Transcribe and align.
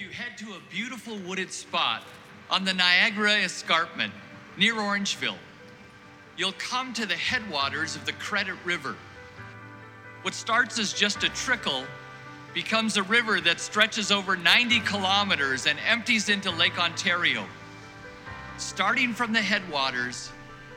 you 0.00 0.08
head 0.08 0.38
to 0.38 0.52
a 0.52 0.60
beautiful 0.70 1.18
wooded 1.26 1.52
spot 1.52 2.04
on 2.48 2.64
the 2.64 2.72
Niagara 2.72 3.34
Escarpment 3.34 4.10
near 4.56 4.74
Orangeville, 4.76 5.36
you'll 6.38 6.52
come 6.52 6.94
to 6.94 7.04
the 7.04 7.16
headwaters 7.16 7.96
of 7.96 8.06
the 8.06 8.12
Credit 8.14 8.54
River. 8.64 8.96
What 10.22 10.32
starts 10.32 10.78
as 10.78 10.94
just 10.94 11.22
a 11.22 11.28
trickle 11.28 11.84
becomes 12.54 12.96
a 12.96 13.02
river 13.02 13.42
that 13.42 13.60
stretches 13.60 14.10
over 14.10 14.36
90 14.36 14.80
kilometers 14.80 15.66
and 15.66 15.78
empties 15.86 16.30
into 16.30 16.50
Lake 16.50 16.78
Ontario. 16.78 17.44
Starting 18.56 19.12
from 19.12 19.34
the 19.34 19.42
headwaters, 19.42 20.30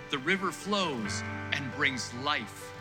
the 0.09 0.17
river 0.17 0.51
flows 0.51 1.23
and 1.53 1.73
brings 1.77 2.13
life. 2.25 2.73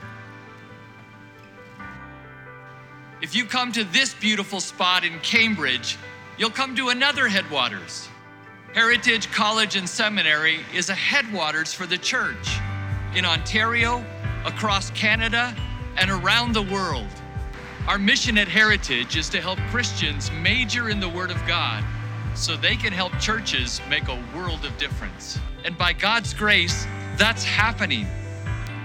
If 3.20 3.36
you 3.36 3.44
come 3.44 3.70
to 3.72 3.84
this 3.84 4.12
beautiful 4.14 4.58
spot 4.58 5.04
in 5.04 5.20
Cambridge, 5.20 5.96
you'll 6.38 6.50
come 6.50 6.74
to 6.76 6.88
another 6.88 7.28
headwaters. 7.28 8.08
Heritage 8.74 9.30
College 9.30 9.76
and 9.76 9.88
Seminary 9.88 10.60
is 10.74 10.88
a 10.88 10.94
headwaters 10.94 11.72
for 11.72 11.86
the 11.86 11.98
church 11.98 12.58
in 13.14 13.24
Ontario, 13.24 14.04
across 14.46 14.90
Canada, 14.92 15.54
and 15.96 16.10
around 16.10 16.54
the 16.54 16.62
world. 16.62 17.08
Our 17.86 17.98
mission 17.98 18.38
at 18.38 18.48
Heritage 18.48 19.16
is 19.16 19.28
to 19.30 19.40
help 19.40 19.58
Christians 19.70 20.30
major 20.40 20.88
in 20.88 21.00
the 21.00 21.08
Word 21.08 21.30
of 21.30 21.46
God 21.46 21.84
so 22.34 22.56
they 22.56 22.76
can 22.76 22.92
help 22.92 23.12
churches 23.18 23.80
make 23.90 24.08
a 24.08 24.18
world 24.34 24.64
of 24.64 24.76
difference. 24.78 25.38
And 25.64 25.76
by 25.76 25.92
God's 25.92 26.32
grace, 26.32 26.86
that's 27.16 27.44
happening. 27.44 28.06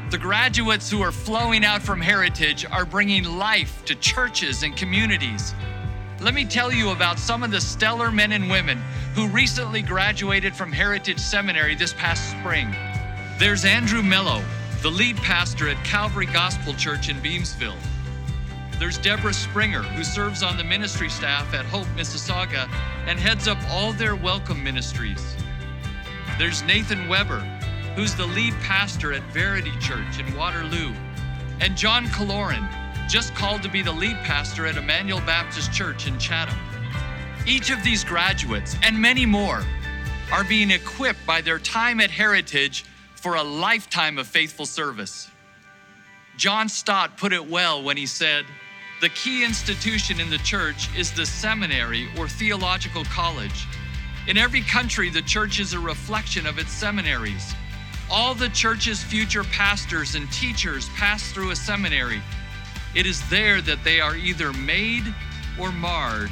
The 0.09 0.17
graduates 0.17 0.89
who 0.89 1.01
are 1.01 1.11
flowing 1.11 1.63
out 1.63 1.81
from 1.81 2.01
Heritage 2.01 2.65
are 2.65 2.85
bringing 2.85 3.23
life 3.23 3.83
to 3.85 3.95
churches 3.95 4.63
and 4.63 4.75
communities. 4.75 5.53
Let 6.19 6.33
me 6.33 6.45
tell 6.45 6.71
you 6.71 6.89
about 6.89 7.19
some 7.19 7.43
of 7.43 7.51
the 7.51 7.61
stellar 7.61 8.11
men 8.11 8.31
and 8.31 8.49
women 8.49 8.79
who 9.13 9.27
recently 9.27 9.83
graduated 9.83 10.55
from 10.55 10.71
Heritage 10.71 11.19
Seminary 11.19 11.75
this 11.75 11.93
past 11.93 12.31
spring. 12.31 12.75
There's 13.37 13.65
Andrew 13.65 14.01
Mello, 14.01 14.43
the 14.81 14.89
lead 14.89 15.17
pastor 15.17 15.69
at 15.69 15.83
Calvary 15.85 16.25
Gospel 16.25 16.73
Church 16.73 17.09
in 17.09 17.17
Beamsville. 17.17 17.77
There's 18.79 18.97
Deborah 18.97 19.31
Springer, 19.31 19.83
who 19.83 20.03
serves 20.03 20.41
on 20.41 20.57
the 20.57 20.63
ministry 20.63 21.07
staff 21.07 21.53
at 21.53 21.65
Hope, 21.65 21.85
Mississauga, 21.95 22.67
and 23.05 23.19
heads 23.19 23.47
up 23.47 23.59
all 23.69 23.93
their 23.93 24.15
welcome 24.15 24.63
ministries. 24.63 25.35
There's 26.39 26.63
Nathan 26.63 27.07
Weber, 27.07 27.41
who's 27.95 28.15
the 28.15 28.25
lead 28.25 28.55
pastor 28.63 29.13
at 29.13 29.21
Verity 29.33 29.73
Church 29.79 30.19
in 30.19 30.35
Waterloo, 30.35 30.93
and 31.59 31.77
John 31.77 32.07
Kaloran, 32.07 32.67
just 33.07 33.33
called 33.35 33.63
to 33.63 33.69
be 33.69 33.81
the 33.81 33.91
lead 33.91 34.17
pastor 34.17 34.65
at 34.65 34.75
Emmanuel 34.75 35.21
Baptist 35.21 35.71
Church 35.71 36.07
in 36.07 36.19
Chatham. 36.19 36.57
Each 37.45 37.71
of 37.71 37.81
these 37.83 38.03
graduates, 38.03 38.75
and 38.83 38.99
many 38.99 39.25
more, 39.25 39.63
are 40.31 40.43
being 40.43 40.71
equipped 40.71 41.25
by 41.25 41.39
their 41.39 41.59
time 41.59 42.01
at 42.01 42.11
Heritage 42.11 42.83
for 43.15 43.35
a 43.35 43.43
lifetime 43.43 44.17
of 44.17 44.27
faithful 44.27 44.65
service. 44.65 45.29
John 46.35 46.67
Stott 46.67 47.17
put 47.17 47.31
it 47.31 47.49
well 47.49 47.81
when 47.81 47.95
he 47.97 48.05
said, 48.05 48.45
the 48.99 49.09
key 49.09 49.45
institution 49.45 50.19
in 50.19 50.29
the 50.29 50.39
church 50.39 50.89
is 50.97 51.11
the 51.11 51.25
seminary 51.25 52.09
or 52.17 52.27
theological 52.27 53.05
college. 53.05 53.67
In 54.27 54.37
every 54.37 54.61
country, 54.61 55.09
the 55.09 55.21
church 55.21 55.59
is 55.59 55.73
a 55.73 55.79
reflection 55.79 56.45
of 56.45 56.59
its 56.59 56.71
seminaries. 56.71 57.53
All 58.09 58.33
the 58.33 58.49
church's 58.49 59.01
future 59.01 59.43
pastors 59.43 60.15
and 60.15 60.29
teachers 60.31 60.89
pass 60.89 61.31
through 61.31 61.51
a 61.51 61.55
seminary. 61.55 62.21
It 62.95 63.05
is 63.05 63.27
there 63.29 63.61
that 63.61 63.83
they 63.83 63.99
are 63.99 64.15
either 64.15 64.53
made 64.53 65.03
or 65.59 65.71
marred, 65.71 66.31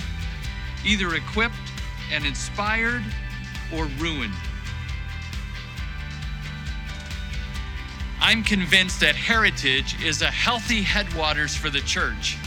either 0.86 1.16
equipped 1.16 1.56
and 2.12 2.26
inspired 2.26 3.04
or 3.74 3.86
ruined. 3.98 4.34
I'm 8.20 8.44
convinced 8.44 9.02
that 9.02 9.16
heritage 9.16 10.02
is 10.04 10.22
a 10.22 10.32
healthy 10.32 10.82
headwaters 10.82 11.56
for 11.56 11.70
the 11.70 11.82
church. 11.82 12.38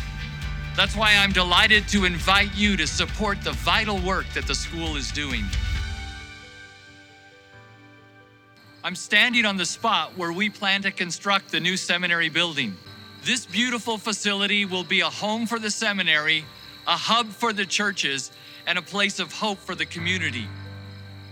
That's 0.74 0.96
why 0.96 1.14
I'm 1.16 1.32
delighted 1.32 1.88
to 1.88 2.04
invite 2.04 2.54
you 2.56 2.76
to 2.76 2.86
support 2.86 3.42
the 3.42 3.52
vital 3.52 3.98
work 3.98 4.26
that 4.34 4.46
the 4.46 4.54
school 4.54 4.96
is 4.96 5.12
doing. 5.12 5.44
I'm 8.84 8.94
standing 8.94 9.44
on 9.44 9.56
the 9.56 9.66
spot 9.66 10.16
where 10.16 10.32
we 10.32 10.48
plan 10.48 10.82
to 10.82 10.90
construct 10.90 11.50
the 11.50 11.60
new 11.60 11.76
seminary 11.76 12.28
building. 12.28 12.76
This 13.28 13.44
beautiful 13.44 13.98
facility 13.98 14.64
will 14.64 14.84
be 14.84 15.00
a 15.00 15.10
home 15.10 15.44
for 15.44 15.58
the 15.58 15.70
seminary, 15.70 16.46
a 16.86 16.96
hub 16.96 17.28
for 17.28 17.52
the 17.52 17.66
churches, 17.66 18.30
and 18.66 18.78
a 18.78 18.80
place 18.80 19.18
of 19.18 19.30
hope 19.34 19.58
for 19.58 19.74
the 19.74 19.84
community. 19.84 20.48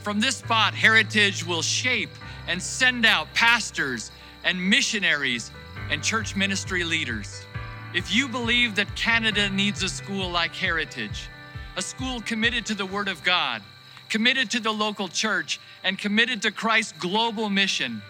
From 0.03 0.21
this 0.21 0.37
spot, 0.37 0.75
Heritage 0.75 1.47
will 1.47 1.63
shape 1.63 2.11
and 2.49 2.63
send 2.63 3.07
out 3.07 3.33
pastors 3.33 4.11
and 4.45 4.69
missionaries 4.69 5.51
and 5.89 6.03
church 6.03 6.37
ministry 6.37 6.85
leaders. 6.85 7.47
If 7.95 8.15
you 8.15 8.29
believe 8.29 8.75
that 8.75 8.95
Canada 8.95 9.49
needs 9.49 9.83
a 9.83 9.89
school 9.89 10.29
like 10.29 10.55
Heritage, 10.55 11.31
a 11.79 11.81
school 11.81 12.21
committed 12.21 12.67
to 12.67 12.75
the 12.75 12.85
Word 12.85 13.09
of 13.09 13.25
God, 13.25 13.63
committed 14.11 14.51
to 14.51 14.61
the 14.61 14.71
local 14.71 15.09
church, 15.09 15.59
and 15.83 15.99
committed 15.99 16.43
to 16.43 16.51
Christ's 16.51 16.93
global 16.99 17.49
mission, 17.49 18.03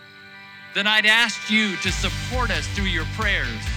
then 0.75 0.89
I'd 0.89 1.07
ask 1.07 1.49
you 1.49 1.77
to 1.77 1.93
support 1.93 2.51
us 2.51 2.67
through 2.75 2.87
your 2.87 3.07
prayers 3.17 3.76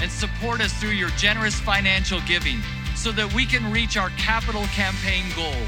and 0.00 0.10
support 0.10 0.60
us 0.60 0.72
through 0.74 0.90
your 0.90 1.10
generous 1.10 1.58
financial 1.58 2.20
giving 2.26 2.60
so 2.96 3.12
that 3.12 3.32
we 3.34 3.46
can 3.46 3.70
reach 3.70 3.96
our 3.96 4.10
capital 4.10 4.64
campaign 4.66 5.24
goal. 5.36 5.66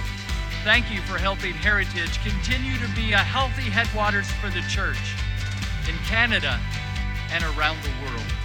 Thank 0.65 0.91
you 0.91 1.00
for 1.03 1.19
helping 1.19 1.54
Heritage 1.54 2.22
continue 2.22 2.78
to 2.78 2.88
be 2.94 3.12
a 3.12 3.19
healthy 3.19 3.69
headwaters 3.69 4.31
for 4.32 4.48
the 4.50 4.62
church 4.69 5.16
in 5.88 5.97
Canada 6.06 6.60
and 7.32 7.43
around 7.56 7.78
the 7.82 7.91
world. 8.04 8.42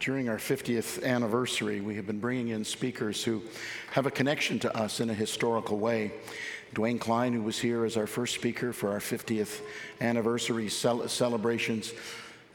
During 0.00 0.30
our 0.30 0.38
50th 0.38 1.04
anniversary, 1.04 1.82
we 1.82 1.94
have 1.96 2.06
been 2.06 2.20
bringing 2.20 2.48
in 2.48 2.64
speakers 2.64 3.22
who 3.22 3.42
have 3.92 4.06
a 4.06 4.10
connection 4.10 4.58
to 4.60 4.74
us 4.74 4.98
in 4.98 5.10
a 5.10 5.14
historical 5.14 5.78
way. 5.78 6.12
Dwayne 6.74 6.98
Klein, 6.98 7.34
who 7.34 7.42
was 7.42 7.58
here 7.58 7.84
as 7.84 7.98
our 7.98 8.06
first 8.06 8.34
speaker 8.34 8.72
for 8.72 8.92
our 8.92 8.98
50th 8.98 9.60
anniversary 10.00 10.70
cel- 10.70 11.06
celebrations, 11.06 11.92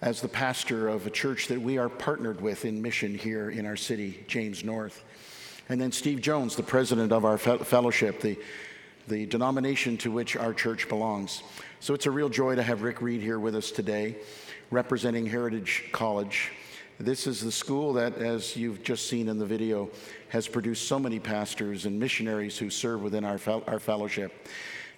as 0.01 0.21
the 0.21 0.27
pastor 0.27 0.87
of 0.87 1.05
a 1.05 1.11
church 1.11 1.47
that 1.49 1.61
we 1.61 1.77
are 1.77 1.87
partnered 1.87 2.41
with 2.41 2.65
in 2.65 2.81
mission 2.81 3.13
here 3.13 3.51
in 3.51 3.67
our 3.67 3.77
city, 3.77 4.23
James 4.27 4.63
North. 4.63 5.03
And 5.69 5.79
then 5.79 5.91
Steve 5.91 6.21
Jones, 6.21 6.55
the 6.55 6.63
president 6.63 7.11
of 7.11 7.25
our 7.25 7.37
fe- 7.37 7.59
fellowship, 7.59 8.21
the, 8.21 8.39
the 9.07 9.27
denomination 9.27 9.97
to 9.97 10.09
which 10.09 10.35
our 10.35 10.53
church 10.55 10.89
belongs. 10.89 11.43
So 11.79 11.93
it's 11.93 12.07
a 12.07 12.11
real 12.11 12.29
joy 12.29 12.55
to 12.55 12.63
have 12.63 12.81
Rick 12.81 13.03
Reed 13.03 13.21
here 13.21 13.39
with 13.39 13.55
us 13.55 13.69
today, 13.69 14.15
representing 14.71 15.27
Heritage 15.27 15.83
College. 15.91 16.51
This 16.99 17.27
is 17.27 17.41
the 17.41 17.51
school 17.51 17.91
that, 17.93 18.19
as 18.19 18.55
you've 18.55 18.81
just 18.81 19.09
seen 19.09 19.27
in 19.27 19.37
the 19.37 19.45
video, 19.45 19.89
has 20.29 20.47
produced 20.47 20.87
so 20.87 20.97
many 20.97 21.19
pastors 21.19 21.85
and 21.85 21.99
missionaries 21.99 22.57
who 22.57 22.69
serve 22.69 23.01
within 23.01 23.25
our, 23.25 23.37
our 23.67 23.79
fellowship. 23.79 24.47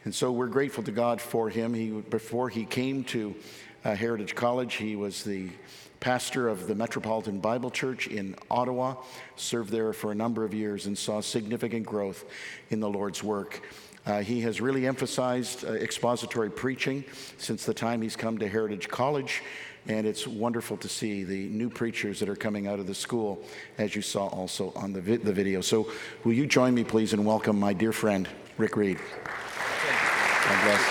And 0.06 0.14
so 0.14 0.32
we're 0.32 0.46
grateful 0.46 0.84
to 0.84 0.92
God 0.92 1.20
for 1.20 1.50
him. 1.50 1.74
He, 1.74 1.90
before 1.90 2.50
he 2.50 2.66
came 2.66 3.04
to 3.06 3.36
uh, 3.84 3.96
Heritage 3.96 4.36
College, 4.36 4.76
he 4.76 4.96
was 4.96 5.24
the 5.24 5.50
pastor 6.00 6.50
of 6.50 6.68
the 6.68 6.76
Metropolitan 6.76 7.40
Bible 7.40 7.72
Church 7.72 8.06
in 8.06 8.36
Ottawa, 8.52 8.98
served 9.36 9.72
there 9.72 9.92
for 9.92 10.12
a 10.12 10.16
number 10.16 10.46
of 10.46 10.54
years, 10.54 10.86
and 10.86 10.96
saw 10.96 11.20
significant 11.20 11.88
growth 11.88 12.26
in 12.70 12.80
the 12.80 12.90
Lord's 12.90 13.24
work. 13.24 13.64
Uh, 14.06 14.22
he 14.22 14.40
has 14.42 14.62
really 14.62 14.86
emphasized 14.86 15.66
uh, 15.66 15.70
expository 15.70 16.52
preaching 16.52 17.04
since 17.40 17.66
the 17.66 17.74
time 17.74 18.04
he's 18.04 18.16
come 18.16 18.38
to 18.38 18.48
Heritage 18.48 18.88
College. 18.88 19.42
And 19.90 20.06
it's 20.06 20.28
wonderful 20.28 20.76
to 20.78 20.90
see 20.90 21.24
the 21.24 21.48
new 21.48 21.70
preachers 21.70 22.20
that 22.20 22.28
are 22.28 22.36
coming 22.36 22.68
out 22.68 22.78
of 22.78 22.88
the 22.88 22.94
school, 22.94 23.42
as 23.78 23.96
you 23.96 24.02
saw 24.02 24.28
also 24.28 24.74
on 24.76 24.92
the, 24.92 25.00
vi- 25.00 25.16
the 25.16 25.32
video. 25.32 25.62
So, 25.62 25.90
will 26.26 26.34
you 26.34 26.46
join 26.46 26.74
me, 26.74 26.84
please, 26.84 27.14
and 27.14 27.26
welcome 27.26 27.58
my 27.58 27.72
dear 27.72 27.94
friend, 27.94 28.28
Rick 28.58 28.76
Reed? 28.76 28.98
God 28.98 30.64
bless. 30.66 30.82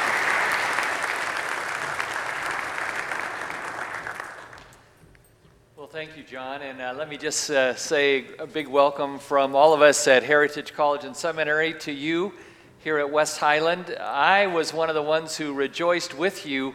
Well, 5.76 5.86
thank 5.86 6.16
you, 6.16 6.22
John. 6.22 6.62
And 6.62 6.80
uh, 6.80 6.94
let 6.96 7.10
me 7.10 7.18
just 7.18 7.50
uh, 7.50 7.74
say 7.74 8.24
a 8.38 8.46
big 8.46 8.66
welcome 8.66 9.18
from 9.18 9.54
all 9.54 9.74
of 9.74 9.82
us 9.82 10.08
at 10.08 10.22
Heritage 10.22 10.72
College 10.72 11.04
and 11.04 11.14
Seminary 11.14 11.74
to 11.80 11.92
you 11.92 12.32
here 12.78 12.98
at 12.98 13.10
West 13.10 13.38
Highland. 13.38 13.94
I 14.00 14.46
was 14.46 14.72
one 14.72 14.88
of 14.88 14.94
the 14.94 15.02
ones 15.02 15.36
who 15.36 15.52
rejoiced 15.52 16.16
with 16.16 16.46
you 16.46 16.74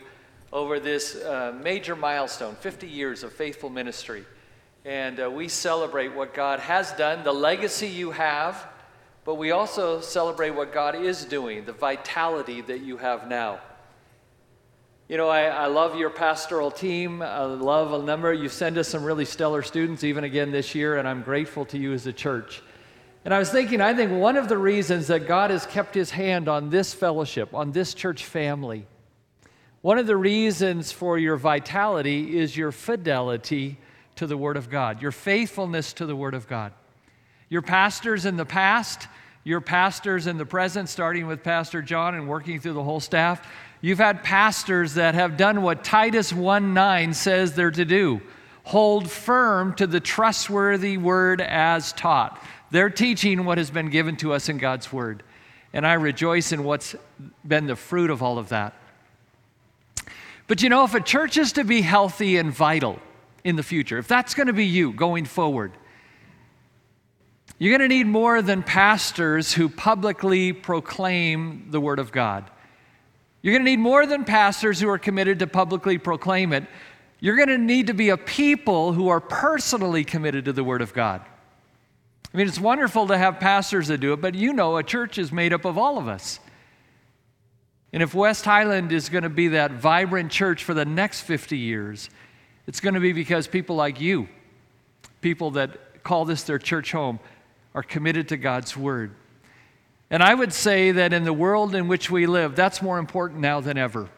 over 0.53 0.79
this 0.79 1.15
uh, 1.15 1.57
major 1.63 1.95
milestone 1.95 2.55
50 2.55 2.87
years 2.87 3.23
of 3.23 3.31
faithful 3.31 3.69
ministry. 3.69 4.25
And 4.83 5.19
uh, 5.19 5.29
we 5.29 5.47
celebrate 5.47 6.09
what 6.09 6.33
God 6.33 6.59
has 6.59 6.91
done, 6.93 7.23
the 7.23 7.31
legacy 7.31 7.87
you 7.87 8.11
have, 8.11 8.67
but 9.23 9.35
we 9.35 9.51
also 9.51 10.01
celebrate 10.01 10.51
what 10.51 10.73
God 10.73 10.95
is 10.95 11.23
doing, 11.25 11.65
the 11.65 11.73
vitality 11.73 12.61
that 12.61 12.81
you 12.81 12.97
have 12.97 13.27
now. 13.27 13.59
You 15.07 15.17
know, 15.17 15.29
I, 15.29 15.43
I 15.43 15.65
love 15.67 15.97
your 15.97 16.09
pastoral 16.09 16.71
team. 16.71 17.21
I 17.21 17.43
love 17.43 17.93
a 17.93 18.01
number. 18.03 18.33
You 18.33 18.49
send 18.49 18.77
us 18.77 18.87
some 18.87 19.03
really 19.03 19.25
stellar 19.25 19.61
students, 19.61 20.03
even 20.03 20.23
again 20.23 20.51
this 20.51 20.73
year, 20.73 20.97
and 20.97 21.07
I'm 21.07 21.21
grateful 21.21 21.65
to 21.65 21.77
you 21.77 21.93
as 21.93 22.07
a 22.07 22.13
church. 22.13 22.63
And 23.23 23.33
I 23.33 23.39
was 23.39 23.51
thinking, 23.51 23.81
I 23.81 23.93
think 23.93 24.11
one 24.11 24.37
of 24.37 24.47
the 24.49 24.57
reasons 24.57 25.07
that 25.07 25.27
God 25.27 25.51
has 25.51 25.65
kept 25.65 25.93
his 25.93 26.09
hand 26.11 26.47
on 26.47 26.69
this 26.69 26.93
fellowship, 26.93 27.53
on 27.53 27.71
this 27.71 27.93
church 27.93 28.25
family, 28.25 28.87
one 29.81 29.97
of 29.97 30.07
the 30.07 30.17
reasons 30.17 30.91
for 30.91 31.17
your 31.17 31.37
vitality 31.37 32.37
is 32.37 32.55
your 32.55 32.71
fidelity 32.71 33.77
to 34.15 34.27
the 34.27 34.37
Word 34.37 34.57
of 34.57 34.69
God, 34.69 35.01
your 35.01 35.11
faithfulness 35.11 35.93
to 35.93 36.05
the 36.05 36.15
Word 36.15 36.33
of 36.33 36.47
God. 36.47 36.73
Your 37.49 37.61
pastors 37.61 38.25
in 38.25 38.37
the 38.37 38.45
past, 38.45 39.07
your 39.43 39.59
pastors 39.59 40.27
in 40.27 40.37
the 40.37 40.45
present, 40.45 40.87
starting 40.87 41.27
with 41.27 41.43
Pastor 41.43 41.81
John 41.81 42.15
and 42.15 42.29
working 42.29 42.59
through 42.59 42.73
the 42.73 42.83
whole 42.83 43.01
staff, 43.01 43.45
You've 43.81 43.97
had 43.97 44.23
pastors 44.23 44.93
that 44.93 45.15
have 45.15 45.37
done 45.37 45.63
what 45.63 45.83
Titus 45.83 46.31
1 46.31 46.73
9 46.73 47.13
says 47.15 47.53
they're 47.53 47.71
to 47.71 47.85
do 47.85 48.21
hold 48.63 49.09
firm 49.09 49.73
to 49.73 49.87
the 49.87 49.99
trustworthy 49.99 50.95
word 50.95 51.41
as 51.41 51.93
taught. 51.93 52.41
They're 52.69 52.91
teaching 52.91 53.43
what 53.43 53.57
has 53.57 53.71
been 53.71 53.89
given 53.89 54.15
to 54.17 54.33
us 54.33 54.49
in 54.49 54.59
God's 54.59 54.93
word. 54.93 55.23
And 55.73 55.85
I 55.85 55.93
rejoice 55.93 56.51
in 56.51 56.63
what's 56.63 56.95
been 57.45 57.65
the 57.65 57.75
fruit 57.75 58.11
of 58.11 58.21
all 58.21 58.37
of 58.37 58.49
that. 58.49 58.75
But 60.51 60.61
you 60.61 60.67
know, 60.67 60.83
if 60.83 60.93
a 60.93 60.99
church 60.99 61.37
is 61.37 61.53
to 61.53 61.63
be 61.63 61.79
healthy 61.79 62.35
and 62.35 62.51
vital 62.51 62.99
in 63.45 63.55
the 63.55 63.63
future, 63.63 63.97
if 63.97 64.09
that's 64.09 64.33
going 64.33 64.47
to 64.47 64.53
be 64.53 64.65
you 64.65 64.91
going 64.91 65.23
forward, 65.23 65.71
you're 67.57 67.71
going 67.77 67.89
to 67.89 67.95
need 67.95 68.05
more 68.05 68.41
than 68.41 68.61
pastors 68.61 69.53
who 69.53 69.69
publicly 69.69 70.51
proclaim 70.51 71.67
the 71.69 71.79
Word 71.79 71.99
of 71.99 72.11
God. 72.11 72.51
You're 73.41 73.53
going 73.53 73.63
to 73.63 73.71
need 73.71 73.79
more 73.79 74.05
than 74.05 74.25
pastors 74.25 74.81
who 74.81 74.89
are 74.89 74.97
committed 74.97 75.39
to 75.39 75.47
publicly 75.47 75.97
proclaim 75.97 76.51
it. 76.51 76.65
You're 77.21 77.37
going 77.37 77.47
to 77.47 77.57
need 77.57 77.87
to 77.87 77.93
be 77.93 78.09
a 78.09 78.17
people 78.17 78.91
who 78.91 79.07
are 79.07 79.21
personally 79.21 80.03
committed 80.03 80.43
to 80.43 80.51
the 80.51 80.65
Word 80.65 80.81
of 80.81 80.93
God. 80.93 81.21
I 82.33 82.37
mean, 82.37 82.49
it's 82.49 82.59
wonderful 82.59 83.07
to 83.07 83.17
have 83.17 83.39
pastors 83.39 83.87
that 83.87 83.99
do 83.99 84.11
it, 84.11 84.19
but 84.19 84.35
you 84.35 84.51
know, 84.51 84.75
a 84.75 84.83
church 84.83 85.17
is 85.17 85.31
made 85.31 85.53
up 85.53 85.63
of 85.63 85.77
all 85.77 85.97
of 85.97 86.09
us. 86.09 86.41
And 87.93 88.01
if 88.01 88.13
West 88.13 88.45
Highland 88.45 88.91
is 88.91 89.09
going 89.09 89.23
to 89.23 89.29
be 89.29 89.49
that 89.49 89.71
vibrant 89.71 90.31
church 90.31 90.63
for 90.63 90.73
the 90.73 90.85
next 90.85 91.21
50 91.21 91.57
years, 91.57 92.09
it's 92.67 92.79
going 92.79 92.93
to 92.93 92.99
be 92.99 93.11
because 93.11 93.47
people 93.47 93.75
like 93.75 93.99
you, 93.99 94.29
people 95.19 95.51
that 95.51 96.03
call 96.03 96.25
this 96.25 96.43
their 96.43 96.59
church 96.59 96.91
home, 96.91 97.19
are 97.73 97.83
committed 97.83 98.29
to 98.29 98.37
God's 98.37 98.75
Word. 98.77 99.15
And 100.09 100.21
I 100.21 100.33
would 100.33 100.53
say 100.53 100.91
that 100.91 101.13
in 101.13 101.23
the 101.23 101.33
world 101.33 101.73
in 101.73 101.87
which 101.87 102.11
we 102.11 102.27
live, 102.27 102.55
that's 102.55 102.81
more 102.81 102.97
important 102.97 103.39
now 103.39 103.61
than 103.61 103.77
ever. 103.77 104.09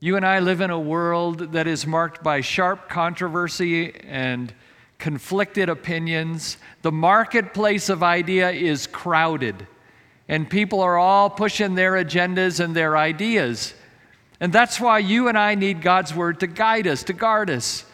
You 0.00 0.16
and 0.16 0.26
I 0.26 0.40
live 0.40 0.60
in 0.60 0.70
a 0.70 0.80
world 0.80 1.52
that 1.52 1.66
is 1.66 1.86
marked 1.86 2.22
by 2.22 2.40
sharp 2.40 2.88
controversy 2.88 3.94
and 3.94 4.52
conflicted 4.98 5.68
opinions. 5.68 6.58
The 6.82 6.92
marketplace 6.92 7.88
of 7.88 8.02
idea 8.02 8.50
is 8.50 8.86
crowded, 8.86 9.66
and 10.32 10.48
people 10.48 10.80
are 10.80 10.96
all 10.96 11.28
pushing 11.28 11.74
their 11.74 11.92
agendas 11.92 12.58
and 12.58 12.74
their 12.74 12.96
ideas. 12.96 13.74
And 14.40 14.50
that's 14.50 14.80
why 14.80 14.98
you 14.98 15.28
and 15.28 15.36
I 15.36 15.56
need 15.56 15.82
God's 15.82 16.14
word 16.14 16.40
to 16.40 16.46
guide 16.46 16.86
us, 16.86 17.02
to 17.04 17.12
guard 17.12 17.50
us. 17.50 17.84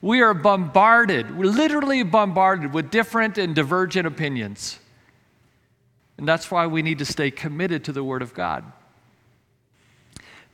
We 0.00 0.22
are 0.22 0.32
bombarded, 0.32 1.36
we're 1.36 1.52
literally 1.52 2.02
bombarded 2.02 2.72
with 2.72 2.90
different 2.90 3.36
and 3.36 3.54
divergent 3.54 4.06
opinions. 4.06 4.78
And 6.16 6.26
that's 6.26 6.50
why 6.50 6.66
we 6.68 6.80
need 6.80 7.00
to 7.00 7.04
stay 7.04 7.30
committed 7.30 7.84
to 7.84 7.92
the 7.92 8.02
Word 8.02 8.22
of 8.22 8.32
God. 8.32 8.64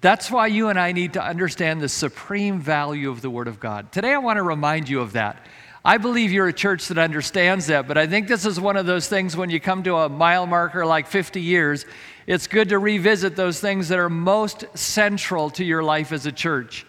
That's 0.01 0.33
why 0.33 0.49
you 0.49 0.69
and 0.69 0.81
I 0.81 0.91
need 0.91 1.13
to 1.13 1.23
understand 1.23 1.81
the 1.81 1.89
supreme 1.89 2.59
value 2.61 3.09
of 3.09 3.23
the 3.23 3.31
Word 3.31 3.47
of 3.47 3.61
God. 3.61 3.93
Today, 3.93 4.15
I 4.15 4.19
want 4.19 4.39
to 4.39 4.43
remind 4.43 4.89
you 4.89 5.01
of 5.01 5.13
that. 5.13 5.47
I 5.85 5.97
believe 5.97 6.31
you're 6.31 6.49
a 6.49 6.53
church 6.53 6.89
that 6.89 6.99
understands 6.99 7.67
that, 7.69 7.89
but 7.89 7.97
I 7.97 8.07
think 8.07 8.29
this 8.29 8.45
is 8.45 8.61
one 8.61 8.77
of 8.77 8.85
those 8.85 9.09
things 9.09 9.37
when 9.37 9.49
you 9.49 9.61
come 9.61 9.83
to 9.85 9.97
a 9.97 10.09
mile 10.11 10.47
marker 10.47 10.85
like 10.85 11.07
50 11.07 11.41
years, 11.41 11.87
it's 12.27 12.47
good 12.47 12.69
to 12.69 12.79
revisit 12.79 13.35
those 13.35 13.61
things 13.61 13.89
that 13.89 13.99
are 13.99 14.11
most 14.11 14.65
central 14.75 15.49
to 15.51 15.65
your 15.65 15.83
life 15.83 16.13
as 16.13 16.27
a 16.27 16.33
church. 16.33 16.87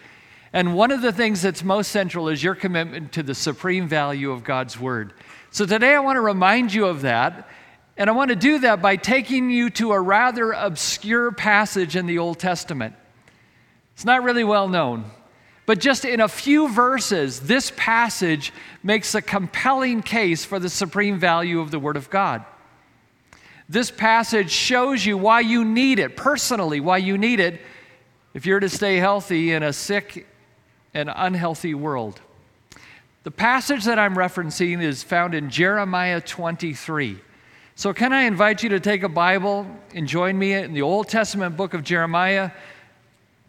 And 0.51 0.75
one 0.75 0.91
of 0.91 1.01
the 1.01 1.13
things 1.13 1.41
that's 1.41 1.63
most 1.63 1.91
central 1.91 2.27
is 2.27 2.43
your 2.43 2.55
commitment 2.55 3.13
to 3.13 3.23
the 3.23 3.33
supreme 3.33 3.87
value 3.87 4.31
of 4.31 4.43
God's 4.43 4.77
Word. 4.77 5.13
So 5.51 5.65
today, 5.65 5.95
I 5.95 5.99
want 5.99 6.17
to 6.17 6.21
remind 6.21 6.73
you 6.73 6.87
of 6.87 7.03
that. 7.03 7.47
And 7.97 8.09
I 8.09 8.13
want 8.13 8.29
to 8.29 8.35
do 8.35 8.59
that 8.59 8.81
by 8.81 8.95
taking 8.95 9.49
you 9.49 9.69
to 9.71 9.91
a 9.91 9.99
rather 9.99 10.51
obscure 10.51 11.31
passage 11.31 11.95
in 11.95 12.07
the 12.07 12.19
Old 12.19 12.39
Testament. 12.39 12.95
It's 13.93 14.05
not 14.05 14.23
really 14.23 14.43
well 14.43 14.67
known, 14.67 15.05
but 15.71 15.79
just 15.79 16.03
in 16.03 16.19
a 16.19 16.27
few 16.27 16.67
verses, 16.67 17.39
this 17.39 17.71
passage 17.77 18.51
makes 18.83 19.15
a 19.15 19.21
compelling 19.21 20.01
case 20.01 20.43
for 20.43 20.59
the 20.59 20.67
supreme 20.67 21.17
value 21.17 21.61
of 21.61 21.71
the 21.71 21.79
Word 21.79 21.95
of 21.95 22.09
God. 22.09 22.43
This 23.69 23.89
passage 23.89 24.51
shows 24.51 25.05
you 25.05 25.17
why 25.17 25.39
you 25.39 25.63
need 25.63 25.99
it, 25.99 26.17
personally, 26.17 26.81
why 26.81 26.97
you 26.97 27.17
need 27.17 27.39
it 27.39 27.61
if 28.33 28.45
you're 28.45 28.59
to 28.59 28.67
stay 28.67 28.97
healthy 28.97 29.53
in 29.53 29.63
a 29.63 29.71
sick 29.71 30.27
and 30.93 31.09
unhealthy 31.15 31.73
world. 31.73 32.19
The 33.23 33.31
passage 33.31 33.85
that 33.85 33.97
I'm 33.97 34.15
referencing 34.15 34.81
is 34.81 35.03
found 35.03 35.33
in 35.33 35.49
Jeremiah 35.49 36.19
23. 36.19 37.17
So, 37.75 37.93
can 37.93 38.11
I 38.11 38.23
invite 38.23 38.61
you 38.61 38.67
to 38.71 38.81
take 38.81 39.03
a 39.03 39.07
Bible 39.07 39.65
and 39.95 40.05
join 40.05 40.37
me 40.37 40.51
in 40.51 40.73
the 40.73 40.81
Old 40.81 41.07
Testament 41.07 41.55
book 41.55 41.73
of 41.73 41.85
Jeremiah? 41.85 42.51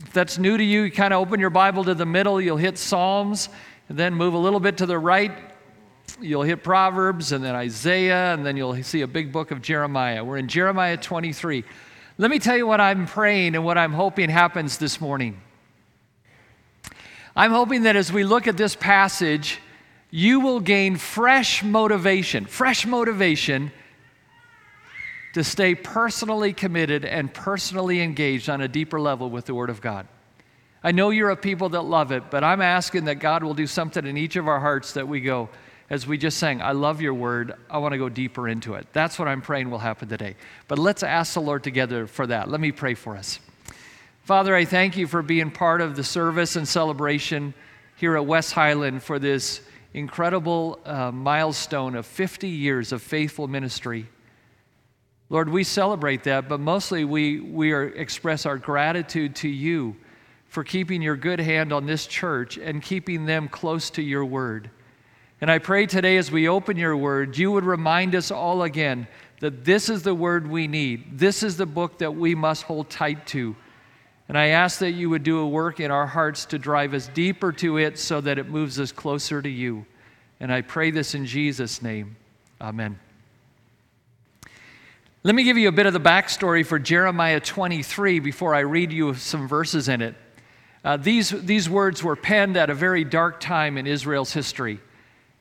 If 0.05 0.13
that's 0.13 0.39
new 0.39 0.57
to 0.57 0.65
you, 0.65 0.83
you 0.83 0.91
kind 0.91 1.15
of 1.15 1.21
open 1.21 1.41
your 1.41 1.51
Bible 1.51 1.85
to 1.85 1.95
the 1.95 2.07
middle, 2.07 2.41
you'll 2.41 2.57
hit 2.57 2.77
Psalms, 2.77 3.49
and 3.89 3.99
then 3.99 4.15
move 4.15 4.35
a 4.35 4.39
little 4.39 4.61
bit 4.61 4.79
to 4.79 4.87
the 4.87 4.99
right, 4.99 5.33
you'll 6.21 6.43
hit 6.43 6.63
Proverbs, 6.63 7.33
and 7.33 7.45
then 7.45 7.55
Isaiah, 7.55 8.35
and 8.35 8.45
then 8.45 8.57
you'll 8.57 8.83
see 8.83 9.03
a 9.03 9.07
big 9.07 9.33
book 9.33 9.51
of 9.51 9.63
Jeremiah. 9.63 10.25
We're 10.25 10.39
in 10.39 10.49
Jeremiah 10.49 10.97
23. 10.97 11.65
Let 12.19 12.31
me 12.31 12.39
tell 12.39 12.57
you 12.57 12.67
what 12.67 12.81
I'm 12.81 13.07
praying 13.07 13.55
and 13.55 13.65
what 13.65 13.79
I'm 13.79 13.93
hoping 13.93 14.29
happens 14.29 14.79
this 14.79 15.01
morning. 15.01 15.41
I'm 17.35 17.51
hoping 17.53 17.85
that 17.85 17.97
as 17.97 18.13
we 18.13 18.25
look 18.25 18.47
at 18.47 18.57
this 18.57 18.77
passage, 18.77 19.61
you 20.11 20.41
will 20.41 20.61
gain 20.61 20.97
fresh 20.97 21.63
motivation, 21.63 22.45
fresh 22.45 22.85
motivation 22.87 23.73
to 25.33 25.43
stay 25.43 25.75
personally 25.75 26.53
committed 26.53 27.05
and 27.05 27.33
personally 27.33 28.01
engaged 28.01 28.49
on 28.51 28.61
a 28.61 28.69
deeper 28.69 29.01
level 29.01 29.31
with 29.31 29.47
the 29.47 29.55
Word 29.55 29.71
of 29.71 29.81
God. 29.81 30.07
I 30.85 30.93
know 30.93 31.11
you're 31.11 31.31
a 31.31 31.37
people 31.37 31.69
that 31.71 31.83
love 31.83 32.11
it, 32.11 32.25
but 32.31 32.43
I'm 32.43 32.61
asking 32.61 33.05
that 33.05 33.17
God 33.17 33.45
will 33.45 33.55
do 33.55 33.67
something 33.67 34.05
in 34.05 34.17
each 34.17 34.37
of 34.37 34.49
our 34.49 34.59
hearts 34.59 34.95
that 34.95 35.07
we 35.07 35.21
go, 35.21 35.49
as 35.89 36.07
we 36.07 36.19
just 36.19 36.39
sang, 36.39 36.63
I 36.63 36.73
love 36.73 37.01
your 37.01 37.15
word. 37.15 37.55
I 37.71 37.79
want 37.79 37.93
to 37.93 37.99
go 37.99 38.09
deeper 38.09 38.49
into 38.49 38.75
it. 38.75 38.87
That's 38.93 39.19
what 39.19 39.29
I'm 39.29 39.43
praying 39.43 39.71
will 39.71 39.79
happen 39.79 40.09
today. 40.09 40.37
But 40.67 40.79
let's 40.79 41.03
ask 41.03 41.35
the 41.35 41.41
Lord 41.41 41.63
together 41.63 42.07
for 42.07 42.27
that. 42.27 42.51
Let 42.51 42.61
me 42.61 42.73
pray 42.73 42.95
for 42.95 43.15
us. 43.15 43.39
Father, 44.23 44.57
I 44.57 44.65
thank 44.65 44.97
you 44.97 45.07
for 45.07 45.21
being 45.21 45.51
part 45.51 45.81
of 45.81 45.95
the 45.95 46.03
service 46.05 46.57
and 46.57 46.67
celebration 46.67 47.55
here 47.97 48.17
at 48.17 48.25
West 48.25 48.53
Highland 48.53 49.03
for 49.03 49.19
this 49.19 49.61
incredible 49.95 50.81
uh, 50.85 51.13
milestone 51.13 51.95
of 51.95 52.07
50 52.07 52.49
years 52.49 52.93
of 52.93 53.03
faithful 53.03 53.47
ministry. 53.47 54.09
Lord, 55.33 55.49
we 55.49 55.65
celebrate 55.65 56.25
that, 56.25 56.47
but 56.47 56.61
mostly 56.61 57.07
we, 57.07 57.41
we 57.41 57.73
are, 57.73 57.85
express 57.85 58.45
our 58.45 58.59
gratitude 58.59 59.35
to 59.37 59.49
you 59.49 59.97
for 60.49 60.63
keeping 60.63 61.01
your 61.01 61.17
good 61.17 61.41
hand 61.41 61.73
on 61.73 61.87
this 61.87 62.07
church 62.07 62.59
and 62.59 62.83
keeping 62.83 63.25
them 63.25 63.49
close 63.49 63.89
to 63.93 64.03
your 64.03 64.27
word. 64.27 64.69
And 65.41 65.51
I 65.51 65.57
pray 65.57 65.87
today 65.87 66.19
as 66.19 66.31
we 66.31 66.49
open 66.49 66.77
your 66.77 66.99
word, 66.99 67.39
you 67.39 67.51
would 67.51 67.65
remind 67.65 68.15
us 68.15 68.31
all 68.31 68.65
again 68.65 69.09
that 69.41 69.65
this 69.65 69.89
is 69.89 70.03
the 70.03 70.15
word 70.15 70.47
we 70.47 70.69
need. 70.69 71.19
This 71.19 71.43
is 71.43 71.57
the 71.57 71.65
book 71.65 71.97
that 71.97 72.15
we 72.15 72.35
must 72.35 72.65
hold 72.65 72.91
tight 72.91 73.27
to. 73.29 73.57
And 74.29 74.37
I 74.37 74.49
ask 74.49 74.81
that 74.81 74.91
you 74.91 75.09
would 75.09 75.23
do 75.23 75.39
a 75.39 75.49
work 75.49 75.81
in 75.81 75.91
our 75.91 76.07
hearts 76.07 76.45
to 76.45 76.59
drive 76.59 76.93
us 76.93 77.09
deeper 77.09 77.53
to 77.53 77.79
it 77.79 77.99
so 77.99 78.21
that 78.21 78.37
it 78.37 78.51
moves 78.51 78.79
us 78.79 78.93
closer 78.93 79.41
to 79.41 79.49
you. 79.49 79.87
And 80.41 80.53
I 80.53 80.61
pray 80.61 80.91
this 80.91 81.15
in 81.15 81.25
Jesus' 81.25 81.81
name. 81.81 82.17
Amen. 82.61 82.99
Let 85.25 85.37
me 85.37 85.45
give 85.45 85.57
you 85.57 85.69
a 85.69 85.73
bit 85.73 85.87
of 85.87 85.93
the 85.93 86.01
backstory 86.01 86.67
for 86.67 86.81
Jeremiah 86.81 87.39
23 87.39 88.19
before 88.19 88.57
I 88.57 88.61
read 88.61 88.91
you 88.91 89.15
some 89.15 89.47
verses 89.47 89.89
in 89.89 90.03
it. 90.03 90.17
Uh, 90.85 90.97
these, 90.97 91.31
these 91.31 91.71
words 91.71 92.03
were 92.03 92.17
penned 92.17 92.57
at 92.57 92.71
a 92.71 92.75
very 92.75 93.05
dark 93.05 93.39
time 93.39 93.79
in 93.79 93.87
Israel's 93.87 94.33
history. 94.33 94.81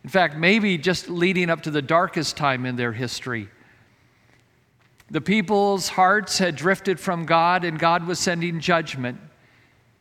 In 0.03 0.09
fact, 0.11 0.37
maybe 0.37 0.77
just 0.77 1.09
leading 1.09 1.49
up 1.49 1.63
to 1.63 1.71
the 1.71 1.81
darkest 1.81 2.37
time 2.37 2.67
in 2.67 2.75
their 2.75 2.93
history. 2.93 3.49
The 5.09 5.19
people's 5.19 5.89
hearts 5.89 6.37
had 6.37 6.55
drifted 6.55 6.99
from 6.99 7.25
God, 7.25 7.63
and 7.63 7.79
God 7.79 8.05
was 8.05 8.19
sending 8.19 8.59
judgment. 8.59 9.19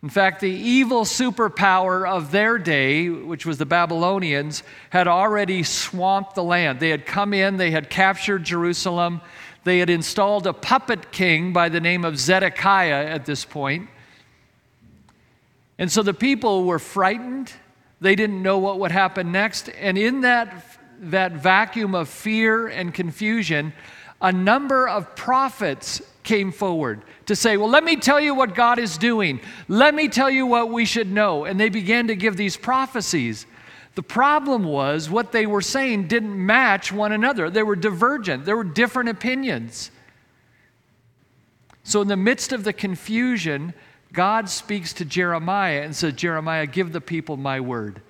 In 0.02 0.10
fact, 0.10 0.40
the 0.40 0.50
evil 0.50 1.04
superpower 1.04 2.06
of 2.06 2.32
their 2.32 2.58
day, 2.58 3.08
which 3.08 3.46
was 3.46 3.56
the 3.56 3.66
Babylonians, 3.66 4.62
had 4.90 5.08
already 5.08 5.62
swamped 5.62 6.34
the 6.34 6.44
land. 6.44 6.80
They 6.80 6.90
had 6.90 7.06
come 7.06 7.32
in, 7.32 7.56
they 7.56 7.70
had 7.70 7.88
captured 7.88 8.44
Jerusalem, 8.44 9.22
they 9.64 9.78
had 9.78 9.90
installed 9.90 10.46
a 10.46 10.52
puppet 10.52 11.12
king 11.12 11.52
by 11.52 11.68
the 11.68 11.80
name 11.80 12.04
of 12.04 12.18
Zedekiah 12.18 13.06
at 13.06 13.26
this 13.26 13.44
point. 13.44 13.88
And 15.78 15.90
so 15.90 16.02
the 16.02 16.14
people 16.14 16.64
were 16.64 16.78
frightened. 16.78 17.52
They 18.00 18.14
didn't 18.14 18.42
know 18.42 18.58
what 18.58 18.78
would 18.80 18.90
happen 18.90 19.32
next. 19.32 19.68
And 19.70 19.98
in 19.98 20.22
that, 20.22 20.78
that 21.00 21.32
vacuum 21.32 21.94
of 21.94 22.08
fear 22.08 22.68
and 22.68 22.92
confusion, 22.92 23.72
a 24.20 24.32
number 24.32 24.88
of 24.88 25.14
prophets 25.16 26.02
came 26.22 26.52
forward 26.52 27.02
to 27.26 27.34
say, 27.34 27.56
Well, 27.56 27.70
let 27.70 27.84
me 27.84 27.96
tell 27.96 28.20
you 28.20 28.34
what 28.34 28.54
God 28.54 28.78
is 28.78 28.98
doing. 28.98 29.40
Let 29.68 29.94
me 29.94 30.08
tell 30.08 30.30
you 30.30 30.46
what 30.46 30.70
we 30.70 30.84
should 30.84 31.10
know. 31.10 31.44
And 31.44 31.58
they 31.58 31.70
began 31.70 32.08
to 32.08 32.16
give 32.16 32.36
these 32.36 32.56
prophecies. 32.56 33.46
The 34.00 34.04
problem 34.04 34.64
was 34.64 35.10
what 35.10 35.30
they 35.30 35.44
were 35.44 35.60
saying 35.60 36.08
didn't 36.08 36.34
match 36.34 36.90
one 36.90 37.12
another, 37.12 37.50
they 37.50 37.62
were 37.62 37.76
divergent, 37.76 38.46
there 38.46 38.56
were 38.56 38.64
different 38.64 39.10
opinions. 39.10 39.90
So, 41.82 42.00
in 42.00 42.08
the 42.08 42.16
midst 42.16 42.52
of 42.52 42.64
the 42.64 42.72
confusion, 42.72 43.74
God 44.10 44.48
speaks 44.48 44.94
to 44.94 45.04
Jeremiah 45.04 45.82
and 45.82 45.94
says, 45.94 46.14
Jeremiah, 46.14 46.66
give 46.66 46.92
the 46.92 47.02
people 47.02 47.36
my 47.36 47.60
word. 47.60 48.00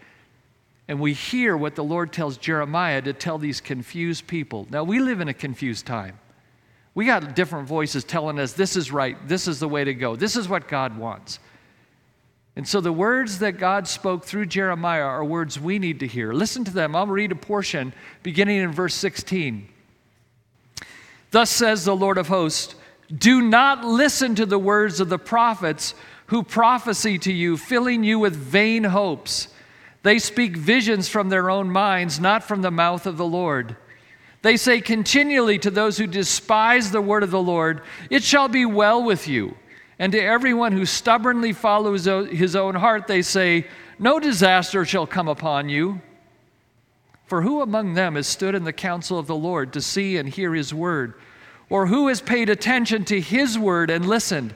And 0.87 1.01
we 1.01 1.13
hear 1.13 1.57
what 1.57 1.75
the 1.75 1.83
Lord 1.83 2.13
tells 2.13 2.37
Jeremiah 2.37 3.03
to 3.03 3.13
tell 3.13 3.39
these 3.39 3.61
confused 3.61 4.29
people. 4.29 4.69
Now, 4.71 4.85
we 4.85 5.01
live 5.01 5.21
in 5.21 5.27
a 5.27 5.35
confused 5.35 5.87
time. 5.87 6.21
We 6.95 7.05
got 7.05 7.35
different 7.35 7.67
voices 7.67 8.05
telling 8.05 8.39
us 8.39 8.53
this 8.53 8.77
is 8.77 8.93
right, 8.93 9.17
this 9.27 9.49
is 9.49 9.59
the 9.59 9.69
way 9.69 9.83
to 9.83 9.95
go, 9.95 10.15
this 10.15 10.37
is 10.37 10.49
what 10.49 10.69
God 10.69 10.97
wants. 10.97 11.41
And 12.57 12.67
so 12.67 12.81
the 12.81 12.93
words 12.93 13.39
that 13.39 13.59
God 13.59 13.87
spoke 13.87 14.25
through 14.25 14.47
Jeremiah 14.47 15.05
are 15.05 15.25
words 15.25 15.59
we 15.59 15.79
need 15.79 16.01
to 16.01 16.07
hear. 16.07 16.33
Listen 16.33 16.65
to 16.65 16.73
them. 16.73 16.97
I'll 16.97 17.07
read 17.07 17.33
a 17.33 17.37
portion 17.37 17.93
beginning 18.23 18.59
in 18.59 18.73
verse 18.73 18.95
16. 18.95 19.69
Thus 21.31 21.51
says 21.51 21.85
the 21.85 21.95
Lord 21.95 22.19
of 22.19 22.29
hosts 22.29 22.75
Do 23.17 23.41
not 23.41 23.85
listen 23.85 24.35
to 24.35 24.47
the 24.47 24.59
words 24.59 25.01
of 25.01 25.09
the 25.09 25.19
prophets 25.19 25.95
who 26.27 26.43
prophesy 26.43 27.19
to 27.19 27.33
you, 27.33 27.57
filling 27.57 28.05
you 28.05 28.19
with 28.19 28.37
vain 28.37 28.85
hopes. 28.85 29.49
They 30.03 30.19
speak 30.19 30.57
visions 30.57 31.09
from 31.09 31.29
their 31.29 31.51
own 31.51 31.71
minds, 31.71 32.21
not 32.21 32.45
from 32.45 32.63
the 32.63 32.71
mouth 32.71 33.07
of 33.07 33.17
the 33.17 33.27
Lord. 33.27 33.77
They 34.43 34.57
say 34.57 34.81
continually 34.81 35.59
to 35.59 35.71
those 35.71 35.99
who 35.99 36.07
despise 36.07 36.91
the 36.91 37.03
word 37.03 37.23
of 37.23 37.31
the 37.31 37.43
Lord, 37.43 37.83
It 38.09 38.23
shall 38.23 38.49
be 38.49 38.65
well 38.65 39.03
with 39.03 39.29
you. 39.29 39.57
And 40.01 40.13
to 40.13 40.19
everyone 40.19 40.73
who 40.73 40.87
stubbornly 40.87 41.53
follows 41.53 42.07
his 42.07 42.57
own 42.57 42.75
heart, 42.75 43.07
they 43.07 43.21
say, 43.21 43.67
No 43.99 44.19
disaster 44.19 44.87
shall 44.87 45.07
come 45.07 45.29
upon 45.29 45.69
you. 45.69 46.01
For 47.27 47.43
who 47.43 47.61
among 47.61 47.93
them 47.93 48.15
has 48.15 48.27
stood 48.27 48.55
in 48.55 48.65
the 48.65 48.73
counsel 48.73 49.19
of 49.19 49.27
the 49.27 49.37
Lord 49.37 49.75
to 49.75 49.83
see 49.83 50.17
and 50.17 50.27
hear 50.27 50.55
his 50.55 50.73
word? 50.73 51.13
Or 51.69 51.87
who 51.87 52.09
has 52.09 52.23
paid 52.23 52.49
attention 52.49 53.05
to 53.05 53.21
his 53.21 53.59
word 53.59 53.91
and 53.91 54.09
listened? 54.09 54.55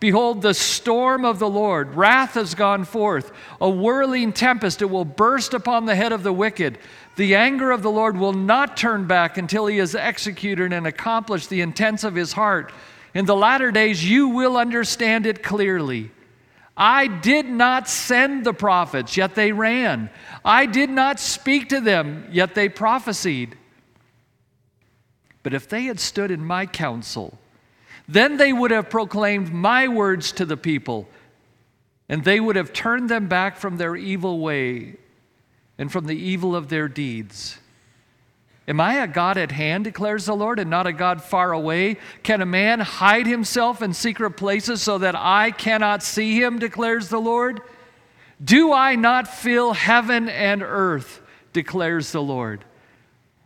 Behold, 0.00 0.42
the 0.42 0.54
storm 0.54 1.24
of 1.24 1.38
the 1.38 1.48
Lord, 1.48 1.94
wrath 1.94 2.34
has 2.34 2.56
gone 2.56 2.84
forth, 2.84 3.30
a 3.60 3.70
whirling 3.70 4.32
tempest, 4.32 4.82
it 4.82 4.90
will 4.90 5.04
burst 5.04 5.54
upon 5.54 5.86
the 5.86 5.94
head 5.94 6.10
of 6.10 6.24
the 6.24 6.32
wicked. 6.32 6.78
The 7.14 7.36
anger 7.36 7.70
of 7.70 7.82
the 7.82 7.90
Lord 7.92 8.16
will 8.16 8.32
not 8.32 8.76
turn 8.76 9.06
back 9.06 9.38
until 9.38 9.66
he 9.66 9.76
has 9.76 9.94
executed 9.94 10.72
and 10.72 10.86
accomplished 10.86 11.48
the 11.48 11.60
intents 11.60 12.02
of 12.02 12.16
his 12.16 12.32
heart. 12.32 12.72
In 13.14 13.24
the 13.24 13.36
latter 13.36 13.72
days, 13.72 14.04
you 14.04 14.28
will 14.28 14.56
understand 14.56 15.26
it 15.26 15.42
clearly. 15.42 16.10
I 16.76 17.08
did 17.08 17.46
not 17.46 17.88
send 17.88 18.44
the 18.44 18.54
prophets, 18.54 19.16
yet 19.16 19.34
they 19.34 19.52
ran. 19.52 20.10
I 20.44 20.66
did 20.66 20.88
not 20.88 21.20
speak 21.20 21.68
to 21.70 21.80
them, 21.80 22.26
yet 22.30 22.54
they 22.54 22.68
prophesied. 22.68 23.56
But 25.42 25.54
if 25.54 25.68
they 25.68 25.84
had 25.84 26.00
stood 26.00 26.30
in 26.30 26.44
my 26.44 26.66
counsel, 26.66 27.38
then 28.08 28.36
they 28.36 28.52
would 28.52 28.70
have 28.70 28.90
proclaimed 28.90 29.52
my 29.52 29.88
words 29.88 30.32
to 30.32 30.44
the 30.44 30.56
people, 30.56 31.08
and 32.08 32.24
they 32.24 32.40
would 32.40 32.56
have 32.56 32.72
turned 32.72 33.08
them 33.08 33.28
back 33.28 33.56
from 33.56 33.76
their 33.76 33.96
evil 33.96 34.40
way 34.40 34.96
and 35.78 35.90
from 35.90 36.06
the 36.06 36.16
evil 36.16 36.56
of 36.56 36.68
their 36.68 36.88
deeds. 36.88 37.58
Am 38.70 38.80
I 38.80 39.02
a 39.02 39.08
God 39.08 39.36
at 39.36 39.50
hand, 39.50 39.82
declares 39.82 40.26
the 40.26 40.36
Lord, 40.36 40.60
and 40.60 40.70
not 40.70 40.86
a 40.86 40.92
God 40.92 41.24
far 41.24 41.50
away? 41.50 41.96
Can 42.22 42.40
a 42.40 42.46
man 42.46 42.78
hide 42.78 43.26
himself 43.26 43.82
in 43.82 43.92
secret 43.92 44.36
places 44.36 44.80
so 44.80 44.96
that 44.98 45.16
I 45.16 45.50
cannot 45.50 46.04
see 46.04 46.40
him, 46.40 46.60
declares 46.60 47.08
the 47.08 47.20
Lord? 47.20 47.62
Do 48.42 48.72
I 48.72 48.94
not 48.94 49.26
fill 49.26 49.72
heaven 49.72 50.28
and 50.28 50.62
earth, 50.62 51.20
declares 51.52 52.12
the 52.12 52.22
Lord? 52.22 52.64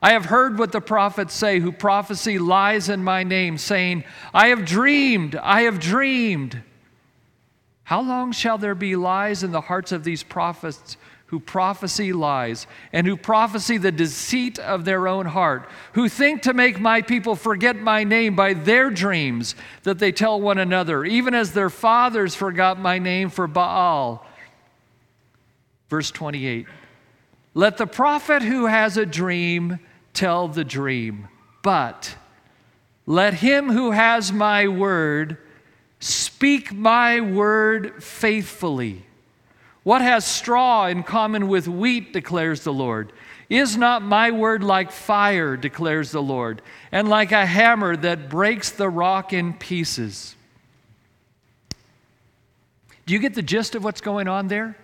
I 0.03 0.13
have 0.13 0.27
heard 0.27 0.59
what 0.59 0.73
the 0.73 0.83
prophets 0.83 1.33
say 1.33 1.59
who 1.59 1.73
prophesy 1.73 2.39
lies 2.39 2.91
in 2.91 3.03
my 3.03 3.23
name, 3.23 3.57
saying, 3.57 4.05
I 4.35 4.49
have 4.49 4.67
dreamed, 4.67 5.37
I 5.37 5.63
have 5.63 5.81
dreamed. 5.81 6.63
How 7.85 8.03
long 8.03 8.33
shall 8.33 8.59
there 8.59 8.75
be 8.75 8.95
lies 8.95 9.43
in 9.43 9.53
the 9.53 9.63
hearts 9.63 9.91
of 9.91 10.05
these 10.05 10.23
prophets 10.23 10.99
who 11.27 11.41
prophesy 11.41 12.13
lies 12.13 12.67
and 12.93 13.07
who 13.07 13.17
prophesy 13.17 13.79
the 13.79 13.91
deceit 13.91 14.59
of 14.59 14.85
their 14.85 15.09
own 15.09 15.27
heart, 15.27 15.69
who 15.95 16.09
think 16.09 16.43
to 16.43 16.55
make 16.55 16.79
my 16.79 17.03
people 17.03 17.35
forget 17.35 17.77
my 17.77 18.05
name 18.05 18.37
by 18.37 18.55
their 18.55 18.91
dreams 18.91 19.55
that 19.83 19.99
they 19.99 20.13
tell 20.13 20.41
one 20.41 20.59
another, 20.59 21.05
even 21.05 21.35
as 21.35 21.53
their 21.53 21.71
fathers 21.71 22.35
forgot 22.35 22.79
my 22.79 22.99
name 22.99 23.31
for 23.31 23.47
Baal? 23.47 24.27
Verse 25.89 26.11
28 26.11 26.67
Let 27.55 27.79
the 27.79 27.87
prophet 27.87 28.43
who 28.43 28.67
has 28.67 28.97
a 28.97 29.07
dream 29.07 29.79
tell 30.13 30.49
the 30.49 30.65
dream. 30.65 31.29
But 31.63 32.17
let 33.07 33.35
him 33.35 33.71
who 33.71 33.91
has 33.91 34.33
my 34.33 34.69
word 34.69 35.39
speak 35.99 36.73
my 36.73 37.21
word 37.21 38.03
faithfully. 38.03 39.07
What 39.85 40.03
has 40.03 40.27
straw 40.27 40.87
in 40.87 41.03
common 41.03 41.47
with 41.47 41.69
wheat, 41.69 42.13
declares 42.13 42.65
the 42.65 42.73
Lord? 42.73 43.13
Is 43.49 43.77
not 43.77 44.03
my 44.03 44.31
word 44.31 44.65
like 44.65 44.91
fire, 44.91 45.57
declares 45.57 46.11
the 46.11 46.23
Lord, 46.23 46.63
and 46.91 47.09
like 47.09 47.31
a 47.31 47.47
hammer 47.47 47.95
that 47.97 48.29
breaks 48.29 48.71
the 48.71 48.89
rock 48.89 49.33
in 49.33 49.53
pieces? 49.53 50.35
Do 53.07 53.13
you 53.13 53.21
get 53.21 53.35
the 53.35 53.43
gist 53.43 53.75
of 53.75 53.85
what's 53.85 54.01
going 54.01 54.27
on 54.27 54.49
there? 54.49 54.77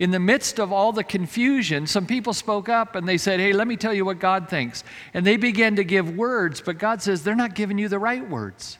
in 0.00 0.10
the 0.10 0.18
midst 0.18 0.58
of 0.58 0.72
all 0.72 0.92
the 0.92 1.04
confusion, 1.04 1.86
some 1.86 2.06
people 2.06 2.32
spoke 2.32 2.70
up 2.70 2.96
and 2.96 3.06
they 3.06 3.18
said, 3.18 3.38
Hey, 3.38 3.52
let 3.52 3.68
me 3.68 3.76
tell 3.76 3.92
you 3.92 4.06
what 4.06 4.18
God 4.18 4.48
thinks. 4.48 4.82
And 5.12 5.26
they 5.26 5.36
began 5.36 5.76
to 5.76 5.84
give 5.84 6.16
words, 6.16 6.62
but 6.62 6.78
God 6.78 7.02
says 7.02 7.22
they're 7.22 7.36
not 7.36 7.54
giving 7.54 7.76
you 7.76 7.86
the 7.86 7.98
right 7.98 8.26
words. 8.26 8.78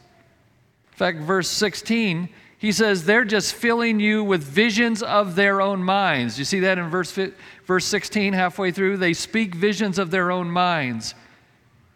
In 0.92 0.96
fact, 0.96 1.18
verse 1.18 1.48
16, 1.48 2.30
he 2.60 2.72
says 2.72 3.06
they're 3.06 3.24
just 3.24 3.54
filling 3.54 4.00
you 4.00 4.22
with 4.22 4.42
visions 4.42 5.02
of 5.02 5.34
their 5.34 5.62
own 5.62 5.82
minds. 5.82 6.38
You 6.38 6.44
see 6.44 6.60
that 6.60 6.76
in 6.76 6.90
verse, 6.90 7.18
verse 7.64 7.86
16, 7.86 8.34
halfway 8.34 8.70
through? 8.70 8.98
They 8.98 9.14
speak 9.14 9.54
visions 9.54 9.98
of 9.98 10.10
their 10.10 10.30
own 10.30 10.50
minds. 10.50 11.14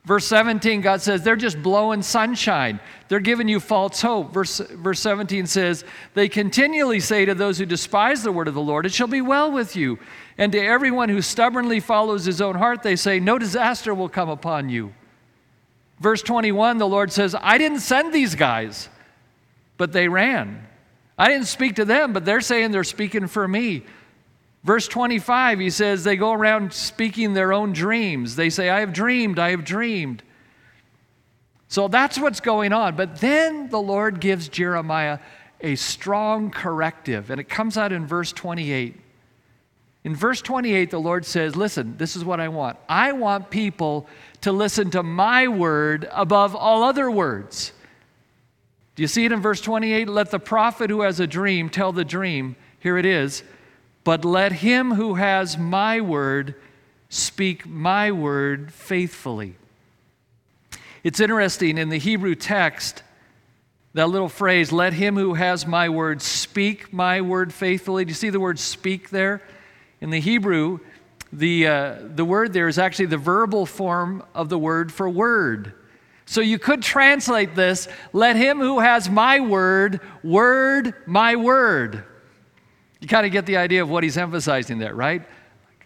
Verse 0.06 0.26
17, 0.26 0.80
God 0.80 1.02
says, 1.02 1.23
they're 1.23 1.37
just 1.37 1.62
blowing 1.62 2.00
sunshine. 2.00 2.80
They're 3.09 3.21
giving 3.21 3.47
you 3.47 3.61
false 3.61 4.00
hope. 4.00 4.33
Verse, 4.33 4.56
verse 4.59 5.00
17 5.00 5.44
says, 5.44 5.85
they 6.14 6.30
continually 6.30 7.00
say 7.00 7.26
to 7.26 7.35
those 7.35 7.59
who 7.59 7.66
despise 7.66 8.23
the 8.23 8.33
word 8.33 8.49
of 8.49 8.54
the 8.54 8.62
Lord, 8.62 8.87
It 8.87 8.92
shall 8.94 9.06
be 9.06 9.21
well 9.21 9.52
with 9.52 9.76
you. 9.76 9.99
And 10.38 10.50
to 10.52 10.59
everyone 10.59 11.11
who 11.11 11.21
stubbornly 11.21 11.78
follows 11.78 12.25
his 12.25 12.40
own 12.40 12.54
heart, 12.54 12.83
they 12.83 12.97
say, 12.97 13.21
No 13.21 13.38
disaster 13.38 13.94
will 13.94 14.09
come 14.09 14.30
upon 14.30 14.71
you. 14.71 14.94
Verse 16.00 16.23
21, 16.23 16.78
the 16.78 16.88
Lord 16.88 17.12
says, 17.12 17.37
I 17.38 17.59
didn't 17.59 17.80
send 17.80 18.14
these 18.14 18.35
guys, 18.35 18.88
but 19.76 19.93
they 19.93 20.09
ran. 20.09 20.66
I 21.16 21.28
didn't 21.28 21.47
speak 21.47 21.76
to 21.76 21.85
them, 21.85 22.12
but 22.12 22.25
they're 22.25 22.40
saying 22.40 22.73
they're 22.73 22.85
speaking 22.85 23.26
for 23.26 23.47
me. 23.47 23.85
Verse 24.64 24.88
25, 24.88 25.61
he 25.61 25.71
says, 25.71 26.04
they 26.04 26.16
go 26.16 26.33
around 26.33 26.73
speaking 26.73 27.35
their 27.35 27.52
own 27.52 27.73
dreams. 27.73 28.35
They 28.35 28.50
say, 28.50 28.71
I 28.71 28.81
have 28.81 28.93
dreamed, 28.93 29.38
I 29.38 29.50
have 29.50 29.64
dreamed. 29.64 30.23
So 31.69 31.88
that's 31.88 32.19
what's 32.19 32.40
going 32.40 32.73
on. 32.73 32.97
But 32.97 33.21
then 33.21 33.69
the 33.69 33.81
Lord 33.81 34.21
gives 34.21 34.49
Jeremiah 34.49 35.19
a 35.61 35.75
strong 35.76 36.50
corrective, 36.50 37.31
and 37.31 37.40
it 37.40 37.49
comes 37.49 37.76
out 37.76 37.93
in 37.93 38.07
verse 38.07 38.33
28. 38.33 39.00
In 40.04 40.14
verse 40.14 40.43
28, 40.43 40.90
the 40.90 41.00
Lord 41.00 41.25
says, 41.25 41.57
Listen, 41.57 41.97
this 41.97 42.16
is 42.16 42.25
what 42.25 42.38
I 42.38 42.49
want. 42.49 42.78
I 42.88 43.12
want 43.12 43.50
people 43.50 44.07
to 44.43 44.52
listen 44.52 44.90
to 44.90 45.02
my 45.02 45.49
word 45.49 46.09
above 46.12 46.54
all 46.54 46.83
other 46.83 47.11
words. 47.11 47.73
Do 48.95 49.03
you 49.03 49.09
see 49.09 49.25
it 49.25 49.33
in 49.33 49.41
verse 49.41 49.61
28? 49.61 50.09
Let 50.09 50.31
the 50.31 50.39
prophet 50.39 50.89
who 50.91 51.01
has 51.01 51.19
a 51.19 51.27
dream 51.27 51.69
tell 51.69 51.93
the 51.93 52.05
dream. 52.05 52.57
Here 52.79 52.97
it 52.97 53.07
is. 53.07 53.43
But 54.05 54.25
let 54.25 54.53
him 54.53 54.93
who 54.93 55.15
has 55.15 55.59
my 55.59 56.01
word 56.01 56.55
speak 57.09 57.67
my 57.67 58.13
word 58.13 58.73
faithfully. 58.73 59.57
It's 61.03 61.21
interesting 61.21 61.79
in 61.79 61.89
the 61.89 61.99
Hebrew 61.99 62.35
text, 62.35 63.03
That 63.95 64.09
little 64.09 64.29
phrase, 64.29 64.73
let 64.73 64.93
him 64.93 65.17
who 65.17 65.35
has 65.35 65.67
my 65.67 65.89
word 65.89 66.23
speak 66.23 66.93
my 66.93 67.21
word 67.21 67.53
faithfully. 67.53 68.05
Do 68.05 68.11
you 68.11 68.15
see 68.15 68.31
the 68.31 68.41
word 68.41 68.59
speak 68.59 69.11
there? 69.11 69.43
In 70.01 70.11
the 70.11 70.21
Hebrew, 70.21 70.81
the, 71.33 71.67
uh, 71.67 71.95
the 72.01 72.25
word 72.25 72.53
there 72.53 72.69
is 72.69 72.79
actually 72.79 73.07
the 73.07 73.19
verbal 73.19 73.67
form 73.67 74.23
of 74.35 74.49
the 74.49 74.59
word 74.59 74.93
for 74.93 75.09
word. 75.09 75.75
So 76.26 76.40
you 76.40 76.59
could 76.59 76.83
translate 76.83 77.54
this 77.54 77.88
let 78.12 78.37
him 78.37 78.59
who 78.59 78.81
has 78.81 79.11
my 79.11 79.40
word, 79.40 80.00
word 80.23 80.95
my 81.07 81.37
word. 81.37 82.04
You 83.00 83.09
kind 83.09 83.26
of 83.26 83.33
get 83.33 83.47
the 83.47 83.59
idea 83.59 83.83
of 83.83 83.90
what 83.90 84.02
he's 84.02 84.16
emphasizing 84.16 84.78
there, 84.78 84.95
right? 84.95 85.23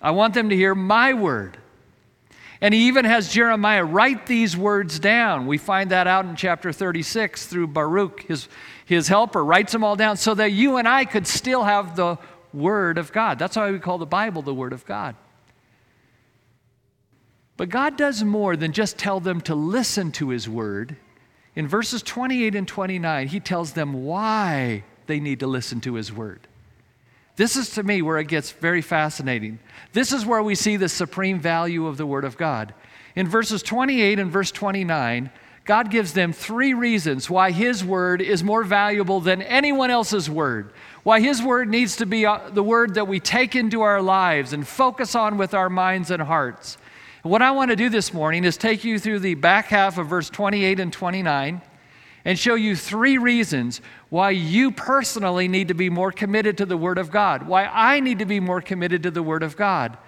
I 0.00 0.12
want 0.12 0.34
them 0.34 0.50
to 0.50 0.56
hear 0.56 0.74
my 0.74 1.14
word. 1.14 1.58
And 2.60 2.74
he 2.74 2.88
even 2.88 3.04
has 3.04 3.32
Jeremiah 3.32 3.84
write 3.84 4.26
these 4.26 4.56
words 4.56 4.98
down. 4.98 5.46
We 5.46 5.58
find 5.58 5.90
that 5.90 6.06
out 6.06 6.24
in 6.24 6.34
chapter 6.34 6.72
36 6.72 7.46
through 7.46 7.68
Baruch, 7.68 8.22
his, 8.22 8.48
his 8.84 9.08
helper, 9.08 9.44
writes 9.44 9.72
them 9.72 9.84
all 9.84 9.96
down 9.96 10.16
so 10.16 10.34
that 10.34 10.52
you 10.52 10.76
and 10.76 10.88
I 10.88 11.04
could 11.04 11.26
still 11.26 11.64
have 11.64 11.94
the 11.94 12.18
word 12.52 12.98
of 12.98 13.12
God. 13.12 13.38
That's 13.38 13.56
why 13.56 13.70
we 13.70 13.78
call 13.78 13.98
the 13.98 14.06
Bible 14.06 14.42
the 14.42 14.54
word 14.54 14.72
of 14.72 14.84
God. 14.84 15.14
But 17.58 17.70
God 17.70 17.96
does 17.96 18.22
more 18.22 18.56
than 18.56 18.72
just 18.72 18.96
tell 18.96 19.18
them 19.18 19.40
to 19.42 19.54
listen 19.54 20.12
to 20.12 20.30
His 20.30 20.48
word. 20.48 20.96
In 21.56 21.66
verses 21.66 22.02
28 22.02 22.54
and 22.54 22.68
29, 22.68 23.26
He 23.28 23.40
tells 23.40 23.72
them 23.72 24.04
why 24.04 24.84
they 25.08 25.18
need 25.18 25.40
to 25.40 25.48
listen 25.48 25.80
to 25.82 25.94
His 25.94 26.12
word. 26.12 26.46
This 27.34 27.56
is 27.56 27.70
to 27.70 27.82
me 27.82 28.00
where 28.00 28.18
it 28.18 28.28
gets 28.28 28.52
very 28.52 28.80
fascinating. 28.80 29.58
This 29.92 30.12
is 30.12 30.24
where 30.24 30.42
we 30.42 30.54
see 30.54 30.76
the 30.76 30.88
supreme 30.88 31.40
value 31.40 31.88
of 31.88 31.96
the 31.96 32.06
Word 32.06 32.24
of 32.24 32.38
God. 32.38 32.74
In 33.16 33.26
verses 33.26 33.62
28 33.64 34.20
and 34.20 34.30
verse 34.30 34.52
29, 34.52 35.30
God 35.64 35.90
gives 35.90 36.12
them 36.12 36.32
three 36.32 36.74
reasons 36.74 37.28
why 37.28 37.50
His 37.50 37.84
Word 37.84 38.22
is 38.22 38.44
more 38.44 38.62
valuable 38.62 39.20
than 39.20 39.42
anyone 39.42 39.90
else's 39.90 40.30
Word, 40.30 40.72
why 41.02 41.20
His 41.20 41.42
Word 41.42 41.68
needs 41.68 41.96
to 41.96 42.06
be 42.06 42.24
uh, 42.24 42.50
the 42.50 42.62
Word 42.62 42.94
that 42.94 43.08
we 43.08 43.18
take 43.18 43.56
into 43.56 43.82
our 43.82 44.00
lives 44.00 44.52
and 44.52 44.66
focus 44.66 45.16
on 45.16 45.38
with 45.38 45.54
our 45.54 45.68
minds 45.68 46.12
and 46.12 46.22
hearts. 46.22 46.78
What 47.28 47.42
I 47.42 47.50
want 47.50 47.70
to 47.70 47.76
do 47.76 47.90
this 47.90 48.14
morning 48.14 48.44
is 48.44 48.56
take 48.56 48.84
you 48.84 48.98
through 48.98 49.18
the 49.18 49.34
back 49.34 49.66
half 49.66 49.98
of 49.98 50.06
verse 50.06 50.30
28 50.30 50.80
and 50.80 50.90
29 50.90 51.60
and 52.24 52.38
show 52.38 52.54
you 52.54 52.74
three 52.74 53.18
reasons 53.18 53.82
why 54.08 54.30
you 54.30 54.70
personally 54.70 55.46
need 55.46 55.68
to 55.68 55.74
be 55.74 55.90
more 55.90 56.10
committed 56.10 56.56
to 56.56 56.64
the 56.64 56.78
Word 56.78 56.96
of 56.96 57.10
God, 57.10 57.46
why 57.46 57.66
I 57.66 58.00
need 58.00 58.20
to 58.20 58.24
be 58.24 58.40
more 58.40 58.62
committed 58.62 59.02
to 59.02 59.10
the 59.10 59.22
Word 59.22 59.42
of 59.42 59.58
God. 59.58 59.92
I 59.92 59.98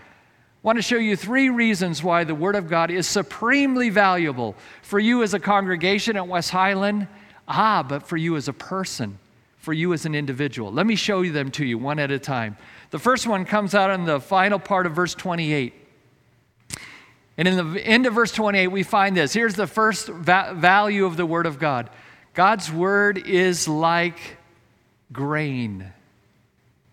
want 0.63 0.79
to 0.79 0.83
show 0.83 0.97
you 0.97 1.15
three 1.15 1.51
reasons 1.51 2.03
why 2.03 2.25
the 2.25 2.35
Word 2.35 2.57
of 2.57 2.71
God 2.71 2.91
is 2.91 3.07
supremely 3.07 3.91
valuable 3.91 4.55
for 4.81 4.99
you 4.99 5.23
as 5.23 5.35
a 5.35 5.39
congregation 5.39 6.17
at 6.17 6.27
West 6.27 6.49
Highland, 6.49 7.07
ah, 7.47 7.85
but 7.87 8.03
for 8.03 8.17
you 8.17 8.35
as 8.37 8.49
a 8.49 8.55
person, 8.55 9.19
for 9.59 9.75
you 9.75 9.93
as 9.93 10.07
an 10.07 10.15
individual. 10.15 10.73
Let 10.73 10.87
me 10.87 10.97
show 10.97 11.21
you 11.21 11.33
them 11.33 11.51
to 11.51 11.67
you 11.67 11.77
one 11.77 11.99
at 11.99 12.11
a 12.11 12.19
time. 12.19 12.57
The 12.89 12.99
first 12.99 13.27
one 13.27 13.45
comes 13.45 13.75
out 13.75 13.91
in 13.91 14.07
the 14.07 14.21
final 14.21 14.59
part 14.59 14.87
of 14.87 14.95
verse 14.95 15.15
28. 15.15 15.75
And 17.41 17.49
in 17.49 17.73
the 17.73 17.81
end 17.81 18.05
of 18.05 18.13
verse 18.13 18.33
28, 18.33 18.67
we 18.67 18.83
find 18.83 19.17
this. 19.17 19.33
Here's 19.33 19.55
the 19.55 19.67
first 19.67 20.09
va- 20.09 20.53
value 20.55 21.07
of 21.07 21.17
the 21.17 21.25
Word 21.25 21.47
of 21.47 21.59
God 21.59 21.89
God's 22.35 22.71
Word 22.71 23.17
is 23.17 23.67
like 23.67 24.37
grain, 25.11 25.91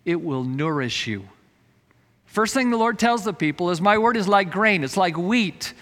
it 0.06 0.22
will 0.22 0.44
nourish 0.44 1.06
you. 1.06 1.28
First 2.24 2.54
thing 2.54 2.70
the 2.70 2.78
Lord 2.78 2.98
tells 2.98 3.24
the 3.24 3.34
people 3.34 3.68
is, 3.68 3.82
My 3.82 3.98
Word 3.98 4.16
is 4.16 4.26
like 4.26 4.50
grain, 4.50 4.84
it's 4.84 4.96
like 4.96 5.18
wheat. 5.18 5.74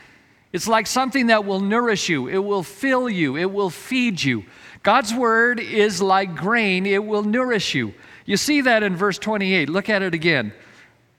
It's 0.53 0.67
like 0.67 0.89
something 0.89 1.29
that 1.29 1.45
will 1.45 1.61
nourish 1.61 2.09
you, 2.09 2.27
it 2.27 2.39
will 2.39 2.65
fill 2.65 3.09
you, 3.09 3.37
it 3.37 3.53
will 3.53 3.71
feed 3.71 4.21
you. 4.21 4.47
God's 4.83 5.15
Word 5.15 5.61
is 5.61 6.03
like 6.03 6.35
grain, 6.35 6.87
it 6.87 7.05
will 7.05 7.23
nourish 7.23 7.77
you. 7.77 7.95
You 8.25 8.37
see 8.37 8.63
that 8.63 8.83
in 8.83 8.97
verse 8.97 9.21
28. 9.21 9.69
Look 9.69 9.89
at 9.89 10.03
it 10.03 10.13
again. 10.13 10.53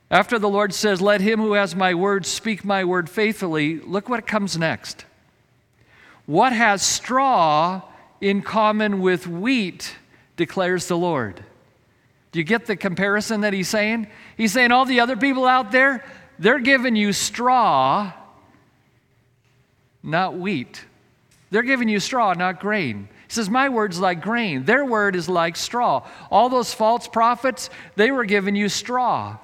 After 0.10 0.40
the 0.40 0.50
Lord 0.50 0.74
says, 0.74 1.02
Let 1.02 1.22
him 1.22 1.40
who 1.40 1.54
has 1.54 1.76
my 1.76 1.94
word 1.94 2.26
speak 2.26 2.64
my 2.64 2.86
word 2.86 3.10
faithfully, 3.10 3.80
look 3.80 4.08
what 4.08 4.26
comes 4.26 4.58
next. 4.58 5.06
What 6.26 6.54
has 6.54 6.82
straw 6.82 7.82
in 8.22 8.42
common 8.42 9.02
with 9.02 9.28
wheat, 9.28 9.96
declares 10.36 10.88
the 10.88 10.98
Lord? 10.98 11.44
Do 12.32 12.40
you 12.40 12.46
get 12.46 12.66
the 12.66 12.76
comparison 12.76 13.42
that 13.42 13.54
he's 13.54 13.70
saying? 13.70 14.08
He's 14.38 14.54
saying, 14.54 14.72
All 14.72 14.86
the 14.86 15.02
other 15.02 15.18
people 15.18 15.46
out 15.46 15.72
there, 15.72 16.06
they're 16.40 16.60
giving 16.60 16.96
you 16.96 17.12
straw, 17.14 18.14
not 20.04 20.38
wheat. 20.38 20.86
They're 21.50 21.64
giving 21.64 21.90
you 21.90 22.00
straw, 22.00 22.34
not 22.34 22.60
grain. 22.60 23.10
He 23.28 23.34
says, 23.34 23.50
My 23.50 23.68
word's 23.70 24.00
like 24.00 24.22
grain. 24.22 24.64
Their 24.64 24.86
word 24.86 25.16
is 25.16 25.28
like 25.28 25.56
straw. 25.58 26.08
All 26.30 26.48
those 26.48 26.74
false 26.74 27.08
prophets, 27.08 27.70
they 27.96 28.12
were 28.12 28.26
giving 28.26 28.56
you 28.56 28.70
straw. 28.70 29.38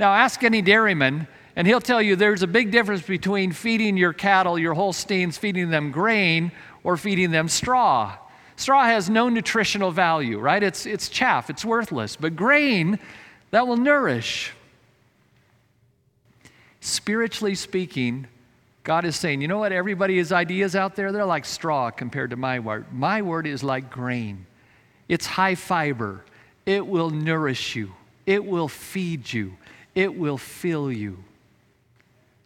Now, 0.00 0.14
ask 0.14 0.42
any 0.42 0.62
dairyman, 0.62 1.28
and 1.54 1.66
he'll 1.66 1.78
tell 1.78 2.00
you 2.00 2.16
there's 2.16 2.42
a 2.42 2.46
big 2.46 2.70
difference 2.70 3.02
between 3.02 3.52
feeding 3.52 3.98
your 3.98 4.14
cattle, 4.14 4.58
your 4.58 4.72
Holsteins, 4.72 5.36
feeding 5.36 5.68
them 5.68 5.90
grain, 5.90 6.52
or 6.82 6.96
feeding 6.96 7.32
them 7.32 7.48
straw. 7.50 8.16
Straw 8.56 8.84
has 8.84 9.10
no 9.10 9.28
nutritional 9.28 9.90
value, 9.90 10.38
right? 10.38 10.62
It's, 10.62 10.86
it's 10.86 11.10
chaff, 11.10 11.50
it's 11.50 11.66
worthless. 11.66 12.16
But 12.16 12.34
grain, 12.34 12.98
that 13.50 13.66
will 13.66 13.76
nourish. 13.76 14.52
Spiritually 16.80 17.54
speaking, 17.54 18.26
God 18.84 19.04
is 19.04 19.16
saying, 19.16 19.42
you 19.42 19.48
know 19.48 19.58
what? 19.58 19.70
Everybody's 19.70 20.32
ideas 20.32 20.74
out 20.74 20.96
there, 20.96 21.12
they're 21.12 21.26
like 21.26 21.44
straw 21.44 21.90
compared 21.90 22.30
to 22.30 22.36
my 22.36 22.58
word. 22.58 22.86
My 22.90 23.20
word 23.20 23.46
is 23.46 23.62
like 23.62 23.90
grain, 23.90 24.46
it's 25.08 25.26
high 25.26 25.56
fiber, 25.56 26.24
it 26.64 26.86
will 26.86 27.10
nourish 27.10 27.76
you, 27.76 27.92
it 28.24 28.42
will 28.42 28.68
feed 28.68 29.30
you, 29.30 29.58
it 29.94 30.14
will 30.14 30.38
fill 30.38 30.90
you. 30.90 31.24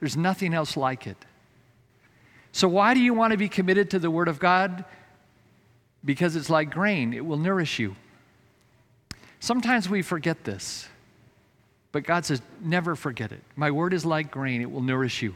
There's 0.01 0.17
nothing 0.17 0.55
else 0.55 0.77
like 0.77 1.07
it. 1.07 1.17
So, 2.53 2.69
why 2.69 2.95
do 2.95 3.01
you 3.01 3.15
want 3.15 3.33
to 3.33 3.37
be 3.37 3.49
committed 3.49 3.91
to 3.91 3.99
the 3.99 4.11
Word 4.11 4.29
of 4.29 4.39
God? 4.39 4.85
Because 6.05 6.37
it's 6.37 6.51
like 6.51 6.71
grain, 6.71 7.13
it 7.13 7.25
will 7.25 7.37
nourish 7.37 7.79
you. 7.79 7.97
Sometimes 9.41 9.89
we 9.89 10.03
forget 10.03 10.45
this, 10.45 10.89
but 11.93 12.05
God 12.05 12.25
says, 12.25 12.41
never 12.61 12.95
forget 12.95 13.33
it. 13.33 13.41
My 13.57 13.71
Word 13.71 13.93
is 13.93 14.05
like 14.05 14.31
grain, 14.31 14.63
it 14.63 14.71
will 14.71 14.83
nourish 14.83 15.23
you. 15.23 15.35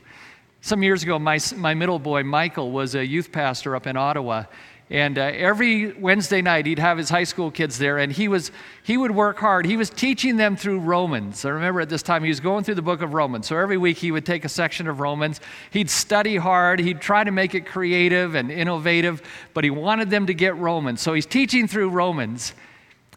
Some 0.61 0.83
years 0.83 1.03
ago, 1.03 1.19
my, 1.19 1.39
my 1.57 1.75
middle 1.75 1.99
boy, 1.99 2.23
Michael, 2.25 2.73
was 2.73 2.95
a 2.95 3.07
youth 3.07 3.31
pastor 3.33 3.77
up 3.77 3.87
in 3.87 3.97
Ottawa, 3.97 4.45
and 4.91 5.19
uh, 5.19 5.23
every 5.35 5.93
Wednesday 5.93 6.41
night, 6.41 6.65
he'd 6.65 6.79
have 6.79 6.97
his 6.97 7.11
high 7.11 7.25
school 7.25 7.51
kids 7.51 7.77
there, 7.79 7.99
and 7.99 8.11
he, 8.11 8.27
was, 8.27 8.51
he 8.83 8.97
would 8.97 9.11
work 9.11 9.39
hard. 9.39 9.67
He 9.67 9.77
was 9.77 9.91
teaching 9.91 10.39
them 10.39 10.57
through 10.57 10.81
Romans. 10.81 11.45
I 11.45 11.51
remember 11.51 11.83
at 11.83 11.91
this 11.91 12.03
time, 12.03 12.23
he 12.23 12.31
was 12.31 12.41
going 12.41 12.65
through 12.65 12.77
the 12.77 12.83
book 12.83 13.03
of 13.03 13.13
Romans. 13.13 13.47
So 13.47 13.59
every 13.59 13.77
week, 13.77 13.99
he 13.99 14.11
would 14.11 14.25
take 14.25 14.47
a 14.47 14.49
section 14.49 14.89
of 14.89 15.01
Romans. 15.01 15.41
He'd 15.73 15.91
study 15.91 16.37
hard. 16.37 16.81
He'd 16.81 17.03
try 17.03 17.23
to 17.23 17.31
make 17.31 17.55
it 17.55 17.67
creative 17.67 18.35
and 18.35 18.51
innovative, 18.51 19.21
but 19.53 19.63
he 19.63 19.69
wanted 19.69 20.09
them 20.09 20.27
to 20.27 20.33
get 20.33 20.57
Romans. 20.57 21.03
So 21.03 21.13
he's 21.13 21.27
teaching 21.27 21.69
through 21.69 21.91
Romans. 21.91 22.55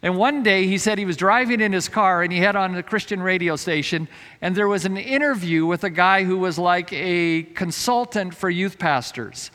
And 0.01 0.17
one 0.17 0.43
day, 0.43 0.67
he 0.67 0.77
said 0.77 0.97
he 0.97 1.05
was 1.05 1.15
driving 1.15 1.61
in 1.61 1.71
his 1.71 1.87
car, 1.87 2.21
and 2.21 2.33
he 2.33 2.39
had 2.39 2.57
on 2.57 2.75
a 2.75 2.83
Christian 2.83 3.21
radio 3.21 3.55
station, 3.55 4.09
and 4.41 4.55
there 4.55 4.67
was 4.67 4.83
an 4.83 4.97
interview 4.97 5.65
with 5.65 5.85
a 5.85 5.89
guy 5.89 6.23
who 6.25 6.37
was 6.37 6.57
like 6.57 6.91
a 6.91 7.43
consultant 7.43 8.33
for 8.33 8.49
youth 8.49 8.77
pastors. 8.77 9.51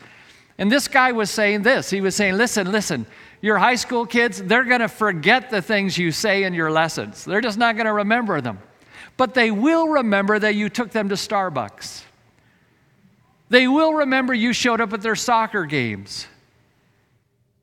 And 0.57 0.71
this 0.71 0.87
guy 0.87 1.11
was 1.11 1.29
saying 1.29 1.61
this. 1.61 1.89
He 1.89 2.01
was 2.01 2.15
saying, 2.15 2.35
listen, 2.35 2.71
listen, 2.71 3.05
your 3.41 3.57
high 3.57 3.75
school 3.75 4.05
kids, 4.05 4.41
they're 4.41 4.63
going 4.63 4.81
to 4.81 4.87
forget 4.87 5.49
the 5.49 5.61
things 5.61 5.97
you 5.97 6.11
say 6.11 6.43
in 6.43 6.53
your 6.53 6.71
lessons. 6.71 7.23
They're 7.23 7.41
just 7.41 7.57
not 7.57 7.75
going 7.75 7.85
to 7.85 7.93
remember 7.93 8.41
them. 8.41 8.59
But 9.17 9.33
they 9.33 9.51
will 9.51 9.87
remember 9.87 10.37
that 10.39 10.55
you 10.55 10.69
took 10.69 10.91
them 10.91 11.09
to 11.09 11.15
Starbucks. 11.15 12.03
They 13.49 13.67
will 13.67 13.93
remember 13.93 14.33
you 14.33 14.53
showed 14.53 14.81
up 14.81 14.93
at 14.93 15.01
their 15.01 15.15
soccer 15.15 15.65
games. 15.65 16.27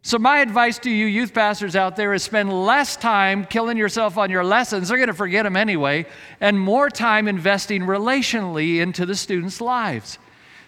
So, 0.02 0.18
my 0.18 0.40
advice 0.40 0.78
to 0.80 0.90
you, 0.90 1.06
youth 1.06 1.32
pastors 1.32 1.74
out 1.74 1.96
there, 1.96 2.12
is 2.12 2.22
spend 2.22 2.52
less 2.52 2.94
time 2.94 3.46
killing 3.46 3.78
yourself 3.78 4.18
on 4.18 4.30
your 4.30 4.44
lessons. 4.44 4.88
They're 4.88 4.98
going 4.98 5.08
to 5.08 5.14
forget 5.14 5.44
them 5.44 5.56
anyway, 5.56 6.04
and 6.42 6.60
more 6.60 6.90
time 6.90 7.26
investing 7.26 7.82
relationally 7.82 8.80
into 8.80 9.06
the 9.06 9.14
students' 9.14 9.62
lives. 9.62 10.18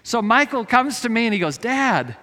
So 0.06 0.22
Michael 0.22 0.64
comes 0.64 1.00
to 1.00 1.08
me 1.08 1.26
and 1.26 1.34
he 1.34 1.40
goes, 1.40 1.58
Dad, 1.58 2.14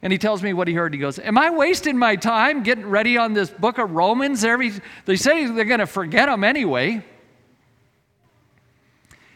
and 0.00 0.10
he 0.10 0.18
tells 0.18 0.42
me 0.42 0.54
what 0.54 0.66
he 0.66 0.72
heard. 0.72 0.94
He 0.94 0.98
goes, 0.98 1.18
Am 1.18 1.36
I 1.36 1.50
wasting 1.50 1.98
my 1.98 2.16
time 2.16 2.62
getting 2.62 2.86
ready 2.86 3.18
on 3.18 3.34
this 3.34 3.50
book 3.50 3.76
of 3.76 3.90
Romans? 3.90 4.46
Every, 4.46 4.72
they 5.04 5.16
say 5.16 5.44
they're 5.44 5.66
going 5.66 5.80
to 5.80 5.86
forget 5.86 6.30
them 6.30 6.42
anyway. 6.42 7.04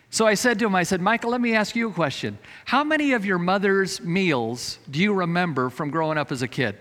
So 0.08 0.26
I 0.26 0.32
said 0.32 0.58
to 0.60 0.64
him, 0.64 0.74
I 0.74 0.84
said, 0.84 1.02
Michael, 1.02 1.32
let 1.32 1.40
me 1.42 1.54
ask 1.54 1.76
you 1.76 1.90
a 1.90 1.92
question. 1.92 2.38
How 2.64 2.82
many 2.82 3.12
of 3.12 3.26
your 3.26 3.36
mother's 3.36 4.00
meals 4.00 4.78
do 4.90 4.98
you 4.98 5.12
remember 5.12 5.68
from 5.68 5.90
growing 5.90 6.16
up 6.16 6.32
as 6.32 6.40
a 6.40 6.48
kid? 6.48 6.78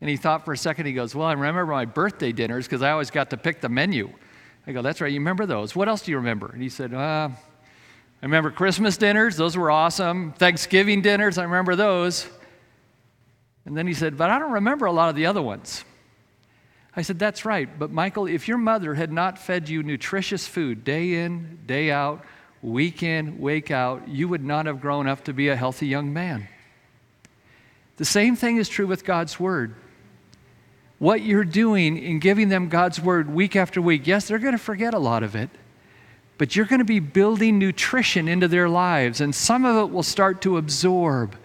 And 0.00 0.08
he 0.08 0.16
thought 0.16 0.44
for 0.44 0.52
a 0.52 0.56
second. 0.56 0.86
He 0.86 0.92
goes, 0.92 1.12
Well, 1.12 1.26
I 1.26 1.32
remember 1.32 1.66
my 1.66 1.86
birthday 1.86 2.30
dinners 2.30 2.66
because 2.66 2.82
I 2.82 2.92
always 2.92 3.10
got 3.10 3.30
to 3.30 3.36
pick 3.36 3.62
the 3.62 3.68
menu. 3.68 4.12
I 4.64 4.70
go, 4.70 4.80
That's 4.80 5.00
right, 5.00 5.10
you 5.10 5.18
remember 5.18 5.44
those. 5.44 5.74
What 5.74 5.88
else 5.88 6.02
do 6.02 6.12
you 6.12 6.18
remember? 6.18 6.50
And 6.52 6.62
he 6.62 6.68
said, 6.68 6.94
uh, 6.94 7.30
I 8.22 8.26
remember 8.26 8.50
Christmas 8.50 8.96
dinners, 8.96 9.36
those 9.36 9.56
were 9.56 9.70
awesome. 9.70 10.32
Thanksgiving 10.32 11.00
dinners, 11.00 11.38
I 11.38 11.44
remember 11.44 11.74
those. 11.74 12.26
And 13.64 13.76
then 13.76 13.86
he 13.86 13.94
said, 13.94 14.18
But 14.18 14.30
I 14.30 14.38
don't 14.38 14.52
remember 14.52 14.86
a 14.86 14.92
lot 14.92 15.08
of 15.08 15.16
the 15.16 15.26
other 15.26 15.40
ones. 15.40 15.84
I 16.94 17.02
said, 17.02 17.18
That's 17.18 17.44
right. 17.44 17.78
But 17.78 17.90
Michael, 17.90 18.26
if 18.26 18.46
your 18.46 18.58
mother 18.58 18.94
had 18.94 19.10
not 19.10 19.38
fed 19.38 19.68
you 19.68 19.82
nutritious 19.82 20.46
food 20.46 20.84
day 20.84 21.14
in, 21.14 21.60
day 21.66 21.90
out, 21.90 22.24
week 22.62 23.02
in, 23.02 23.40
week 23.40 23.70
out, 23.70 24.08
you 24.08 24.28
would 24.28 24.44
not 24.44 24.66
have 24.66 24.80
grown 24.80 25.06
up 25.06 25.24
to 25.24 25.32
be 25.32 25.48
a 25.48 25.56
healthy 25.56 25.86
young 25.86 26.12
man. 26.12 26.48
The 27.96 28.04
same 28.04 28.36
thing 28.36 28.56
is 28.56 28.68
true 28.68 28.86
with 28.86 29.04
God's 29.04 29.38
Word. 29.38 29.74
What 30.98 31.22
you're 31.22 31.44
doing 31.44 31.96
in 31.96 32.18
giving 32.18 32.50
them 32.50 32.68
God's 32.68 33.00
Word 33.00 33.30
week 33.30 33.56
after 33.56 33.80
week, 33.80 34.06
yes, 34.06 34.28
they're 34.28 34.38
going 34.38 34.52
to 34.52 34.58
forget 34.58 34.92
a 34.92 34.98
lot 34.98 35.22
of 35.22 35.34
it, 35.34 35.50
but 36.40 36.56
you're 36.56 36.64
going 36.64 36.78
to 36.78 36.86
be 36.86 37.00
building 37.00 37.58
nutrition 37.58 38.26
into 38.26 38.48
their 38.48 38.66
lives, 38.66 39.20
and 39.20 39.34
some 39.34 39.66
of 39.66 39.76
it 39.76 39.92
will 39.92 40.02
start 40.02 40.40
to 40.40 40.56
absorb 40.56 41.36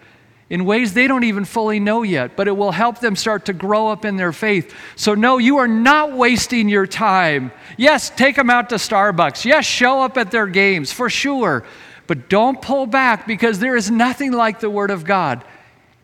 in 0.48 0.64
ways 0.64 0.94
they 0.94 1.06
don't 1.06 1.24
even 1.24 1.44
fully 1.44 1.78
know 1.78 2.02
yet, 2.02 2.34
but 2.34 2.48
it 2.48 2.56
will 2.56 2.70
help 2.70 3.00
them 3.00 3.14
start 3.14 3.44
to 3.44 3.52
grow 3.52 3.88
up 3.88 4.06
in 4.06 4.16
their 4.16 4.32
faith. 4.32 4.74
So, 4.94 5.14
no, 5.14 5.36
you 5.36 5.58
are 5.58 5.68
not 5.68 6.12
wasting 6.12 6.70
your 6.70 6.86
time. 6.86 7.52
Yes, 7.76 8.08
take 8.08 8.36
them 8.36 8.48
out 8.48 8.70
to 8.70 8.76
Starbucks. 8.76 9.44
Yes, 9.44 9.66
show 9.66 10.00
up 10.00 10.16
at 10.16 10.30
their 10.30 10.46
games 10.46 10.92
for 10.92 11.10
sure. 11.10 11.62
But 12.06 12.30
don't 12.30 12.62
pull 12.62 12.86
back 12.86 13.26
because 13.26 13.58
there 13.58 13.76
is 13.76 13.90
nothing 13.90 14.32
like 14.32 14.60
the 14.60 14.70
Word 14.70 14.90
of 14.90 15.04
God. 15.04 15.44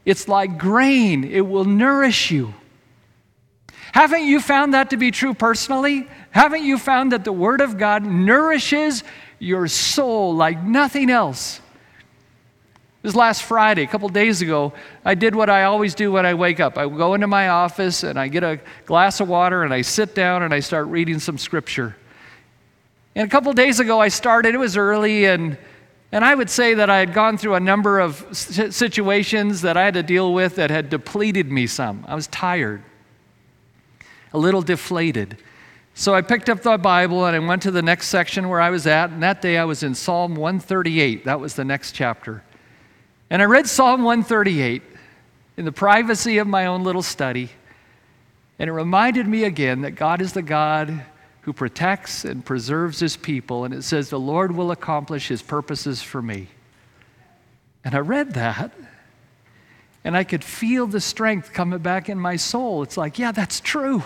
It's 0.04 0.28
like 0.28 0.58
grain, 0.58 1.24
it 1.24 1.46
will 1.48 1.64
nourish 1.64 2.30
you. 2.30 2.52
Haven't 3.92 4.24
you 4.24 4.40
found 4.40 4.74
that 4.74 4.90
to 4.90 4.96
be 4.96 5.10
true 5.10 5.34
personally? 5.34 6.08
Haven't 6.30 6.64
you 6.64 6.78
found 6.78 7.12
that 7.12 7.24
the 7.24 7.32
Word 7.32 7.60
of 7.60 7.78
God 7.78 8.02
nourishes 8.02 9.04
your 9.38 9.68
soul 9.68 10.34
like 10.34 10.62
nothing 10.62 11.10
else? 11.10 11.60
This 13.02 13.14
last 13.14 13.42
Friday, 13.42 13.82
a 13.82 13.86
couple 13.86 14.08
days 14.08 14.42
ago, 14.42 14.72
I 15.04 15.14
did 15.14 15.34
what 15.34 15.50
I 15.50 15.64
always 15.64 15.94
do 15.94 16.10
when 16.12 16.24
I 16.24 16.34
wake 16.34 16.58
up. 16.58 16.78
I 16.78 16.88
go 16.88 17.14
into 17.14 17.26
my 17.26 17.48
office 17.48 18.02
and 18.02 18.18
I 18.18 18.28
get 18.28 18.44
a 18.44 18.60
glass 18.86 19.20
of 19.20 19.28
water 19.28 19.64
and 19.64 19.74
I 19.74 19.82
sit 19.82 20.14
down 20.14 20.42
and 20.42 20.54
I 20.54 20.60
start 20.60 20.86
reading 20.86 21.18
some 21.18 21.36
scripture. 21.36 21.96
And 23.14 23.26
a 23.26 23.30
couple 23.30 23.52
days 23.52 23.78
ago, 23.78 24.00
I 24.00 24.08
started, 24.08 24.54
it 24.54 24.58
was 24.58 24.76
early, 24.76 25.26
and, 25.26 25.58
and 26.12 26.24
I 26.24 26.34
would 26.34 26.48
say 26.48 26.74
that 26.74 26.88
I 26.88 26.98
had 26.98 27.12
gone 27.12 27.36
through 27.36 27.56
a 27.56 27.60
number 27.60 28.00
of 28.00 28.24
situations 28.32 29.60
that 29.62 29.76
I 29.76 29.84
had 29.84 29.94
to 29.94 30.02
deal 30.02 30.32
with 30.32 30.56
that 30.56 30.70
had 30.70 30.88
depleted 30.88 31.50
me 31.50 31.66
some. 31.66 32.06
I 32.08 32.14
was 32.14 32.28
tired, 32.28 32.82
a 34.32 34.38
little 34.38 34.62
deflated. 34.62 35.38
So 35.94 36.14
I 36.14 36.22
picked 36.22 36.48
up 36.48 36.62
the 36.62 36.78
Bible 36.78 37.26
and 37.26 37.36
I 37.36 37.38
went 37.38 37.62
to 37.62 37.70
the 37.70 37.82
next 37.82 38.08
section 38.08 38.48
where 38.48 38.60
I 38.60 38.70
was 38.70 38.86
at, 38.86 39.10
and 39.10 39.22
that 39.22 39.42
day 39.42 39.58
I 39.58 39.64
was 39.64 39.82
in 39.82 39.94
Psalm 39.94 40.34
138. 40.34 41.24
That 41.24 41.40
was 41.40 41.54
the 41.54 41.64
next 41.64 41.92
chapter. 41.92 42.42
And 43.28 43.42
I 43.42 43.44
read 43.44 43.66
Psalm 43.66 44.02
138 44.02 44.82
in 45.56 45.64
the 45.64 45.72
privacy 45.72 46.38
of 46.38 46.46
my 46.46 46.66
own 46.66 46.82
little 46.82 47.02
study, 47.02 47.50
and 48.58 48.68
it 48.68 48.72
reminded 48.72 49.26
me 49.26 49.44
again 49.44 49.82
that 49.82 49.92
God 49.92 50.20
is 50.20 50.32
the 50.32 50.42
God 50.42 51.02
who 51.42 51.52
protects 51.52 52.24
and 52.24 52.44
preserves 52.44 53.00
his 53.00 53.16
people. 53.16 53.64
And 53.64 53.74
it 53.74 53.82
says, 53.82 54.08
The 54.08 54.18
Lord 54.18 54.54
will 54.54 54.70
accomplish 54.70 55.28
his 55.28 55.42
purposes 55.42 56.00
for 56.00 56.22
me. 56.22 56.48
And 57.84 57.94
I 57.94 57.98
read 57.98 58.34
that, 58.34 58.72
and 60.04 60.16
I 60.16 60.24
could 60.24 60.44
feel 60.44 60.86
the 60.86 61.00
strength 61.00 61.52
coming 61.52 61.80
back 61.80 62.08
in 62.08 62.18
my 62.18 62.36
soul. 62.36 62.82
It's 62.82 62.96
like, 62.96 63.18
yeah, 63.18 63.32
that's 63.32 63.60
true. 63.60 64.02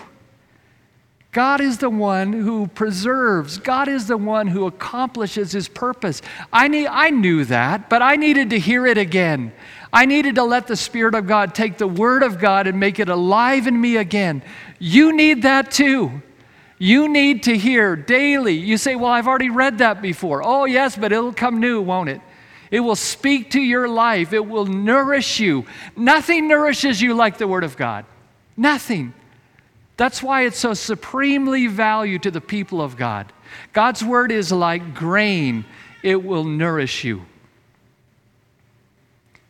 God 1.37 1.61
is 1.61 1.77
the 1.77 1.91
one 1.91 2.33
who 2.33 2.67
preserves. 2.67 3.59
God 3.59 3.89
is 3.89 4.07
the 4.07 4.17
one 4.17 4.47
who 4.47 4.65
accomplishes 4.65 5.53
his 5.53 5.69
purpose. 5.69 6.23
I, 6.51 6.67
need, 6.67 6.87
I 6.87 7.11
knew 7.11 7.45
that, 7.45 7.91
but 7.91 8.01
I 8.01 8.17
needed 8.17 8.49
to 8.49 8.59
hear 8.59 8.87
it 8.87 8.97
again. 8.97 9.53
I 9.93 10.07
needed 10.07 10.37
to 10.37 10.45
let 10.45 10.67
the 10.67 10.77
Spirit 10.77 11.15
of 11.15 11.27
God 11.27 11.55
take 11.55 11.77
the 11.77 11.87
Word 11.87 12.23
of 12.23 12.39
God 12.41 12.67
and 12.67 12.81
make 12.81 12.99
it 12.99 13.11
alive 13.11 13.67
in 13.67 13.79
me 13.79 13.99
again. 13.99 14.43
You 14.79 15.15
need 15.15 15.43
that 15.43 15.71
too. 15.71 16.23
You 16.79 17.07
need 17.07 17.43
to 17.43 17.59
hear 17.59 17.97
daily. 17.97 18.55
You 18.55 18.79
say, 18.79 18.97
Well, 18.97 19.11
I've 19.11 19.29
already 19.29 19.51
read 19.51 19.77
that 19.77 20.01
before. 20.01 20.41
Oh, 20.43 20.65
yes, 20.65 20.97
but 20.97 21.13
it'll 21.13 21.35
come 21.35 21.61
new, 21.61 21.83
won't 21.83 22.09
it? 22.09 22.23
It 22.71 22.81
will 22.81 22.97
speak 22.97 23.51
to 23.51 23.61
your 23.61 23.89
life, 23.89 24.33
it 24.33 24.47
will 24.47 24.65
nourish 24.65 25.39
you. 25.39 25.67
Nothing 25.97 26.49
nourishes 26.49 27.03
you 27.03 27.13
like 27.13 27.37
the 27.37 27.47
Word 27.47 27.63
of 27.63 27.77
God. 27.77 28.07
Nothing. 28.57 29.13
That's 29.97 30.23
why 30.23 30.43
it's 30.43 30.59
so 30.59 30.75
supremely 30.75 31.67
valued 31.67 32.23
to 32.25 32.31
the 32.31 32.41
people 32.41 32.83
of 32.83 32.97
God. 32.97 33.33
God's 33.73 34.05
word 34.05 34.31
is 34.31 34.53
like 34.53 34.95
grain, 34.95 35.65
it 36.03 36.23
will 36.23 36.45
nourish 36.45 37.05
you. 37.05 37.25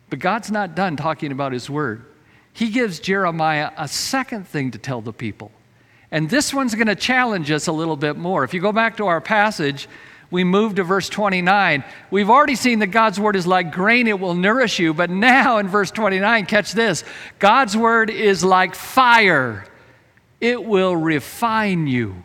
But 0.09 0.19
God's 0.19 0.49
not 0.49 0.75
done 0.75 0.95
talking 0.95 1.31
about 1.31 1.51
his 1.51 1.69
word. 1.69 2.05
He 2.53 2.69
gives 2.69 2.99
Jeremiah 2.99 3.71
a 3.77 3.87
second 3.87 4.47
thing 4.47 4.71
to 4.71 4.77
tell 4.77 5.01
the 5.01 5.11
people. 5.13 5.51
And 6.11 6.29
this 6.29 6.53
one's 6.53 6.75
going 6.75 6.87
to 6.87 6.95
challenge 6.95 7.51
us 7.51 7.67
a 7.67 7.73
little 7.73 7.97
bit 7.97 8.15
more. 8.15 8.45
If 8.45 8.53
you 8.53 8.61
go 8.61 8.71
back 8.71 8.97
to 8.97 9.07
our 9.07 9.19
passage, 9.19 9.89
we 10.31 10.45
move 10.45 10.75
to 10.75 10.83
verse 10.83 11.09
29. 11.09 11.83
We've 12.09 12.29
already 12.29 12.55
seen 12.55 12.79
that 12.79 12.87
God's 12.87 13.19
word 13.19 13.35
is 13.35 13.45
like 13.45 13.73
grain, 13.73 14.07
it 14.07 14.19
will 14.19 14.33
nourish 14.33 14.79
you. 14.79 14.93
But 14.93 15.09
now 15.09 15.57
in 15.57 15.67
verse 15.67 15.91
29, 15.91 16.45
catch 16.45 16.71
this 16.71 17.03
God's 17.39 17.75
word 17.75 18.09
is 18.09 18.45
like 18.45 18.75
fire 18.75 19.65
it 20.39 20.63
will 20.63 20.95
refine 20.95 21.87
you. 21.87 22.23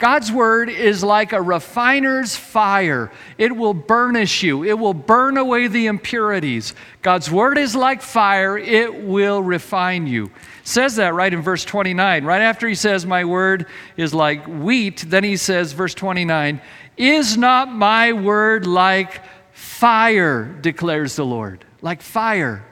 God's 0.00 0.32
word 0.32 0.70
is 0.70 1.04
like 1.04 1.34
a 1.34 1.42
refiner's 1.42 2.34
fire. 2.34 3.12
It 3.36 3.54
will 3.54 3.74
burnish 3.74 4.42
you. 4.42 4.64
It 4.64 4.78
will 4.78 4.94
burn 4.94 5.36
away 5.36 5.66
the 5.66 5.88
impurities. 5.88 6.74
God's 7.02 7.30
word 7.30 7.58
is 7.58 7.76
like 7.76 8.00
fire. 8.00 8.56
It 8.56 9.04
will 9.04 9.42
refine 9.42 10.06
you. 10.06 10.30
Says 10.64 10.96
that 10.96 11.12
right 11.12 11.32
in 11.32 11.42
verse 11.42 11.66
29. 11.66 12.24
Right 12.24 12.40
after 12.40 12.66
he 12.66 12.74
says, 12.74 13.04
My 13.04 13.26
word 13.26 13.66
is 13.98 14.14
like 14.14 14.46
wheat, 14.46 15.04
then 15.06 15.22
he 15.22 15.36
says, 15.36 15.74
verse 15.74 15.92
29, 15.92 16.62
Is 16.96 17.36
not 17.36 17.70
my 17.70 18.14
word 18.14 18.66
like 18.66 19.20
fire, 19.52 20.44
declares 20.44 21.16
the 21.16 21.26
Lord? 21.26 21.66
Like 21.82 22.00
fire. 22.00 22.64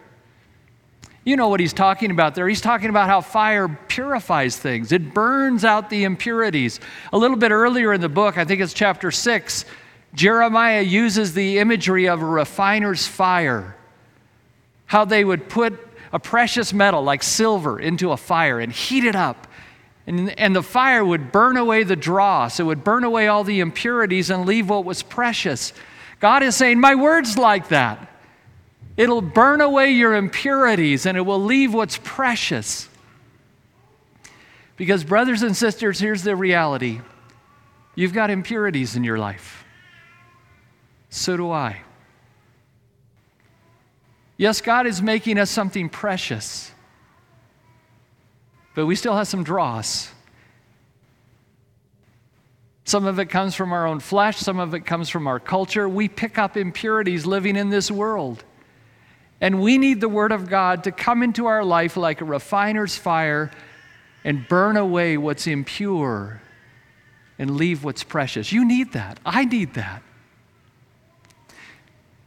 You 1.28 1.36
know 1.36 1.48
what 1.48 1.60
he's 1.60 1.74
talking 1.74 2.10
about 2.10 2.34
there. 2.34 2.48
He's 2.48 2.62
talking 2.62 2.88
about 2.88 3.06
how 3.06 3.20
fire 3.20 3.68
purifies 3.68 4.56
things, 4.56 4.92
it 4.92 5.12
burns 5.12 5.62
out 5.62 5.90
the 5.90 6.04
impurities. 6.04 6.80
A 7.12 7.18
little 7.18 7.36
bit 7.36 7.50
earlier 7.50 7.92
in 7.92 8.00
the 8.00 8.08
book, 8.08 8.38
I 8.38 8.46
think 8.46 8.62
it's 8.62 8.72
chapter 8.72 9.10
6, 9.10 9.66
Jeremiah 10.14 10.80
uses 10.80 11.34
the 11.34 11.58
imagery 11.58 12.08
of 12.08 12.22
a 12.22 12.24
refiner's 12.24 13.06
fire. 13.06 13.76
How 14.86 15.04
they 15.04 15.22
would 15.22 15.50
put 15.50 15.78
a 16.14 16.18
precious 16.18 16.72
metal 16.72 17.02
like 17.02 17.22
silver 17.22 17.78
into 17.78 18.10
a 18.12 18.16
fire 18.16 18.58
and 18.58 18.72
heat 18.72 19.04
it 19.04 19.14
up. 19.14 19.46
And, 20.06 20.30
and 20.38 20.56
the 20.56 20.62
fire 20.62 21.04
would 21.04 21.30
burn 21.30 21.58
away 21.58 21.82
the 21.82 21.94
dross, 21.94 22.58
it 22.58 22.62
would 22.62 22.82
burn 22.82 23.04
away 23.04 23.28
all 23.28 23.44
the 23.44 23.60
impurities 23.60 24.30
and 24.30 24.46
leave 24.46 24.70
what 24.70 24.86
was 24.86 25.02
precious. 25.02 25.74
God 26.20 26.42
is 26.42 26.56
saying, 26.56 26.80
My 26.80 26.94
word's 26.94 27.36
like 27.36 27.68
that. 27.68 28.07
It'll 28.98 29.22
burn 29.22 29.60
away 29.60 29.92
your 29.92 30.16
impurities 30.16 31.06
and 31.06 31.16
it 31.16 31.20
will 31.20 31.42
leave 31.42 31.72
what's 31.72 32.00
precious. 32.02 32.88
Because, 34.76 35.04
brothers 35.04 35.42
and 35.42 35.56
sisters, 35.56 36.00
here's 36.00 36.22
the 36.22 36.34
reality 36.34 37.00
you've 37.94 38.12
got 38.12 38.28
impurities 38.28 38.96
in 38.96 39.04
your 39.04 39.16
life. 39.16 39.64
So 41.10 41.36
do 41.36 41.50
I. 41.50 41.80
Yes, 44.36 44.60
God 44.60 44.86
is 44.86 45.00
making 45.00 45.38
us 45.38 45.50
something 45.50 45.88
precious, 45.88 46.72
but 48.74 48.86
we 48.86 48.96
still 48.96 49.16
have 49.16 49.28
some 49.28 49.44
dross. 49.44 50.10
Some 52.84 53.04
of 53.04 53.18
it 53.18 53.26
comes 53.26 53.54
from 53.54 53.72
our 53.72 53.86
own 53.86 54.00
flesh, 54.00 54.38
some 54.38 54.58
of 54.58 54.74
it 54.74 54.80
comes 54.80 55.08
from 55.08 55.28
our 55.28 55.38
culture. 55.38 55.88
We 55.88 56.08
pick 56.08 56.36
up 56.36 56.56
impurities 56.56 57.26
living 57.26 57.54
in 57.54 57.68
this 57.70 57.90
world. 57.92 58.44
And 59.40 59.60
we 59.60 59.78
need 59.78 60.00
the 60.00 60.08
Word 60.08 60.32
of 60.32 60.48
God 60.48 60.84
to 60.84 60.92
come 60.92 61.22
into 61.22 61.46
our 61.46 61.64
life 61.64 61.96
like 61.96 62.20
a 62.20 62.24
refiner's 62.24 62.96
fire 62.96 63.50
and 64.24 64.46
burn 64.48 64.76
away 64.76 65.16
what's 65.16 65.46
impure 65.46 66.42
and 67.38 67.56
leave 67.56 67.84
what's 67.84 68.02
precious. 68.02 68.52
You 68.52 68.64
need 68.64 68.92
that. 68.92 69.20
I 69.24 69.44
need 69.44 69.74
that. 69.74 70.02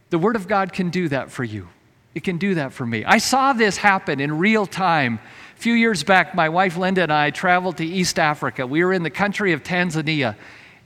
The 0.09 0.17
Word 0.17 0.35
of 0.35 0.47
God 0.47 0.73
can 0.73 0.89
do 0.89 1.09
that 1.09 1.31
for 1.31 1.43
you. 1.43 1.67
It 2.13 2.23
can 2.23 2.37
do 2.37 2.55
that 2.55 2.73
for 2.73 2.85
me. 2.85 3.05
I 3.05 3.17
saw 3.17 3.53
this 3.53 3.77
happen 3.77 4.19
in 4.19 4.37
real 4.37 4.65
time. 4.65 5.19
A 5.57 5.61
few 5.61 5.73
years 5.73 6.03
back, 6.03 6.35
my 6.35 6.49
wife 6.49 6.75
Linda 6.75 7.03
and 7.03 7.13
I 7.13 7.29
traveled 7.29 7.77
to 7.77 7.85
East 7.85 8.19
Africa. 8.19 8.67
We 8.67 8.83
were 8.83 8.91
in 8.93 9.03
the 9.03 9.09
country 9.09 9.53
of 9.53 9.63
Tanzania. 9.63 10.35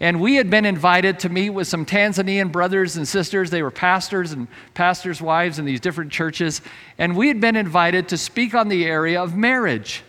And 0.06 0.22
we 0.22 0.36
had 0.36 0.52
been 0.52 0.66
invited 0.66 1.18
to 1.22 1.30
meet 1.30 1.50
with 1.50 1.68
some 1.68 1.84
Tanzanian 1.84 2.52
brothers 2.52 2.96
and 2.96 3.08
sisters. 3.08 3.50
They 3.50 3.64
were 3.64 3.72
pastors 3.72 4.34
and 4.34 4.48
pastors' 4.76 5.20
wives 5.20 5.58
in 5.58 5.66
these 5.66 5.80
different 5.80 6.12
churches. 6.12 6.62
And 7.00 7.18
we 7.18 7.28
had 7.28 7.42
been 7.42 7.56
invited 7.56 8.10
to 8.10 8.18
speak 8.20 8.54
on 8.54 8.68
the 8.68 8.86
area 8.86 9.20
of 9.20 9.36
marriage. 9.36 10.04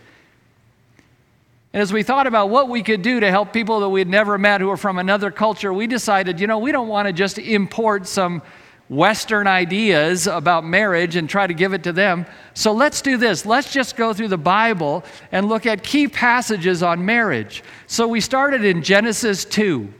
And 1.73 1.81
as 1.81 1.95
we 1.95 2.03
thought 2.03 2.27
about 2.27 2.51
what 2.51 2.69
we 2.69 2.83
could 2.83 3.01
do 3.01 3.21
to 3.21 3.31
help 3.31 3.55
people 3.55 3.81
that 3.81 3.89
we 3.89 4.01
had 4.01 4.09
never 4.11 4.37
met 4.37 4.61
who 4.61 4.67
were 4.67 4.77
from 4.77 4.99
another 4.99 5.31
culture, 5.31 5.73
we 5.73 5.87
decided, 5.87 6.41
you 6.41 6.47
know, 6.47 6.59
we 6.59 6.73
don't 6.73 6.89
want 6.89 7.07
to 7.07 7.13
just 7.15 7.39
import 7.39 8.07
some 8.07 8.43
Western 8.89 9.47
ideas 9.47 10.27
about 10.27 10.65
marriage 10.65 11.17
and 11.17 11.29
try 11.29 11.47
to 11.47 11.55
give 11.55 11.73
it 11.73 11.83
to 11.83 11.93
them. 11.93 12.25
So 12.55 12.73
let's 12.73 13.03
do 13.03 13.17
this. 13.17 13.45
Let's 13.45 13.73
just 13.73 13.97
go 13.97 14.13
through 14.13 14.29
the 14.29 14.39
Bible 14.39 15.05
and 15.33 15.49
look 15.49 15.67
at 15.67 15.83
key 15.83 16.07
passages 16.07 16.83
on 16.83 17.05
marriage. 17.05 17.65
So 17.89 18.07
we 18.07 18.21
started 18.21 18.65
in 18.65 18.83
Genesis 18.83 19.45
2. 19.45 19.93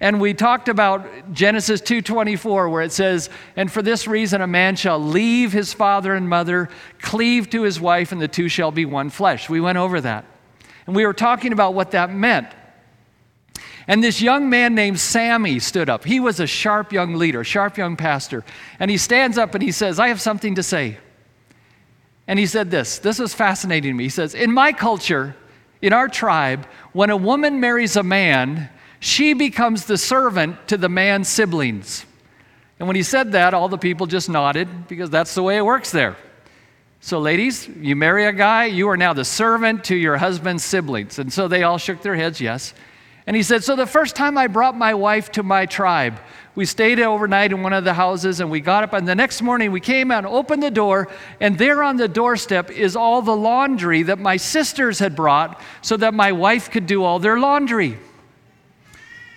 And 0.00 0.20
we 0.20 0.34
talked 0.34 0.68
about 0.68 1.32
Genesis 1.32 1.80
2:24 1.80 2.68
where 2.68 2.82
it 2.82 2.90
says, 2.90 3.30
"And 3.56 3.70
for 3.70 3.82
this 3.82 4.08
reason 4.08 4.40
a 4.40 4.48
man 4.48 4.74
shall 4.74 4.98
leave 4.98 5.52
his 5.52 5.72
father 5.72 6.12
and 6.14 6.28
mother, 6.28 6.68
cleave 7.00 7.48
to 7.50 7.62
his 7.62 7.80
wife, 7.80 8.10
and 8.10 8.20
the 8.20 8.26
two 8.26 8.48
shall 8.48 8.72
be 8.72 8.84
one 8.84 9.10
flesh." 9.10 9.48
We 9.48 9.60
went 9.60 9.78
over 9.78 10.00
that. 10.00 10.24
And 10.88 10.96
we 10.96 11.06
were 11.06 11.12
talking 11.12 11.52
about 11.52 11.74
what 11.74 11.92
that 11.92 12.12
meant. 12.12 12.48
And 13.92 14.02
this 14.02 14.22
young 14.22 14.48
man 14.48 14.74
named 14.74 14.98
Sammy 14.98 15.58
stood 15.58 15.90
up. 15.90 16.02
He 16.02 16.18
was 16.18 16.40
a 16.40 16.46
sharp 16.46 16.94
young 16.94 17.16
leader, 17.16 17.44
sharp 17.44 17.76
young 17.76 17.98
pastor. 17.98 18.42
And 18.80 18.90
he 18.90 18.96
stands 18.96 19.36
up 19.36 19.54
and 19.54 19.62
he 19.62 19.70
says, 19.70 20.00
I 20.00 20.08
have 20.08 20.18
something 20.18 20.54
to 20.54 20.62
say. 20.62 20.96
And 22.26 22.38
he 22.38 22.46
said 22.46 22.70
this 22.70 23.00
this 23.00 23.18
was 23.18 23.34
fascinating 23.34 23.90
to 23.90 23.94
me. 23.94 24.04
He 24.04 24.08
says, 24.08 24.34
In 24.34 24.50
my 24.50 24.72
culture, 24.72 25.36
in 25.82 25.92
our 25.92 26.08
tribe, 26.08 26.66
when 26.94 27.10
a 27.10 27.18
woman 27.18 27.60
marries 27.60 27.94
a 27.94 28.02
man, 28.02 28.70
she 28.98 29.34
becomes 29.34 29.84
the 29.84 29.98
servant 29.98 30.68
to 30.68 30.78
the 30.78 30.88
man's 30.88 31.28
siblings. 31.28 32.06
And 32.78 32.88
when 32.88 32.96
he 32.96 33.02
said 33.02 33.32
that, 33.32 33.52
all 33.52 33.68
the 33.68 33.76
people 33.76 34.06
just 34.06 34.30
nodded 34.30 34.88
because 34.88 35.10
that's 35.10 35.34
the 35.34 35.42
way 35.42 35.58
it 35.58 35.66
works 35.66 35.90
there. 35.90 36.16
So, 37.00 37.18
ladies, 37.18 37.68
you 37.68 37.94
marry 37.94 38.24
a 38.24 38.32
guy, 38.32 38.64
you 38.64 38.88
are 38.88 38.96
now 38.96 39.12
the 39.12 39.26
servant 39.26 39.84
to 39.84 39.94
your 39.94 40.16
husband's 40.16 40.64
siblings. 40.64 41.18
And 41.18 41.30
so 41.30 41.46
they 41.46 41.62
all 41.62 41.76
shook 41.76 42.00
their 42.00 42.16
heads, 42.16 42.40
yes. 42.40 42.72
And 43.26 43.36
he 43.36 43.42
said, 43.42 43.62
So 43.62 43.76
the 43.76 43.86
first 43.86 44.16
time 44.16 44.36
I 44.36 44.46
brought 44.46 44.76
my 44.76 44.94
wife 44.94 45.30
to 45.32 45.42
my 45.42 45.66
tribe, 45.66 46.18
we 46.54 46.66
stayed 46.66 47.00
overnight 47.00 47.52
in 47.52 47.62
one 47.62 47.72
of 47.72 47.84
the 47.84 47.94
houses 47.94 48.40
and 48.40 48.50
we 48.50 48.60
got 48.60 48.84
up. 48.84 48.92
And 48.92 49.06
the 49.06 49.14
next 49.14 49.40
morning 49.42 49.70
we 49.72 49.80
came 49.80 50.10
out 50.10 50.24
and 50.24 50.34
opened 50.34 50.62
the 50.62 50.70
door, 50.70 51.08
and 51.40 51.56
there 51.56 51.82
on 51.82 51.96
the 51.96 52.08
doorstep 52.08 52.70
is 52.70 52.96
all 52.96 53.22
the 53.22 53.36
laundry 53.36 54.02
that 54.04 54.18
my 54.18 54.36
sisters 54.36 54.98
had 54.98 55.14
brought 55.14 55.60
so 55.82 55.96
that 55.96 56.14
my 56.14 56.32
wife 56.32 56.70
could 56.70 56.86
do 56.86 57.04
all 57.04 57.18
their 57.18 57.38
laundry. 57.38 57.96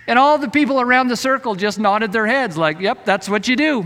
And 0.08 0.20
all 0.20 0.38
the 0.38 0.50
people 0.50 0.82
around 0.82 1.08
the 1.08 1.18
circle 1.18 1.56
just 1.56 1.80
nodded 1.80 2.12
their 2.12 2.28
heads, 2.28 2.58
like, 2.58 2.80
Yep, 2.80 3.06
that's 3.06 3.30
what 3.30 3.48
you 3.48 3.56
do. 3.56 3.86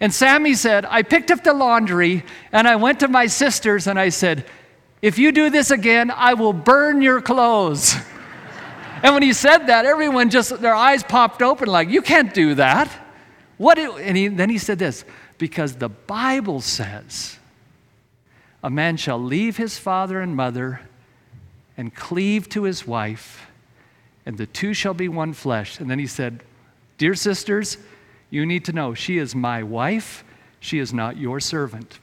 And 0.00 0.12
Sammy 0.12 0.54
said, 0.54 0.84
I 0.86 1.02
picked 1.02 1.30
up 1.30 1.44
the 1.44 1.54
laundry 1.54 2.24
and 2.50 2.66
I 2.66 2.76
went 2.76 3.00
to 3.00 3.08
my 3.08 3.26
sisters 3.26 3.86
and 3.86 3.98
I 3.98 4.08
said, 4.08 4.44
If 5.00 5.18
you 5.18 5.32
do 5.32 5.50
this 5.50 5.70
again, 5.70 6.10
I 6.10 6.34
will 6.34 6.52
burn 6.52 7.02
your 7.02 7.20
clothes. 7.20 7.94
and 9.04 9.12
when 9.12 9.22
he 9.22 9.34
said 9.34 9.66
that, 9.66 9.84
everyone 9.84 10.30
just, 10.30 10.62
their 10.62 10.74
eyes 10.74 11.02
popped 11.02 11.42
open, 11.42 11.68
like, 11.68 11.90
You 11.90 12.00
can't 12.00 12.32
do 12.32 12.54
that. 12.54 12.90
What? 13.58 13.74
Do, 13.74 13.98
and 13.98 14.16
he, 14.16 14.28
then 14.28 14.48
he 14.48 14.56
said 14.56 14.78
this 14.78 15.04
because 15.36 15.74
the 15.74 15.90
Bible 15.90 16.62
says, 16.62 17.36
A 18.62 18.70
man 18.70 18.96
shall 18.96 19.18
leave 19.18 19.58
his 19.58 19.76
father 19.76 20.22
and 20.22 20.34
mother 20.34 20.80
and 21.76 21.94
cleave 21.94 22.48
to 22.48 22.62
his 22.62 22.86
wife, 22.86 23.46
and 24.24 24.38
the 24.38 24.46
two 24.46 24.72
shall 24.72 24.94
be 24.94 25.08
one 25.08 25.34
flesh. 25.34 25.80
And 25.80 25.90
then 25.90 25.98
he 25.98 26.06
said, 26.06 26.42
Dear 26.96 27.14
sisters, 27.14 27.76
you 28.30 28.46
need 28.46 28.64
to 28.64 28.72
know 28.72 28.94
she 28.94 29.18
is 29.18 29.34
my 29.34 29.62
wife, 29.62 30.24
she 30.60 30.78
is 30.78 30.94
not 30.94 31.18
your 31.18 31.40
servant. 31.40 31.98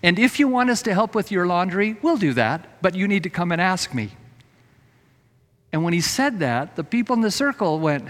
And 0.00 0.16
if 0.16 0.38
you 0.38 0.46
want 0.46 0.70
us 0.70 0.82
to 0.82 0.94
help 0.94 1.16
with 1.16 1.32
your 1.32 1.44
laundry, 1.44 1.96
we'll 2.02 2.18
do 2.18 2.34
that, 2.34 2.80
but 2.80 2.94
you 2.94 3.08
need 3.08 3.24
to 3.24 3.30
come 3.30 3.50
and 3.50 3.60
ask 3.60 3.92
me. 3.92 4.12
And 5.72 5.84
when 5.84 5.92
he 5.92 6.00
said 6.00 6.38
that, 6.40 6.76
the 6.76 6.84
people 6.84 7.14
in 7.14 7.22
the 7.22 7.30
circle 7.30 7.78
went, 7.78 8.08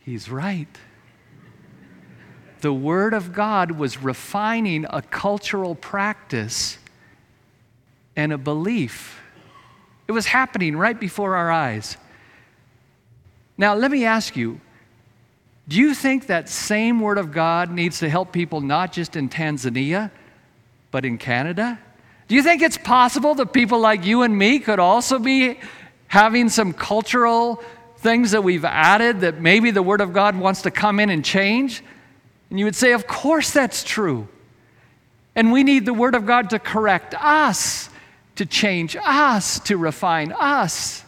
He's 0.00 0.28
right. 0.28 0.68
The 2.60 2.72
Word 2.72 3.14
of 3.14 3.32
God 3.32 3.72
was 3.72 4.02
refining 4.02 4.86
a 4.88 5.02
cultural 5.02 5.74
practice 5.74 6.78
and 8.16 8.32
a 8.32 8.38
belief. 8.38 9.20
It 10.08 10.12
was 10.12 10.26
happening 10.26 10.76
right 10.76 10.98
before 10.98 11.36
our 11.36 11.50
eyes. 11.50 11.96
Now, 13.56 13.74
let 13.74 13.90
me 13.90 14.04
ask 14.04 14.36
you 14.36 14.60
do 15.68 15.78
you 15.78 15.94
think 15.94 16.26
that 16.26 16.48
same 16.48 17.00
Word 17.00 17.18
of 17.18 17.30
God 17.30 17.70
needs 17.70 18.00
to 18.00 18.08
help 18.08 18.32
people 18.32 18.60
not 18.60 18.92
just 18.92 19.14
in 19.14 19.28
Tanzania, 19.28 20.10
but 20.90 21.04
in 21.04 21.18
Canada? 21.18 21.78
Do 22.26 22.34
you 22.34 22.42
think 22.42 22.62
it's 22.62 22.78
possible 22.78 23.34
that 23.36 23.52
people 23.52 23.78
like 23.78 24.04
you 24.04 24.22
and 24.22 24.36
me 24.36 24.58
could 24.58 24.80
also 24.80 25.18
be 25.18 25.60
having 26.12 26.50
some 26.50 26.74
cultural 26.74 27.58
things 27.96 28.32
that 28.32 28.44
we've 28.44 28.66
added 28.66 29.22
that 29.22 29.40
maybe 29.40 29.70
the 29.70 29.82
Word 29.82 30.02
of 30.02 30.12
God 30.12 30.36
wants 30.36 30.60
to 30.60 30.70
come 30.70 31.00
in 31.00 31.08
and 31.08 31.24
change? 31.24 31.82
And 32.50 32.58
you 32.58 32.66
would 32.66 32.76
say, 32.76 32.92
Of 32.92 33.06
course 33.06 33.50
that's 33.50 33.82
true. 33.82 34.28
And 35.34 35.50
we 35.52 35.64
need 35.64 35.86
the 35.86 35.94
Word 35.94 36.14
of 36.14 36.26
God 36.26 36.50
to 36.50 36.58
correct 36.58 37.14
us, 37.14 37.88
to 38.36 38.44
change 38.44 38.94
us, 39.02 39.58
to 39.60 39.78
refine 39.78 40.32
us. 40.32 41.02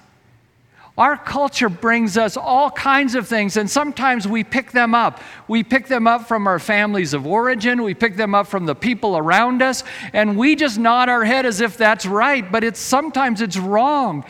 Our 0.96 1.18
culture 1.18 1.68
brings 1.68 2.16
us 2.16 2.38
all 2.38 2.70
kinds 2.70 3.14
of 3.14 3.28
things, 3.28 3.58
and 3.58 3.70
sometimes 3.70 4.26
we 4.26 4.42
pick 4.42 4.72
them 4.72 4.94
up. 4.94 5.20
We 5.48 5.62
pick 5.64 5.86
them 5.86 6.06
up 6.06 6.28
from 6.28 6.46
our 6.46 6.58
families 6.58 7.12
of 7.12 7.26
origin, 7.26 7.82
we 7.82 7.92
pick 7.92 8.16
them 8.16 8.34
up 8.34 8.46
from 8.46 8.64
the 8.64 8.74
people 8.74 9.18
around 9.18 9.60
us, 9.60 9.84
and 10.14 10.38
we 10.38 10.56
just 10.56 10.78
nod 10.78 11.10
our 11.10 11.26
head 11.26 11.44
as 11.44 11.60
if 11.60 11.76
that's 11.76 12.06
right, 12.06 12.50
but 12.50 12.64
it's 12.64 12.80
sometimes 12.80 13.42
it's 13.42 13.58
wrong. 13.58 14.24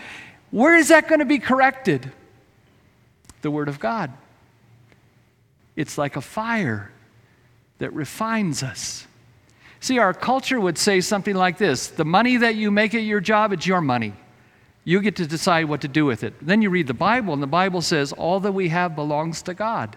Where 0.55 0.77
is 0.77 0.87
that 0.90 1.09
going 1.09 1.19
to 1.19 1.25
be 1.25 1.40
corrected? 1.40 2.12
The 3.43 3.51
Word 3.51 3.69
of 3.69 3.81
God. 3.81 4.12
It's 5.75 5.99
like 5.99 6.14
a 6.14 6.21
fire 6.21 6.93
that 7.79 7.93
refines 7.93 8.62
us. 8.62 9.05
See, 9.81 9.99
our 9.99 10.14
culture 10.14 10.61
would 10.61 10.79
say 10.79 11.01
something 11.01 11.35
like 11.35 11.59
this 11.59 11.88
the 11.88 12.05
money 12.05 12.37
that 12.37 12.55
you 12.55 12.71
make 12.71 12.95
at 12.95 13.03
your 13.03 13.19
job, 13.19 13.53
it's 13.53 13.67
your 13.67 13.81
money. 13.81 14.14
You 14.85 15.01
get 15.01 15.17
to 15.17 15.27
decide 15.27 15.64
what 15.64 15.81
to 15.81 15.88
do 15.88 16.07
with 16.07 16.23
it. 16.23 16.35
Then 16.40 16.62
you 16.62 16.71
read 16.71 16.87
the 16.87 16.95
Bible, 16.95 17.35
and 17.35 17.43
the 17.43 17.49
Bible 17.49 17.83
says 17.83 18.12
all 18.12 18.38
that 18.38 18.53
we 18.53 18.69
have 18.69 18.95
belongs 18.95 19.43
to 19.43 19.55
God. 19.55 19.97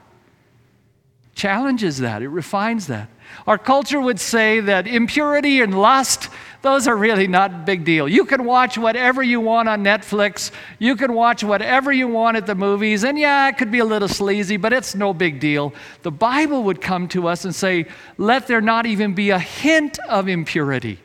Challenges 1.38 2.00
that, 2.00 2.24
it 2.24 2.30
refines 2.30 2.88
that. 2.88 3.10
Our 3.46 3.60
culture 3.60 4.02
would 4.02 4.20
say 4.20 4.60
that 4.60 4.88
impurity 4.88 5.62
and 5.62 5.80
lust, 5.80 6.30
those 6.64 6.88
are 6.88 6.98
really 6.98 7.28
not 7.28 7.52
a 7.52 7.58
big 7.60 7.86
deal. 7.86 8.10
You 8.10 8.26
can 8.26 8.44
watch 8.44 8.76
whatever 8.76 9.22
you 9.22 9.40
want 9.40 9.70
on 9.70 9.84
Netflix, 9.84 10.50
you 10.80 10.96
can 10.96 11.14
watch 11.14 11.44
whatever 11.44 11.94
you 11.94 12.08
want 12.08 12.38
at 12.38 12.48
the 12.48 12.56
movies, 12.56 13.04
and 13.04 13.20
yeah, 13.20 13.48
it 13.50 13.60
could 13.60 13.70
be 13.70 13.78
a 13.78 13.86
little 13.86 14.08
sleazy, 14.08 14.58
but 14.58 14.74
it's 14.74 14.96
no 14.96 15.14
big 15.14 15.40
deal. 15.40 15.76
The 16.02 16.10
Bible 16.10 16.64
would 16.64 16.82
come 16.82 17.08
to 17.10 17.28
us 17.28 17.46
and 17.46 17.54
say, 17.54 17.86
let 18.18 18.48
there 18.48 18.60
not 18.60 18.88
even 18.88 19.14
be 19.14 19.30
a 19.30 19.38
hint 19.38 20.00
of 20.10 20.28
impurity. 20.28 20.98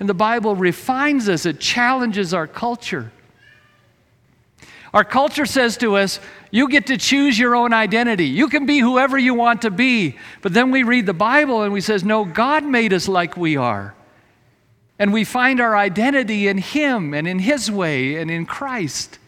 And 0.00 0.08
the 0.08 0.14
Bible 0.14 0.56
refines 0.56 1.28
us, 1.28 1.46
it 1.46 1.60
challenges 1.60 2.34
our 2.34 2.48
culture. 2.48 3.12
Our 4.92 5.04
culture 5.04 5.46
says 5.46 5.76
to 5.76 5.96
us, 5.96 6.18
you 6.50 6.68
get 6.68 6.86
to 6.86 6.96
choose 6.96 7.38
your 7.38 7.54
own 7.54 7.72
identity. 7.72 8.26
You 8.26 8.48
can 8.48 8.66
be 8.66 8.78
whoever 8.78 9.18
you 9.18 9.34
want 9.34 9.62
to 9.62 9.70
be. 9.70 10.16
But 10.40 10.54
then 10.54 10.70
we 10.70 10.82
read 10.82 11.06
the 11.06 11.12
Bible 11.12 11.62
and 11.62 11.72
we 11.72 11.80
says, 11.80 12.04
no, 12.04 12.24
God 12.24 12.64
made 12.64 12.92
us 12.92 13.08
like 13.08 13.36
we 13.36 13.56
are. 13.56 13.94
And 14.98 15.12
we 15.12 15.24
find 15.24 15.60
our 15.60 15.76
identity 15.76 16.48
in 16.48 16.58
him 16.58 17.14
and 17.14 17.28
in 17.28 17.38
his 17.38 17.70
way 17.70 18.16
and 18.16 18.30
in 18.30 18.46
Christ. 18.46 19.18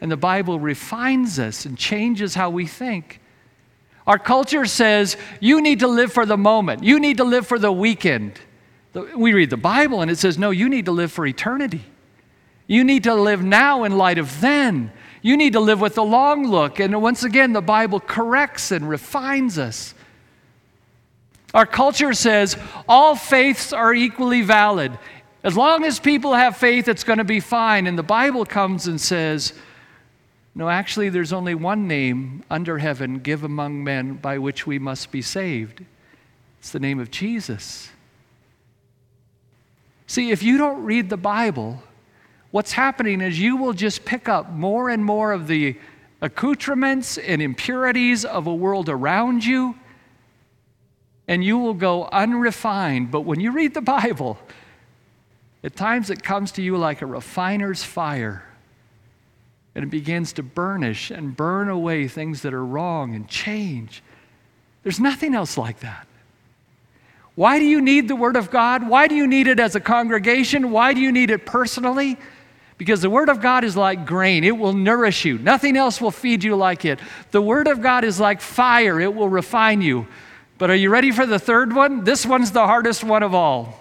And 0.00 0.10
the 0.10 0.16
Bible 0.16 0.58
refines 0.58 1.38
us 1.38 1.64
and 1.66 1.76
changes 1.76 2.34
how 2.34 2.50
we 2.50 2.66
think. 2.66 3.20
Our 4.06 4.18
culture 4.18 4.64
says 4.64 5.16
you 5.40 5.60
need 5.60 5.80
to 5.80 5.88
live 5.88 6.12
for 6.12 6.26
the 6.26 6.38
moment. 6.38 6.82
You 6.82 6.98
need 6.98 7.18
to 7.18 7.24
live 7.24 7.46
for 7.46 7.58
the 7.58 7.70
weekend. 7.70 8.40
We 9.14 9.34
read 9.34 9.50
the 9.50 9.56
Bible 9.56 10.00
and 10.00 10.10
it 10.10 10.18
says, 10.18 10.38
no, 10.38 10.50
you 10.50 10.68
need 10.68 10.86
to 10.86 10.92
live 10.92 11.12
for 11.12 11.26
eternity. 11.26 11.82
You 12.66 12.82
need 12.82 13.04
to 13.04 13.14
live 13.14 13.44
now 13.44 13.84
in 13.84 13.96
light 13.96 14.18
of 14.18 14.40
then. 14.40 14.90
You 15.22 15.36
need 15.36 15.52
to 15.52 15.60
live 15.60 15.80
with 15.80 15.94
the 15.94 16.04
long 16.04 16.46
look. 16.46 16.80
And 16.80 17.00
once 17.02 17.24
again, 17.24 17.52
the 17.52 17.60
Bible 17.60 18.00
corrects 18.00 18.70
and 18.72 18.88
refines 18.88 19.58
us. 19.58 19.94
Our 21.52 21.66
culture 21.66 22.14
says 22.14 22.56
all 22.88 23.16
faiths 23.16 23.72
are 23.72 23.92
equally 23.92 24.42
valid. 24.42 24.98
As 25.42 25.56
long 25.56 25.84
as 25.84 25.98
people 25.98 26.34
have 26.34 26.56
faith, 26.56 26.88
it's 26.88 27.04
going 27.04 27.18
to 27.18 27.24
be 27.24 27.40
fine. 27.40 27.86
And 27.86 27.98
the 27.98 28.02
Bible 28.02 28.44
comes 28.44 28.86
and 28.86 29.00
says, 29.00 29.52
no, 30.54 30.68
actually, 30.68 31.08
there's 31.08 31.32
only 31.32 31.54
one 31.54 31.86
name 31.86 32.42
under 32.50 32.78
heaven 32.78 33.20
given 33.20 33.52
among 33.52 33.84
men 33.84 34.14
by 34.14 34.38
which 34.38 34.66
we 34.66 34.78
must 34.78 35.10
be 35.10 35.22
saved. 35.22 35.84
It's 36.58 36.70
the 36.70 36.80
name 36.80 36.98
of 36.98 37.10
Jesus. 37.10 37.90
See, 40.06 40.30
if 40.30 40.42
you 40.42 40.58
don't 40.58 40.84
read 40.84 41.08
the 41.08 41.16
Bible, 41.16 41.82
what's 42.50 42.72
happening 42.72 43.20
is 43.20 43.38
you 43.38 43.56
will 43.56 43.72
just 43.72 44.04
pick 44.04 44.28
up 44.28 44.50
more 44.50 44.90
and 44.90 45.04
more 45.04 45.32
of 45.32 45.46
the 45.46 45.76
accoutrements 46.20 47.16
and 47.18 47.40
impurities 47.40 48.24
of 48.24 48.46
a 48.46 48.54
world 48.54 48.88
around 48.88 49.44
you, 49.44 49.74
and 51.26 51.44
you 51.44 51.58
will 51.58 51.74
go 51.74 52.06
unrefined. 52.06 53.10
But 53.10 53.22
when 53.22 53.40
you 53.40 53.52
read 53.52 53.72
the 53.72 53.80
Bible, 53.80 54.36
at 55.62 55.76
times 55.76 56.10
it 56.10 56.22
comes 56.22 56.52
to 56.52 56.62
you 56.62 56.76
like 56.76 57.02
a 57.02 57.06
refiner's 57.06 57.84
fire. 57.84 58.44
and 59.74 59.84
it 59.84 59.90
begins 59.90 60.32
to 60.34 60.42
burnish 60.42 61.10
and 61.10 61.36
burn 61.36 61.68
away 61.68 62.08
things 62.08 62.42
that 62.42 62.52
are 62.52 62.64
wrong 62.64 63.14
and 63.14 63.28
change. 63.28 64.02
There's 64.82 65.00
nothing 65.00 65.34
else 65.34 65.56
like 65.56 65.80
that. 65.80 66.06
Why 67.36 67.58
do 67.58 67.64
you 67.64 67.80
need 67.80 68.08
the 68.08 68.16
Word 68.16 68.36
of 68.36 68.50
God? 68.50 68.88
Why 68.88 69.06
do 69.06 69.14
you 69.14 69.26
need 69.26 69.46
it 69.46 69.60
as 69.60 69.76
a 69.76 69.80
congregation? 69.80 70.70
Why 70.70 70.92
do 70.92 71.00
you 71.00 71.12
need 71.12 71.30
it 71.30 71.46
personally? 71.46 72.18
Because 72.80 73.02
the 73.02 73.10
Word 73.10 73.28
of 73.28 73.42
God 73.42 73.62
is 73.62 73.76
like 73.76 74.06
grain, 74.06 74.42
it 74.42 74.56
will 74.56 74.72
nourish 74.72 75.26
you. 75.26 75.36
Nothing 75.36 75.76
else 75.76 76.00
will 76.00 76.10
feed 76.10 76.42
you 76.42 76.56
like 76.56 76.86
it. 76.86 76.98
The 77.30 77.42
Word 77.42 77.68
of 77.68 77.82
God 77.82 78.04
is 78.04 78.18
like 78.18 78.40
fire, 78.40 78.98
it 78.98 79.14
will 79.14 79.28
refine 79.28 79.82
you. 79.82 80.08
But 80.56 80.70
are 80.70 80.74
you 80.74 80.88
ready 80.88 81.10
for 81.10 81.26
the 81.26 81.38
third 81.38 81.74
one? 81.74 82.04
This 82.04 82.24
one's 82.24 82.52
the 82.52 82.66
hardest 82.66 83.04
one 83.04 83.22
of 83.22 83.34
all. 83.34 83.74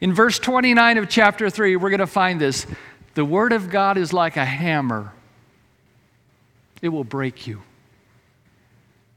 In 0.00 0.12
verse 0.12 0.40
29 0.40 0.98
of 0.98 1.08
chapter 1.08 1.48
3, 1.48 1.76
we're 1.76 1.90
going 1.90 2.00
to 2.00 2.08
find 2.08 2.40
this. 2.40 2.66
The 3.14 3.24
Word 3.24 3.52
of 3.52 3.70
God 3.70 3.96
is 3.96 4.12
like 4.12 4.36
a 4.36 4.44
hammer, 4.44 5.12
it 6.82 6.88
will 6.88 7.04
break 7.04 7.46
you. 7.46 7.62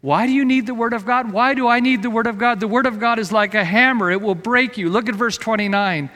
Why 0.01 0.27
do 0.27 0.31
you 0.31 0.45
need 0.45 0.67
the 0.67 0.75
Word 0.75 0.93
of 0.93 1.07
God? 1.07 1.31
Why 1.31 1.55
do 1.55 1.67
I 1.67 1.79
need 1.79 2.03
the 2.03 2.11
Word 2.11 2.27
of 2.27 2.37
God? 2.37 2.59
The 2.59 2.67
Word 2.67 2.85
of 2.85 2.99
God 2.99 3.17
is 3.17 3.31
like 3.31 3.55
a 3.55 3.65
hammer, 3.65 4.11
it 4.11 4.21
will 4.21 4.35
break 4.35 4.77
you. 4.77 4.91
Look 4.91 5.09
at 5.09 5.15
verse 5.15 5.39
29. 5.39 6.11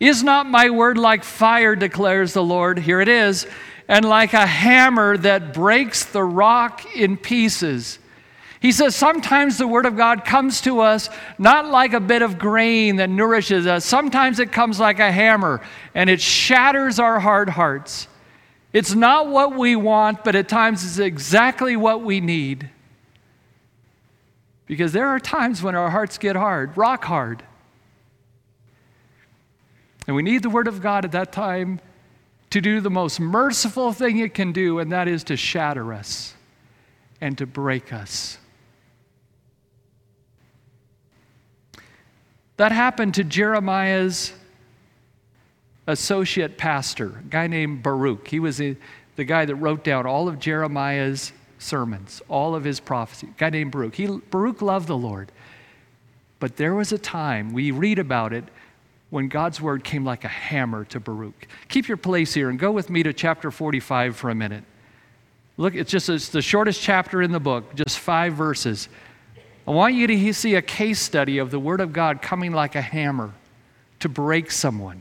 Is 0.00 0.22
not 0.22 0.48
my 0.48 0.70
word 0.70 0.98
like 0.98 1.24
fire, 1.24 1.76
declares 1.76 2.32
the 2.32 2.42
Lord? 2.42 2.78
Here 2.78 3.00
it 3.00 3.08
is. 3.08 3.46
And 3.88 4.04
like 4.04 4.32
a 4.32 4.46
hammer 4.46 5.16
that 5.18 5.54
breaks 5.54 6.04
the 6.04 6.24
rock 6.24 6.96
in 6.96 7.16
pieces. 7.16 7.98
He 8.60 8.72
says 8.72 8.96
sometimes 8.96 9.58
the 9.58 9.68
Word 9.68 9.84
of 9.84 9.94
God 9.94 10.24
comes 10.24 10.62
to 10.62 10.80
us 10.80 11.10
not 11.38 11.66
like 11.66 11.92
a 11.92 12.00
bit 12.00 12.22
of 12.22 12.38
grain 12.38 12.96
that 12.96 13.10
nourishes 13.10 13.66
us, 13.66 13.84
sometimes 13.84 14.38
it 14.38 14.52
comes 14.52 14.80
like 14.80 15.00
a 15.00 15.12
hammer 15.12 15.60
and 15.94 16.08
it 16.08 16.18
shatters 16.18 16.98
our 16.98 17.20
hard 17.20 17.50
hearts. 17.50 18.08
It's 18.72 18.94
not 18.94 19.28
what 19.28 19.54
we 19.54 19.76
want, 19.76 20.24
but 20.24 20.34
at 20.34 20.48
times 20.48 20.82
it's 20.82 20.98
exactly 20.98 21.76
what 21.76 22.02
we 22.02 22.20
need. 22.20 22.70
Because 24.64 24.94
there 24.94 25.08
are 25.08 25.20
times 25.20 25.62
when 25.62 25.74
our 25.74 25.90
hearts 25.90 26.16
get 26.16 26.34
hard, 26.34 26.74
rock 26.74 27.04
hard. 27.04 27.42
And 30.06 30.14
we 30.14 30.22
need 30.22 30.42
the 30.42 30.50
Word 30.50 30.68
of 30.68 30.82
God 30.82 31.04
at 31.04 31.12
that 31.12 31.32
time 31.32 31.80
to 32.50 32.60
do 32.60 32.80
the 32.80 32.90
most 32.90 33.18
merciful 33.18 33.92
thing 33.92 34.18
it 34.18 34.34
can 34.34 34.52
do, 34.52 34.78
and 34.78 34.92
that 34.92 35.08
is 35.08 35.24
to 35.24 35.36
shatter 35.36 35.92
us 35.92 36.34
and 37.20 37.36
to 37.38 37.46
break 37.46 37.92
us. 37.92 38.38
That 42.56 42.70
happened 42.70 43.14
to 43.14 43.24
Jeremiah's 43.24 44.32
associate 45.86 46.56
pastor, 46.56 47.18
a 47.18 47.28
guy 47.28 47.46
named 47.46 47.82
Baruch. 47.82 48.28
He 48.28 48.38
was 48.38 48.58
the, 48.58 48.76
guy 49.16 49.44
that 49.44 49.54
wrote 49.56 49.82
down 49.82 50.06
all 50.06 50.28
of 50.28 50.38
Jeremiah's 50.38 51.32
sermons, 51.58 52.22
all 52.28 52.54
of 52.54 52.64
his 52.64 52.78
prophecy. 52.78 53.28
A 53.28 53.38
guy 53.38 53.50
named 53.50 53.72
Baruch. 53.72 53.94
He, 53.94 54.06
Baruch 54.06 54.62
loved 54.62 54.86
the 54.86 54.96
Lord. 54.96 55.32
But 56.38 56.56
there 56.56 56.74
was 56.74 56.92
a 56.92 56.98
time, 56.98 57.52
we 57.52 57.70
read 57.70 57.98
about 57.98 58.32
it, 58.32 58.44
when 59.14 59.28
God's 59.28 59.60
word 59.60 59.84
came 59.84 60.04
like 60.04 60.24
a 60.24 60.28
hammer 60.28 60.84
to 60.86 60.98
Baruch. 60.98 61.46
Keep 61.68 61.86
your 61.86 61.96
place 61.96 62.34
here 62.34 62.50
and 62.50 62.58
go 62.58 62.72
with 62.72 62.90
me 62.90 63.04
to 63.04 63.12
chapter 63.12 63.52
45 63.52 64.16
for 64.16 64.28
a 64.28 64.34
minute. 64.34 64.64
Look, 65.56 65.76
it's 65.76 65.88
just 65.88 66.08
it's 66.08 66.30
the 66.30 66.42
shortest 66.42 66.82
chapter 66.82 67.22
in 67.22 67.30
the 67.30 67.38
book, 67.38 67.76
just 67.76 68.00
five 68.00 68.34
verses. 68.34 68.88
I 69.68 69.70
want 69.70 69.94
you 69.94 70.08
to 70.08 70.32
see 70.32 70.56
a 70.56 70.62
case 70.62 70.98
study 70.98 71.38
of 71.38 71.52
the 71.52 71.60
Word 71.60 71.80
of 71.80 71.92
God 71.92 72.22
coming 72.22 72.50
like 72.50 72.74
a 72.74 72.80
hammer 72.80 73.32
to 74.00 74.08
break 74.08 74.50
someone. 74.50 75.00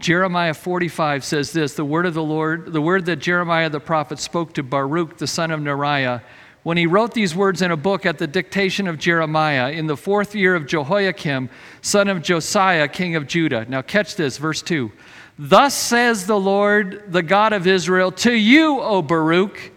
Jeremiah 0.00 0.54
45 0.54 1.22
says 1.22 1.52
this 1.52 1.74
the 1.74 1.84
word 1.84 2.06
of 2.06 2.14
the 2.14 2.22
Lord, 2.22 2.72
the 2.72 2.80
word 2.80 3.04
that 3.04 3.16
Jeremiah 3.16 3.68
the 3.68 3.80
prophet 3.80 4.18
spoke 4.18 4.54
to 4.54 4.62
Baruch 4.62 5.18
the 5.18 5.26
son 5.26 5.50
of 5.50 5.60
Neriah 5.60 6.22
when 6.68 6.76
he 6.76 6.86
wrote 6.86 7.14
these 7.14 7.34
words 7.34 7.62
in 7.62 7.70
a 7.70 7.76
book 7.78 8.04
at 8.04 8.18
the 8.18 8.26
dictation 8.26 8.86
of 8.86 8.98
Jeremiah 8.98 9.70
in 9.70 9.86
the 9.86 9.96
fourth 9.96 10.34
year 10.34 10.54
of 10.54 10.66
Jehoiakim, 10.66 11.48
son 11.80 12.08
of 12.08 12.20
Josiah, 12.20 12.86
king 12.88 13.16
of 13.16 13.26
Judah. 13.26 13.64
Now, 13.70 13.80
catch 13.80 14.16
this, 14.16 14.36
verse 14.36 14.60
2. 14.60 14.92
Thus 15.38 15.72
says 15.72 16.26
the 16.26 16.38
Lord, 16.38 17.04
the 17.08 17.22
God 17.22 17.54
of 17.54 17.66
Israel, 17.66 18.12
to 18.12 18.34
you, 18.34 18.80
O 18.80 19.00
Baruch, 19.00 19.72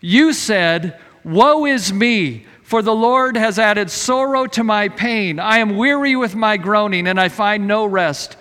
you 0.00 0.32
said, 0.32 1.00
Woe 1.24 1.66
is 1.66 1.92
me, 1.92 2.46
for 2.62 2.80
the 2.80 2.94
Lord 2.94 3.36
has 3.36 3.58
added 3.58 3.90
sorrow 3.90 4.46
to 4.46 4.62
my 4.62 4.88
pain. 4.88 5.40
I 5.40 5.58
am 5.58 5.76
weary 5.76 6.14
with 6.14 6.36
my 6.36 6.56
groaning, 6.58 7.08
and 7.08 7.18
I 7.18 7.28
find 7.28 7.66
no 7.66 7.86
rest. 7.86 8.36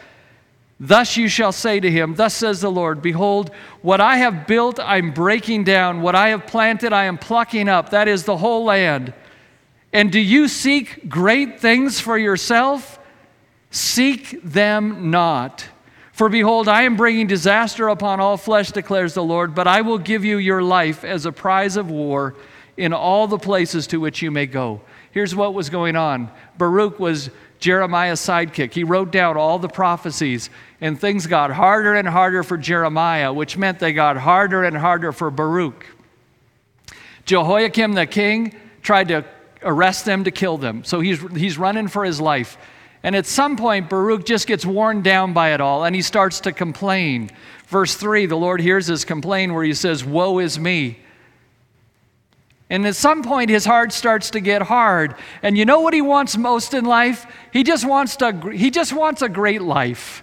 Thus 0.79 1.17
you 1.17 1.27
shall 1.27 1.51
say 1.51 1.79
to 1.79 1.91
him, 1.91 2.15
Thus 2.15 2.33
says 2.33 2.61
the 2.61 2.71
Lord, 2.71 3.01
Behold, 3.01 3.51
what 3.81 3.99
I 3.99 4.17
have 4.17 4.47
built 4.47 4.79
I'm 4.79 5.11
breaking 5.11 5.65
down, 5.65 6.01
what 6.01 6.15
I 6.15 6.29
have 6.29 6.47
planted 6.47 6.93
I 6.93 7.05
am 7.05 7.17
plucking 7.17 7.67
up, 7.67 7.89
that 7.89 8.07
is 8.07 8.23
the 8.23 8.37
whole 8.37 8.63
land. 8.63 9.13
And 9.91 10.11
do 10.11 10.19
you 10.19 10.47
seek 10.47 11.09
great 11.09 11.59
things 11.59 11.99
for 11.99 12.17
yourself? 12.17 12.99
Seek 13.71 14.41
them 14.43 15.11
not. 15.11 15.65
For 16.13 16.29
behold, 16.29 16.67
I 16.67 16.83
am 16.83 16.95
bringing 16.95 17.27
disaster 17.27 17.87
upon 17.87 18.19
all 18.19 18.37
flesh, 18.37 18.71
declares 18.71 19.13
the 19.13 19.23
Lord, 19.23 19.55
but 19.55 19.67
I 19.67 19.81
will 19.81 19.97
give 19.97 20.23
you 20.23 20.37
your 20.37 20.61
life 20.61 21.03
as 21.03 21.25
a 21.25 21.31
prize 21.31 21.75
of 21.75 21.89
war 21.89 22.35
in 22.77 22.93
all 22.93 23.27
the 23.27 23.37
places 23.37 23.87
to 23.87 23.99
which 23.99 24.21
you 24.21 24.31
may 24.31 24.45
go. 24.45 24.81
Here's 25.11 25.35
what 25.35 25.53
was 25.53 25.69
going 25.69 25.95
on 25.95 26.31
Baruch 26.57 26.99
was 26.99 27.29
Jeremiah's 27.59 28.21
sidekick. 28.21 28.73
He 28.73 28.83
wrote 28.83 29.11
down 29.11 29.37
all 29.37 29.59
the 29.59 29.67
prophecies, 29.67 30.49
and 30.81 30.99
things 30.99 31.27
got 31.27 31.51
harder 31.51 31.93
and 31.93 32.07
harder 32.07 32.41
for 32.43 32.57
Jeremiah, 32.57 33.31
which 33.31 33.57
meant 33.57 33.79
they 33.79 33.93
got 33.93 34.17
harder 34.17 34.63
and 34.63 34.77
harder 34.77 35.11
for 35.11 35.29
Baruch. 35.29 35.85
Jehoiakim 37.25 37.93
the 37.93 38.07
king 38.07 38.55
tried 38.81 39.09
to 39.09 39.25
arrest 39.61 40.05
them 40.05 40.23
to 40.23 40.31
kill 40.31 40.57
them, 40.57 40.83
so 40.83 40.99
he's, 41.01 41.19
he's 41.31 41.57
running 41.57 41.87
for 41.87 42.05
his 42.05 42.19
life. 42.19 42.57
And 43.03 43.15
at 43.15 43.25
some 43.25 43.55
point, 43.55 43.89
Baruch 43.89 44.25
just 44.25 44.47
gets 44.47 44.65
worn 44.65 45.01
down 45.01 45.33
by 45.33 45.53
it 45.53 45.61
all 45.61 45.85
and 45.85 45.95
he 45.95 46.01
starts 46.01 46.41
to 46.41 46.51
complain. 46.51 47.29
Verse 47.67 47.95
3, 47.95 48.25
the 48.25 48.35
Lord 48.35 48.59
hears 48.59 48.87
his 48.87 49.05
complaint 49.05 49.53
where 49.53 49.63
he 49.63 49.73
says, 49.73 50.03
Woe 50.03 50.39
is 50.39 50.59
me. 50.59 50.99
And 52.69 52.85
at 52.85 52.95
some 52.95 53.23
point, 53.23 53.49
his 53.49 53.65
heart 53.65 53.91
starts 53.91 54.29
to 54.31 54.39
get 54.39 54.61
hard. 54.61 55.15
And 55.41 55.57
you 55.57 55.65
know 55.65 55.79
what 55.79 55.93
he 55.93 56.01
wants 56.01 56.37
most 56.37 56.73
in 56.73 56.85
life? 56.85 57.25
He 57.51 57.63
just 57.63 57.85
wants, 57.85 58.15
to, 58.17 58.51
he 58.51 58.69
just 58.69 58.93
wants 58.93 59.21
a 59.23 59.29
great 59.29 59.61
life. 59.61 60.21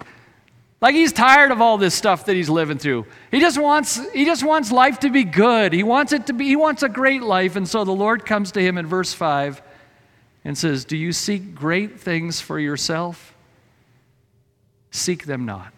Like 0.79 0.95
he's 0.95 1.11
tired 1.11 1.51
of 1.51 1.59
all 1.59 1.77
this 1.77 1.95
stuff 1.95 2.25
that 2.25 2.35
he's 2.35 2.49
living 2.49 2.77
through. 2.77 3.05
He 3.31 3.39
just 3.39 3.59
wants, 3.59 3.99
he 4.11 4.25
just 4.25 4.43
wants 4.43 4.71
life 4.71 4.99
to 4.99 5.09
be 5.09 5.23
good. 5.23 5.73
He 5.73 5.83
wants 5.83 6.13
it 6.13 6.27
to 6.27 6.33
be, 6.33 6.45
he 6.45 6.55
wants 6.55 6.83
a 6.83 6.89
great 6.89 7.23
life. 7.23 7.55
And 7.55 7.67
so 7.67 7.83
the 7.83 7.91
Lord 7.91 8.25
comes 8.25 8.51
to 8.53 8.61
him 8.61 8.77
in 8.77 8.85
verse 8.85 9.11
5 9.11 9.61
and 10.45 10.57
says, 10.57 10.85
Do 10.85 10.95
you 10.95 11.11
seek 11.11 11.55
great 11.55 11.99
things 11.99 12.39
for 12.39 12.59
yourself? 12.59 13.35
Seek 14.91 15.25
them 15.25 15.45
not. 15.45 15.73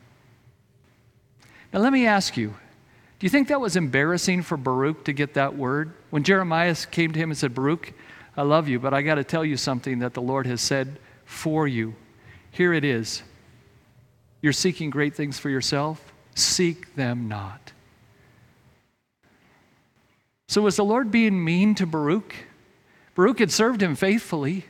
Now 1.74 1.80
let 1.80 1.94
me 1.94 2.06
ask 2.06 2.36
you, 2.36 2.54
do 3.20 3.26
you 3.26 3.30
think 3.30 3.48
that 3.48 3.62
was 3.62 3.76
embarrassing 3.76 4.44
for 4.44 4.58
Baruch 4.58 5.06
to 5.06 5.14
get 5.14 5.34
that 5.34 5.56
word? 5.56 5.94
When 6.10 6.24
Jeremiah 6.24 6.76
came 6.90 7.12
to 7.12 7.20
him 7.20 7.30
and 7.30 7.38
said, 7.38 7.54
Baruch, 7.54 7.94
I 8.36 8.42
love 8.42 8.68
you, 8.68 8.80
but 8.80 8.94
I 8.94 9.02
got 9.02 9.16
to 9.16 9.24
tell 9.24 9.46
you 9.46 9.58
something 9.58 10.00
that 10.00 10.14
the 10.14 10.22
Lord 10.22 10.48
has 10.48 10.62
said 10.62 11.00
for 11.26 11.68
you. 11.68 11.96
Here 12.52 12.74
it 12.74 12.84
is. 12.84 13.24
You're 14.42 14.54
seeking 14.54 14.90
great 14.90 15.16
things 15.16 15.38
for 15.38 15.50
yourself, 15.50 16.14
seek 16.36 16.96
them 16.96 17.28
not. 17.28 17.74
So, 20.48 20.62
was 20.64 20.78
the 20.78 20.86
Lord 20.86 21.12
being 21.12 21.44
mean 21.44 21.76
to 21.76 21.86
Baruch? 21.86 22.34
Baruch 23.14 23.40
had 23.40 23.52
served 23.52 23.84
him 23.84 23.96
faithfully. 23.96 24.66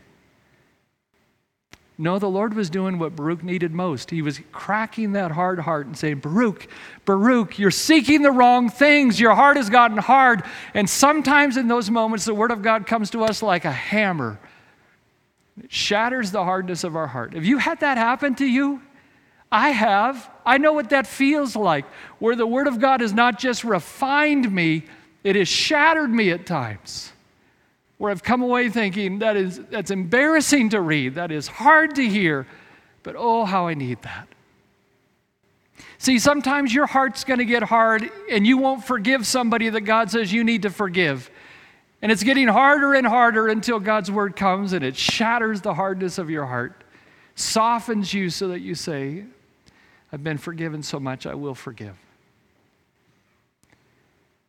No, 2.02 2.18
the 2.18 2.30
Lord 2.30 2.54
was 2.54 2.70
doing 2.70 2.98
what 2.98 3.18
Baruch 3.18 3.44
needed 3.44 3.74
most. 3.74 4.10
He 4.10 4.22
was 4.22 4.40
cracking 4.54 5.12
that 5.12 5.32
hard 5.32 5.60
heart 5.60 5.86
and 5.86 5.98
saying, 5.98 6.20
Baruch, 6.20 6.66
Baruch, 7.04 7.60
you're 7.60 7.72
seeking 7.72 8.22
the 8.22 8.32
wrong 8.32 8.70
things. 8.70 9.20
Your 9.20 9.36
heart 9.36 9.58
has 9.58 9.70
gotten 9.70 9.98
hard. 9.98 10.44
And 10.74 10.90
sometimes 10.90 11.58
in 11.58 11.68
those 11.68 11.92
moments, 11.92 12.24
the 12.24 12.34
Word 12.34 12.52
of 12.52 12.62
God 12.62 12.88
comes 12.88 13.10
to 13.10 13.26
us 13.26 13.44
like 13.44 13.66
a 13.66 13.72
hammer. 13.72 14.40
It 15.62 15.74
shatters 15.74 16.32
the 16.32 16.46
hardness 16.46 16.86
of 16.86 16.96
our 16.96 17.08
heart. 17.08 17.34
Have 17.34 17.44
you 17.44 17.58
had 17.58 17.82
that 17.82 17.98
happen 17.98 18.34
to 18.36 18.46
you? 18.46 18.82
I 19.52 19.72
have. 19.72 20.32
I 20.46 20.58
know 20.58 20.72
what 20.72 20.92
that 20.92 21.06
feels 21.06 21.54
like, 21.58 21.84
where 22.20 22.38
the 22.38 22.48
Word 22.48 22.68
of 22.68 22.80
God 22.80 23.02
has 23.02 23.12
not 23.12 23.38
just 23.38 23.66
refined 23.66 24.50
me, 24.50 24.86
it 25.26 25.36
has 25.36 25.50
shattered 25.50 26.10
me 26.10 26.32
at 26.32 26.46
times 26.46 27.12
where 28.00 28.10
I've 28.10 28.24
come 28.24 28.42
away 28.42 28.70
thinking 28.70 29.20
that 29.20 29.36
is 29.38 29.60
that's 29.70 29.92
embarrassing 29.92 30.70
to 30.70 30.82
read, 30.82 31.16
that 31.16 31.32
is 31.32 31.48
hard 31.48 31.96
to 31.96 32.08
hear, 32.08 32.48
but 33.04 33.16
oh 33.18 33.46
how 33.46 33.68
I 33.68 33.76
need 33.76 34.02
that. 34.02 34.28
See, 35.98 36.18
sometimes 36.18 36.74
your 36.74 36.86
heart's 36.86 37.26
going 37.26 37.40
to 37.40 37.46
get 37.46 37.62
hard 37.62 38.10
and 38.32 38.48
you 38.48 38.58
won't 38.58 38.86
forgive 38.86 39.28
somebody 39.28 39.68
that 39.70 39.82
God 39.82 40.10
says 40.10 40.32
you 40.32 40.46
need 40.46 40.62
to 40.62 40.70
forgive. 40.70 41.30
And 42.02 42.10
it's 42.10 42.24
getting 42.24 42.48
harder 42.48 42.94
and 42.94 43.06
harder 43.06 43.50
until 43.50 43.82
God's 43.82 44.10
word 44.10 44.38
comes 44.38 44.72
and 44.72 44.84
it 44.84 44.96
shatters 44.96 45.60
the 45.60 45.74
hardness 45.74 46.18
of 46.18 46.30
your 46.30 46.46
heart, 46.46 46.86
softens 47.36 48.14
you 48.14 48.30
so 48.30 48.48
that 48.48 48.62
you 48.62 48.76
say, 48.76 49.26
I've 50.14 50.24
been 50.24 50.38
forgiven 50.38 50.84
so 50.84 51.02
much, 51.02 51.26
I 51.26 51.36
will 51.36 51.54
forgive. 51.54 51.98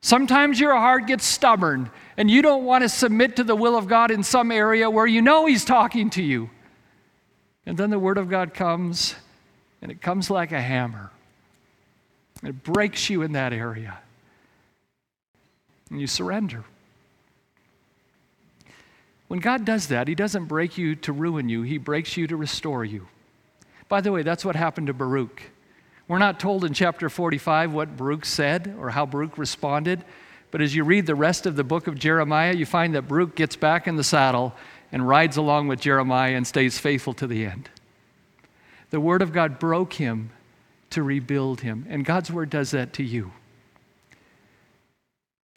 Sometimes 0.03 0.59
your 0.59 0.75
heart 0.75 1.07
gets 1.07 1.25
stubborn 1.25 1.91
and 2.17 2.31
you 2.31 2.43
don't 2.43 2.65
want 2.65 2.83
to 2.83 2.89
submit 2.89 3.37
to 3.37 3.45
the 3.45 3.55
will 3.55 3.77
of 3.77 3.87
God 3.87 4.11
in 4.11 4.23
some 4.23 4.51
area 4.51 4.89
where 4.89 5.07
you 5.07 5.21
know 5.21 5.47
He's 5.47 5.65
talking 5.65 6.11
to 6.11 6.23
you. 6.23 6.51
And 7.67 7.77
then 7.77 7.91
the 7.91 7.99
Word 7.99 8.19
of 8.19 8.29
God 8.29 8.55
comes 8.55 9.15
and 9.83 9.91
it 9.91 10.01
comes 10.01 10.31
like 10.31 10.53
a 10.53 10.61
hammer. 10.61 11.11
It 12.43 12.63
breaks 12.63 13.11
you 13.11 13.23
in 13.23 13.33
that 13.33 13.53
area. 13.53 13.99
And 15.91 16.01
you 16.01 16.07
surrender. 16.07 16.65
When 19.29 19.41
God 19.41 19.65
does 19.65 19.89
that, 19.89 20.09
He 20.09 20.15
doesn't 20.15 20.47
break 20.47 20.79
you 20.79 20.97
to 20.97 21.13
ruin 21.13 21.49
you, 21.49 21.63
He 21.63 21.79
breaks 21.79 22.17
you 22.17 22.27
to 22.27 22.37
restore 22.37 22.85
you. 22.85 23.07
By 23.89 24.01
the 24.01 24.13
way, 24.13 24.23
that's 24.23 24.45
what 24.45 24.57
happened 24.57 24.87
to 24.87 24.95
Baruch. 24.95 25.43
We're 26.11 26.19
not 26.19 26.41
told 26.41 26.65
in 26.65 26.75
chapter 26.75 27.09
45 27.09 27.73
what 27.73 27.97
Baruch 27.97 28.25
said 28.25 28.75
or 28.81 28.91
how 28.91 29.07
Baruch 29.07 29.39
responded, 29.39 30.05
but 30.51 30.61
as 30.61 30.75
you 30.75 30.83
read 30.83 31.07
the 31.07 31.15
rest 31.15 31.47
of 31.47 31.55
the 31.55 31.63
book 31.63 31.87
of 31.87 31.97
Jeremiah, 31.97 32.53
you 32.53 32.67
find 32.67 32.97
that 32.97 33.07
Baruch 33.07 33.37
gets 33.37 33.55
back 33.55 33.87
in 33.87 33.95
the 33.95 34.03
saddle 34.03 34.53
and 34.91 35.07
rides 35.07 35.37
along 35.37 35.69
with 35.69 35.79
Jeremiah 35.79 36.35
and 36.35 36.45
stays 36.45 36.81
faithful 36.81 37.15
to 37.15 37.29
the 37.29 37.47
end. 37.47 37.71
The 38.91 38.99
Word 38.99 39.23
of 39.23 39.33
God 39.33 39.61
broke 39.61 39.93
him 39.93 40.33
to 40.91 41.05
rebuild 41.05 41.61
him, 41.61 41.87
and 41.89 42.05
God's 42.05 42.33
Word 42.33 42.51
does 42.51 42.73
that 42.73 42.93
to 42.95 43.05
you. 43.05 43.31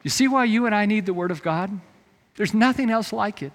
You 0.04 0.10
see 0.10 0.28
why 0.28 0.44
you 0.44 0.66
and 0.66 0.74
I 0.74 0.86
need 0.86 1.04
the 1.04 1.14
Word 1.14 1.32
of 1.32 1.42
God? 1.42 1.80
There's 2.36 2.54
nothing 2.54 2.90
else 2.90 3.12
like 3.12 3.42
it. 3.42 3.50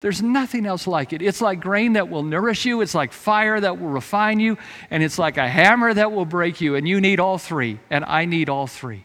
There's 0.00 0.22
nothing 0.22 0.64
else 0.64 0.86
like 0.86 1.12
it. 1.12 1.20
It's 1.20 1.42
like 1.42 1.60
grain 1.60 1.92
that 1.92 2.08
will 2.08 2.22
nourish 2.22 2.64
you, 2.64 2.80
it's 2.80 2.94
like 2.94 3.12
fire 3.12 3.60
that 3.60 3.78
will 3.78 3.88
refine 3.88 4.40
you, 4.40 4.56
and 4.90 5.02
it's 5.02 5.18
like 5.18 5.36
a 5.36 5.46
hammer 5.46 5.92
that 5.92 6.10
will 6.10 6.24
break 6.24 6.60
you. 6.60 6.74
And 6.74 6.88
you 6.88 7.00
need 7.00 7.20
all 7.20 7.36
three, 7.36 7.78
and 7.90 8.04
I 8.06 8.24
need 8.24 8.48
all 8.48 8.66
three. 8.66 9.04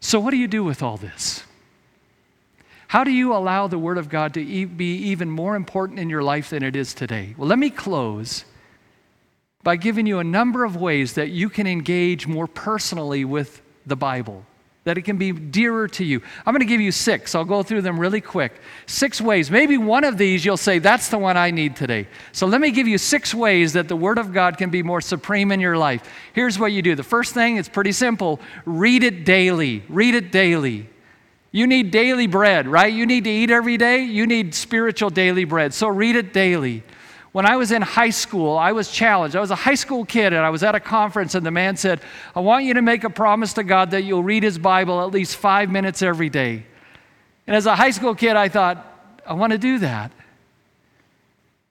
So, 0.00 0.18
what 0.20 0.30
do 0.30 0.38
you 0.38 0.48
do 0.48 0.64
with 0.64 0.82
all 0.82 0.96
this? 0.96 1.44
How 2.88 3.04
do 3.04 3.10
you 3.10 3.34
allow 3.34 3.66
the 3.66 3.78
Word 3.78 3.98
of 3.98 4.08
God 4.08 4.34
to 4.34 4.66
be 4.66 4.96
even 4.96 5.30
more 5.30 5.56
important 5.56 5.98
in 5.98 6.08
your 6.08 6.22
life 6.22 6.50
than 6.50 6.62
it 6.62 6.76
is 6.76 6.94
today? 6.94 7.34
Well, 7.36 7.48
let 7.48 7.58
me 7.58 7.68
close 7.68 8.44
by 9.62 9.76
giving 9.76 10.06
you 10.06 10.18
a 10.18 10.24
number 10.24 10.64
of 10.64 10.76
ways 10.76 11.14
that 11.14 11.30
you 11.30 11.48
can 11.48 11.66
engage 11.66 12.26
more 12.26 12.46
personally 12.46 13.24
with 13.24 13.62
the 13.84 13.96
Bible 13.96 14.46
that 14.84 14.98
it 14.98 15.02
can 15.02 15.16
be 15.16 15.32
dearer 15.32 15.88
to 15.88 16.04
you. 16.04 16.20
I'm 16.44 16.52
going 16.52 16.60
to 16.60 16.66
give 16.66 16.80
you 16.80 16.92
six. 16.92 17.34
I'll 17.34 17.44
go 17.44 17.62
through 17.62 17.82
them 17.82 17.98
really 17.98 18.20
quick. 18.20 18.52
Six 18.86 19.20
ways. 19.20 19.50
Maybe 19.50 19.78
one 19.78 20.04
of 20.04 20.18
these 20.18 20.44
you'll 20.44 20.56
say, 20.58 20.78
that's 20.78 21.08
the 21.08 21.18
one 21.18 21.36
I 21.36 21.50
need 21.50 21.74
today. 21.74 22.06
So 22.32 22.46
let 22.46 22.60
me 22.60 22.70
give 22.70 22.86
you 22.86 22.98
six 22.98 23.34
ways 23.34 23.72
that 23.72 23.88
the 23.88 23.96
Word 23.96 24.18
of 24.18 24.32
God 24.32 24.58
can 24.58 24.70
be 24.70 24.82
more 24.82 25.00
supreme 25.00 25.52
in 25.52 25.60
your 25.60 25.76
life. 25.76 26.08
Here's 26.34 26.58
what 26.58 26.72
you 26.72 26.82
do. 26.82 26.94
The 26.94 27.02
first 27.02 27.32
thing, 27.32 27.56
it's 27.56 27.68
pretty 27.68 27.92
simple 27.92 28.40
read 28.66 29.02
it 29.02 29.24
daily. 29.24 29.82
Read 29.88 30.14
it 30.14 30.30
daily. 30.30 30.88
You 31.50 31.66
need 31.66 31.90
daily 31.90 32.26
bread, 32.26 32.66
right? 32.66 32.92
You 32.92 33.06
need 33.06 33.24
to 33.24 33.30
eat 33.30 33.50
every 33.50 33.76
day. 33.76 34.02
You 34.02 34.26
need 34.26 34.54
spiritual 34.54 35.08
daily 35.08 35.44
bread. 35.44 35.72
So 35.72 35.88
read 35.88 36.16
it 36.16 36.32
daily. 36.32 36.82
When 37.34 37.46
I 37.46 37.56
was 37.56 37.72
in 37.72 37.82
high 37.82 38.10
school, 38.10 38.56
I 38.56 38.70
was 38.70 38.92
challenged. 38.92 39.34
I 39.34 39.40
was 39.40 39.50
a 39.50 39.56
high 39.56 39.74
school 39.74 40.04
kid 40.04 40.32
and 40.32 40.46
I 40.46 40.50
was 40.50 40.62
at 40.62 40.76
a 40.76 40.78
conference, 40.78 41.34
and 41.34 41.44
the 41.44 41.50
man 41.50 41.76
said, 41.76 42.00
I 42.32 42.38
want 42.38 42.64
you 42.64 42.74
to 42.74 42.80
make 42.80 43.02
a 43.02 43.10
promise 43.10 43.54
to 43.54 43.64
God 43.64 43.90
that 43.90 44.04
you'll 44.04 44.22
read 44.22 44.44
his 44.44 44.56
Bible 44.56 45.02
at 45.02 45.10
least 45.10 45.34
five 45.34 45.68
minutes 45.68 46.00
every 46.00 46.30
day. 46.30 46.64
And 47.48 47.56
as 47.56 47.66
a 47.66 47.74
high 47.74 47.90
school 47.90 48.14
kid, 48.14 48.36
I 48.36 48.48
thought, 48.48 48.86
I 49.26 49.32
want 49.32 49.50
to 49.50 49.58
do 49.58 49.80
that. 49.80 50.12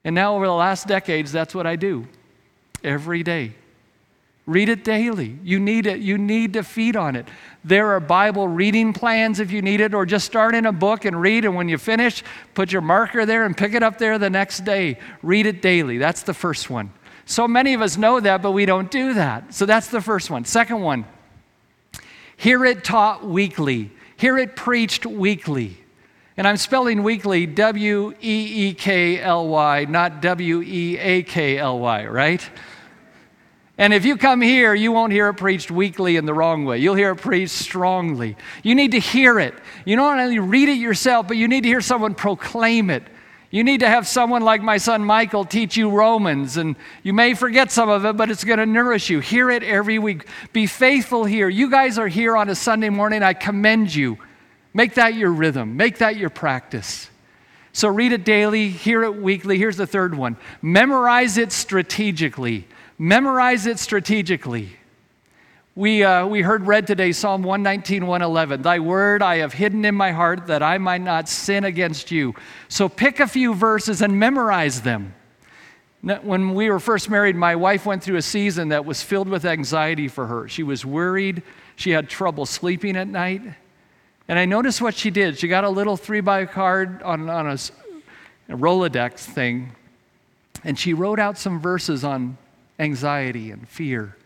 And 0.04 0.14
now, 0.14 0.36
over 0.36 0.44
the 0.44 0.52
last 0.52 0.86
decades, 0.86 1.32
that's 1.32 1.54
what 1.54 1.66
I 1.66 1.76
do 1.76 2.06
every 2.82 3.22
day. 3.22 3.54
Read 4.46 4.68
it 4.68 4.84
daily. 4.84 5.38
You 5.42 5.58
need 5.58 5.86
it. 5.86 6.00
You 6.00 6.18
need 6.18 6.52
to 6.52 6.62
feed 6.62 6.96
on 6.96 7.16
it. 7.16 7.26
There 7.64 7.92
are 7.92 8.00
Bible 8.00 8.46
reading 8.46 8.92
plans 8.92 9.40
if 9.40 9.50
you 9.50 9.62
need 9.62 9.80
it, 9.80 9.94
or 9.94 10.04
just 10.04 10.26
start 10.26 10.54
in 10.54 10.66
a 10.66 10.72
book 10.72 11.06
and 11.06 11.18
read, 11.18 11.46
and 11.46 11.54
when 11.54 11.68
you 11.68 11.78
finish, 11.78 12.22
put 12.52 12.70
your 12.70 12.82
marker 12.82 13.24
there 13.24 13.46
and 13.46 13.56
pick 13.56 13.72
it 13.72 13.82
up 13.82 13.96
there 13.96 14.18
the 14.18 14.28
next 14.28 14.66
day. 14.66 14.98
Read 15.22 15.46
it 15.46 15.62
daily. 15.62 15.96
That's 15.96 16.22
the 16.22 16.34
first 16.34 16.68
one. 16.68 16.92
So 17.24 17.48
many 17.48 17.72
of 17.72 17.80
us 17.80 17.96
know 17.96 18.20
that, 18.20 18.42
but 18.42 18.52
we 18.52 18.66
don't 18.66 18.90
do 18.90 19.14
that. 19.14 19.54
So 19.54 19.64
that's 19.64 19.88
the 19.88 20.02
first 20.02 20.30
one. 20.30 20.44
Second 20.44 20.82
one, 20.82 21.06
hear 22.36 22.66
it 22.66 22.84
taught 22.84 23.26
weekly, 23.26 23.90
hear 24.16 24.36
it 24.36 24.56
preached 24.56 25.06
weekly. 25.06 25.78
And 26.36 26.46
I'm 26.46 26.56
spelling 26.56 27.02
weekly 27.02 27.46
W 27.46 28.12
E 28.20 28.68
E 28.68 28.74
K 28.74 29.20
L 29.20 29.46
Y, 29.48 29.86
not 29.88 30.20
W 30.20 30.60
E 30.62 30.98
A 30.98 31.22
K 31.22 31.56
L 31.56 31.78
Y, 31.78 32.06
right? 32.06 32.46
And 33.76 33.92
if 33.92 34.04
you 34.04 34.16
come 34.16 34.40
here, 34.40 34.72
you 34.72 34.92
won't 34.92 35.12
hear 35.12 35.28
it 35.28 35.34
preached 35.34 35.70
weakly 35.70 36.16
in 36.16 36.26
the 36.26 36.34
wrong 36.34 36.64
way. 36.64 36.78
You'll 36.78 36.94
hear 36.94 37.10
it 37.10 37.16
preached 37.16 37.54
strongly. 37.54 38.36
You 38.62 38.74
need 38.74 38.92
to 38.92 39.00
hear 39.00 39.40
it. 39.40 39.54
You 39.84 39.96
don't 39.96 40.20
only 40.20 40.38
read 40.38 40.68
it 40.68 40.78
yourself, 40.78 41.26
but 41.26 41.36
you 41.36 41.48
need 41.48 41.62
to 41.62 41.68
hear 41.68 41.80
someone 41.80 42.14
proclaim 42.14 42.88
it. 42.88 43.02
You 43.50 43.62
need 43.64 43.80
to 43.80 43.88
have 43.88 44.06
someone 44.08 44.42
like 44.42 44.62
my 44.62 44.78
son 44.78 45.04
Michael 45.04 45.44
teach 45.44 45.76
you 45.76 45.88
Romans, 45.88 46.56
and 46.56 46.76
you 47.02 47.12
may 47.12 47.34
forget 47.34 47.70
some 47.70 47.88
of 47.88 48.04
it, 48.04 48.16
but 48.16 48.30
it's 48.30 48.42
going 48.42 48.58
to 48.58 48.66
nourish 48.66 49.10
you. 49.10 49.20
Hear 49.20 49.50
it 49.50 49.62
every 49.62 49.98
week. 49.98 50.26
Be 50.52 50.66
faithful 50.66 51.24
here. 51.24 51.48
You 51.48 51.70
guys 51.70 51.98
are 51.98 52.08
here 52.08 52.36
on 52.36 52.48
a 52.48 52.54
Sunday 52.54 52.90
morning. 52.90 53.22
I 53.22 53.32
commend 53.32 53.94
you. 53.94 54.18
Make 54.72 54.94
that 54.94 55.14
your 55.14 55.30
rhythm, 55.30 55.76
make 55.76 55.98
that 55.98 56.16
your 56.16 56.30
practice. 56.30 57.08
So 57.72 57.88
read 57.88 58.12
it 58.12 58.24
daily, 58.24 58.68
hear 58.68 59.04
it 59.04 59.16
weekly. 59.16 59.56
Here's 59.56 59.76
the 59.76 59.86
third 59.86 60.16
one 60.16 60.36
memorize 60.60 61.38
it 61.38 61.52
strategically. 61.52 62.66
Memorize 62.98 63.66
it 63.66 63.78
strategically. 63.78 64.76
We, 65.76 66.04
uh, 66.04 66.26
we 66.26 66.42
heard 66.42 66.68
read 66.68 66.86
today 66.86 67.10
Psalm 67.10 67.42
119, 67.42 68.06
111. 68.06 68.62
Thy 68.62 68.78
word 68.78 69.22
I 69.22 69.38
have 69.38 69.52
hidden 69.52 69.84
in 69.84 69.96
my 69.96 70.12
heart 70.12 70.46
that 70.46 70.62
I 70.62 70.78
might 70.78 71.00
not 71.00 71.28
sin 71.28 71.64
against 71.64 72.12
you. 72.12 72.34
So 72.68 72.88
pick 72.88 73.18
a 73.18 73.26
few 73.26 73.54
verses 73.54 74.00
and 74.00 74.16
memorize 74.16 74.82
them. 74.82 75.14
When 76.02 76.54
we 76.54 76.70
were 76.70 76.78
first 76.78 77.10
married, 77.10 77.34
my 77.34 77.56
wife 77.56 77.86
went 77.86 78.04
through 78.04 78.18
a 78.18 78.22
season 78.22 78.68
that 78.68 78.84
was 78.84 79.02
filled 79.02 79.28
with 79.28 79.44
anxiety 79.44 80.06
for 80.06 80.26
her. 80.26 80.48
She 80.48 80.62
was 80.62 80.84
worried, 80.84 81.42
she 81.74 81.90
had 81.90 82.08
trouble 82.08 82.46
sleeping 82.46 82.96
at 82.96 83.08
night. 83.08 83.42
And 84.28 84.38
I 84.38 84.44
noticed 84.44 84.80
what 84.80 84.94
she 84.94 85.10
did. 85.10 85.38
She 85.38 85.48
got 85.48 85.64
a 85.64 85.68
little 85.68 85.96
three 85.96 86.20
by 86.20 86.44
card 86.46 87.02
on, 87.02 87.28
on 87.28 87.46
a, 87.48 87.54
a 88.48 88.56
Rolodex 88.56 89.20
thing, 89.20 89.72
and 90.62 90.78
she 90.78 90.94
wrote 90.94 91.18
out 91.18 91.36
some 91.38 91.58
verses 91.58 92.04
on 92.04 92.38
anxiety 92.78 93.50
and 93.50 93.68
fear. 93.68 94.16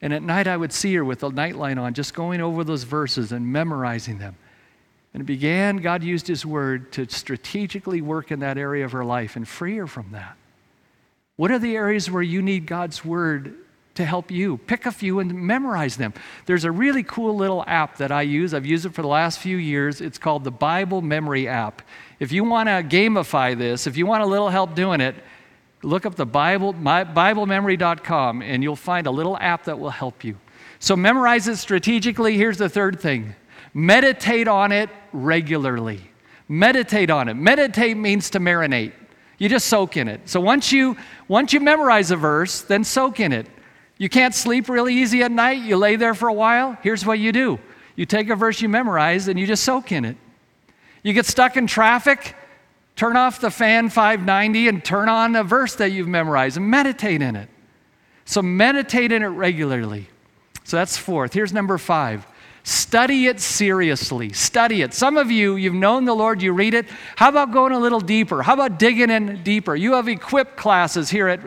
And 0.00 0.12
at 0.12 0.22
night, 0.22 0.48
I 0.48 0.56
would 0.56 0.72
see 0.72 0.94
her 0.94 1.04
with 1.04 1.20
the 1.20 1.30
nightlight 1.30 1.78
on, 1.78 1.94
just 1.94 2.12
going 2.12 2.40
over 2.40 2.64
those 2.64 2.82
verses 2.82 3.30
and 3.30 3.46
memorizing 3.46 4.18
them. 4.18 4.36
And 5.14 5.20
it 5.20 5.26
began, 5.26 5.76
God 5.76 6.02
used 6.02 6.26
His 6.26 6.44
word 6.44 6.90
to 6.92 7.08
strategically 7.08 8.00
work 8.00 8.32
in 8.32 8.40
that 8.40 8.58
area 8.58 8.84
of 8.84 8.92
her 8.92 9.04
life 9.04 9.36
and 9.36 9.46
free 9.46 9.76
her 9.76 9.86
from 9.86 10.10
that. 10.12 10.36
What 11.36 11.50
are 11.50 11.58
the 11.58 11.76
areas 11.76 12.10
where 12.10 12.22
you 12.22 12.42
need 12.42 12.66
God's 12.66 13.04
word 13.04 13.54
to 13.94 14.04
help 14.04 14.30
you? 14.30 14.56
Pick 14.56 14.86
a 14.86 14.92
few 14.92 15.20
and 15.20 15.32
memorize 15.34 15.96
them. 15.96 16.14
There's 16.46 16.64
a 16.64 16.70
really 16.70 17.02
cool 17.02 17.36
little 17.36 17.62
app 17.66 17.98
that 17.98 18.10
I 18.10 18.22
use. 18.22 18.54
I've 18.54 18.66
used 18.66 18.86
it 18.86 18.94
for 18.94 19.02
the 19.02 19.08
last 19.08 19.38
few 19.38 19.56
years. 19.56 20.00
It's 20.00 20.18
called 20.18 20.44
the 20.44 20.50
Bible 20.50 21.02
Memory 21.02 21.46
app. 21.46 21.82
If 22.18 22.32
you 22.32 22.42
want 22.44 22.68
to 22.68 22.82
gamify 22.82 23.56
this, 23.56 23.86
if 23.86 23.96
you 23.96 24.06
want 24.06 24.22
a 24.22 24.26
little 24.26 24.48
help 24.48 24.74
doing 24.74 25.00
it, 25.00 25.14
Look 25.82 26.06
up 26.06 26.14
the 26.14 26.26
Bible, 26.26 26.74
BibleMemory.com, 26.74 28.42
and 28.42 28.62
you'll 28.62 28.76
find 28.76 29.06
a 29.06 29.10
little 29.10 29.36
app 29.38 29.64
that 29.64 29.78
will 29.78 29.90
help 29.90 30.22
you. 30.22 30.38
So 30.78 30.94
memorize 30.96 31.48
it 31.48 31.56
strategically. 31.56 32.36
Here's 32.36 32.58
the 32.58 32.68
third 32.68 33.00
thing 33.00 33.34
meditate 33.74 34.48
on 34.48 34.72
it 34.72 34.90
regularly. 35.12 36.00
Meditate 36.48 37.10
on 37.10 37.28
it. 37.28 37.34
Meditate 37.34 37.96
means 37.96 38.30
to 38.30 38.40
marinate. 38.40 38.92
You 39.38 39.48
just 39.48 39.66
soak 39.66 39.96
in 39.96 40.06
it. 40.06 40.28
So 40.28 40.40
once 40.40 40.70
you 40.70 40.96
once 41.26 41.52
you 41.52 41.60
memorize 41.60 42.10
a 42.10 42.16
verse, 42.16 42.62
then 42.62 42.84
soak 42.84 43.18
in 43.20 43.32
it. 43.32 43.46
You 43.98 44.08
can't 44.08 44.34
sleep 44.34 44.68
really 44.68 44.94
easy 44.94 45.22
at 45.22 45.30
night. 45.30 45.62
You 45.62 45.76
lay 45.76 45.96
there 45.96 46.14
for 46.14 46.28
a 46.28 46.32
while. 46.32 46.76
Here's 46.82 47.06
what 47.06 47.18
you 47.18 47.32
do. 47.32 47.58
You 47.96 48.06
take 48.06 48.28
a 48.30 48.36
verse 48.36 48.60
you 48.60 48.68
memorize 48.68 49.28
and 49.28 49.38
you 49.38 49.46
just 49.46 49.64
soak 49.64 49.92
in 49.92 50.04
it. 50.04 50.16
You 51.02 51.12
get 51.12 51.26
stuck 51.26 51.56
in 51.56 51.66
traffic, 51.66 52.36
Turn 52.96 53.16
off 53.16 53.40
the 53.40 53.50
fan 53.50 53.88
590 53.88 54.68
and 54.68 54.84
turn 54.84 55.08
on 55.08 55.34
a 55.34 55.44
verse 55.44 55.74
that 55.76 55.92
you've 55.92 56.08
memorized 56.08 56.56
and 56.56 56.68
meditate 56.68 57.22
in 57.22 57.36
it. 57.36 57.48
So 58.24 58.42
meditate 58.42 59.12
in 59.12 59.22
it 59.22 59.28
regularly. 59.28 60.08
So 60.64 60.76
that's 60.76 60.96
fourth. 60.96 61.32
Here's 61.32 61.52
number 61.52 61.78
five. 61.78 62.26
Study 62.64 63.26
it 63.26 63.40
seriously. 63.40 64.32
Study 64.32 64.82
it. 64.82 64.94
Some 64.94 65.16
of 65.16 65.30
you, 65.30 65.56
you've 65.56 65.74
known 65.74 66.04
the 66.04 66.14
Lord, 66.14 66.40
you 66.40 66.52
read 66.52 66.74
it. 66.74 66.86
How 67.16 67.28
about 67.28 67.50
going 67.50 67.72
a 67.72 67.78
little 67.78 68.00
deeper? 68.00 68.42
How 68.42 68.54
about 68.54 68.78
digging 68.78 69.10
in 69.10 69.42
deeper? 69.42 69.74
You 69.74 69.94
have 69.94 70.06
equipped 70.06 70.56
classes 70.56 71.10
here 71.10 71.26
at, 71.26 71.40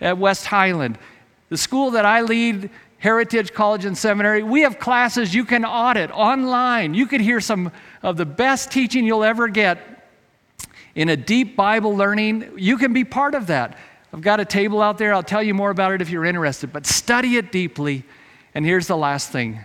at 0.00 0.16
West 0.16 0.46
Highland. 0.46 0.98
The 1.50 1.58
school 1.58 1.90
that 1.90 2.06
I 2.06 2.22
lead, 2.22 2.70
Heritage 2.96 3.52
College 3.52 3.84
and 3.84 3.98
Seminary, 3.98 4.42
we 4.42 4.62
have 4.62 4.78
classes 4.78 5.34
you 5.34 5.44
can 5.44 5.66
audit 5.66 6.10
online. 6.10 6.94
You 6.94 7.06
could 7.06 7.20
hear 7.20 7.40
some 7.42 7.70
of 8.02 8.16
the 8.16 8.24
best 8.24 8.70
teaching 8.70 9.04
you'll 9.04 9.24
ever 9.24 9.48
get 9.48 9.91
in 10.94 11.08
a 11.08 11.16
deep 11.16 11.56
Bible 11.56 11.96
learning, 11.96 12.52
you 12.56 12.76
can 12.76 12.92
be 12.92 13.04
part 13.04 13.34
of 13.34 13.46
that. 13.46 13.78
I've 14.12 14.20
got 14.20 14.40
a 14.40 14.44
table 14.44 14.82
out 14.82 14.98
there. 14.98 15.14
I'll 15.14 15.22
tell 15.22 15.42
you 15.42 15.54
more 15.54 15.70
about 15.70 15.92
it 15.92 16.02
if 16.02 16.10
you're 16.10 16.24
interested, 16.24 16.72
but 16.72 16.86
study 16.86 17.36
it 17.36 17.50
deeply. 17.50 18.04
And 18.54 18.64
here's 18.64 18.86
the 18.86 18.96
last 18.96 19.30
thing 19.30 19.64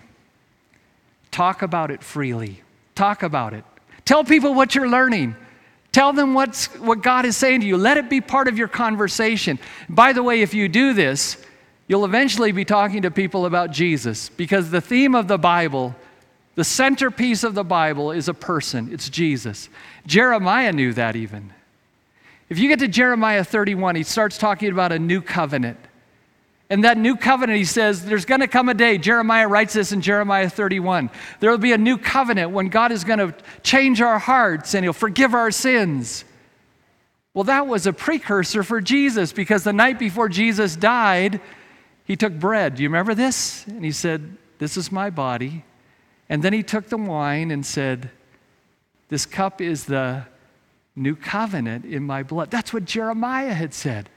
talk 1.31 1.61
about 1.61 1.91
it 1.91 2.01
freely. 2.01 2.61
Talk 2.95 3.21
about 3.21 3.53
it. 3.53 3.63
Tell 4.05 4.23
people 4.23 4.53
what 4.53 4.73
you're 4.73 4.89
learning. 4.89 5.35
Tell 5.91 6.13
them 6.13 6.33
what's, 6.33 6.67
what 6.77 7.03
God 7.03 7.25
is 7.25 7.35
saying 7.35 7.61
to 7.61 7.67
you. 7.67 7.77
Let 7.77 7.97
it 7.97 8.09
be 8.09 8.21
part 8.21 8.47
of 8.47 8.57
your 8.57 8.67
conversation. 8.67 9.59
By 9.89 10.13
the 10.13 10.23
way, 10.23 10.41
if 10.41 10.53
you 10.53 10.69
do 10.69 10.93
this, 10.93 11.43
you'll 11.87 12.05
eventually 12.05 12.51
be 12.51 12.65
talking 12.65 13.01
to 13.03 13.11
people 13.11 13.45
about 13.45 13.71
Jesus 13.71 14.29
because 14.29 14.69
the 14.69 14.81
theme 14.81 15.15
of 15.15 15.27
the 15.27 15.37
Bible, 15.37 15.95
the 16.55 16.63
centerpiece 16.63 17.43
of 17.43 17.53
the 17.53 17.63
Bible, 17.63 18.11
is 18.11 18.27
a 18.27 18.33
person. 18.33 18.89
It's 18.91 19.09
Jesus. 19.09 19.69
Jeremiah 20.07 20.71
knew 20.71 20.93
that 20.93 21.15
even. 21.15 21.53
If 22.49 22.57
you 22.57 22.69
get 22.69 22.79
to 22.79 22.87
Jeremiah 22.87 23.43
31, 23.43 23.97
he 23.97 24.03
starts 24.03 24.37
talking 24.37 24.71
about 24.71 24.93
a 24.93 24.97
new 24.97 25.21
covenant. 25.21 25.77
And 26.69 26.83
that 26.83 26.97
new 26.97 27.15
covenant, 27.15 27.57
he 27.57 27.65
says, 27.65 28.03
there's 28.03 28.25
going 28.25 28.41
to 28.41 28.47
come 28.47 28.69
a 28.69 28.73
day. 28.73 28.97
Jeremiah 28.97 29.47
writes 29.47 29.73
this 29.73 29.91
in 29.91 30.01
Jeremiah 30.01 30.49
31. 30.49 31.09
There 31.39 31.51
will 31.51 31.57
be 31.57 31.73
a 31.73 31.77
new 31.77 31.97
covenant 31.97 32.51
when 32.51 32.69
God 32.69 32.91
is 32.91 33.03
going 33.03 33.19
to 33.19 33.33
change 33.63 34.01
our 34.01 34.17
hearts 34.17 34.73
and 34.73 34.83
he'll 34.83 34.93
forgive 34.93 35.33
our 35.33 35.51
sins. 35.51 36.25
Well, 37.33 37.43
that 37.45 37.67
was 37.67 37.85
a 37.85 37.93
precursor 37.93 38.63
for 38.63 38.81
Jesus 38.81 39.31
because 39.31 39.63
the 39.63 39.73
night 39.73 39.99
before 39.99 40.27
Jesus 40.27 40.75
died, 40.75 41.39
he 42.05 42.15
took 42.15 42.33
bread. 42.33 42.75
Do 42.75 42.83
you 42.83 42.89
remember 42.89 43.13
this? 43.13 43.65
And 43.67 43.85
he 43.85 43.91
said, 43.91 44.37
This 44.57 44.75
is 44.75 44.91
my 44.91 45.09
body. 45.09 45.63
And 46.29 46.41
then 46.41 46.51
he 46.51 46.63
took 46.63 46.89
the 46.89 46.97
wine 46.97 47.51
and 47.51 47.65
said, 47.65 48.09
This 49.09 49.25
cup 49.25 49.61
is 49.61 49.85
the 49.85 50.25
new 50.95 51.15
covenant 51.15 51.85
in 51.85 52.03
my 52.03 52.23
blood. 52.23 52.51
That's 52.51 52.73
what 52.73 52.85
Jeremiah 52.85 53.53
had 53.53 53.73
said. 53.73 54.09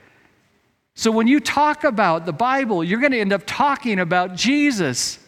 So 0.95 1.11
when 1.11 1.27
you 1.27 1.41
talk 1.41 1.85
about 1.85 2.27
the 2.27 2.33
Bible, 2.33 2.83
you're 2.83 3.01
going 3.01 3.13
to 3.13 3.21
end 3.21 3.33
up 3.33 3.43
talking 3.47 4.01
about 4.01 4.35
Jesus. 4.35 5.19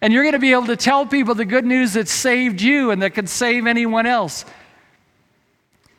And 0.00 0.12
you're 0.12 0.22
going 0.22 0.32
to 0.32 0.38
be 0.38 0.52
able 0.52 0.66
to 0.66 0.76
tell 0.76 1.06
people 1.06 1.34
the 1.34 1.44
good 1.44 1.64
news 1.64 1.94
that 1.94 2.08
saved 2.08 2.60
you 2.60 2.90
and 2.90 3.02
that 3.02 3.10
could 3.10 3.28
save 3.28 3.66
anyone 3.66 4.06
else. 4.06 4.44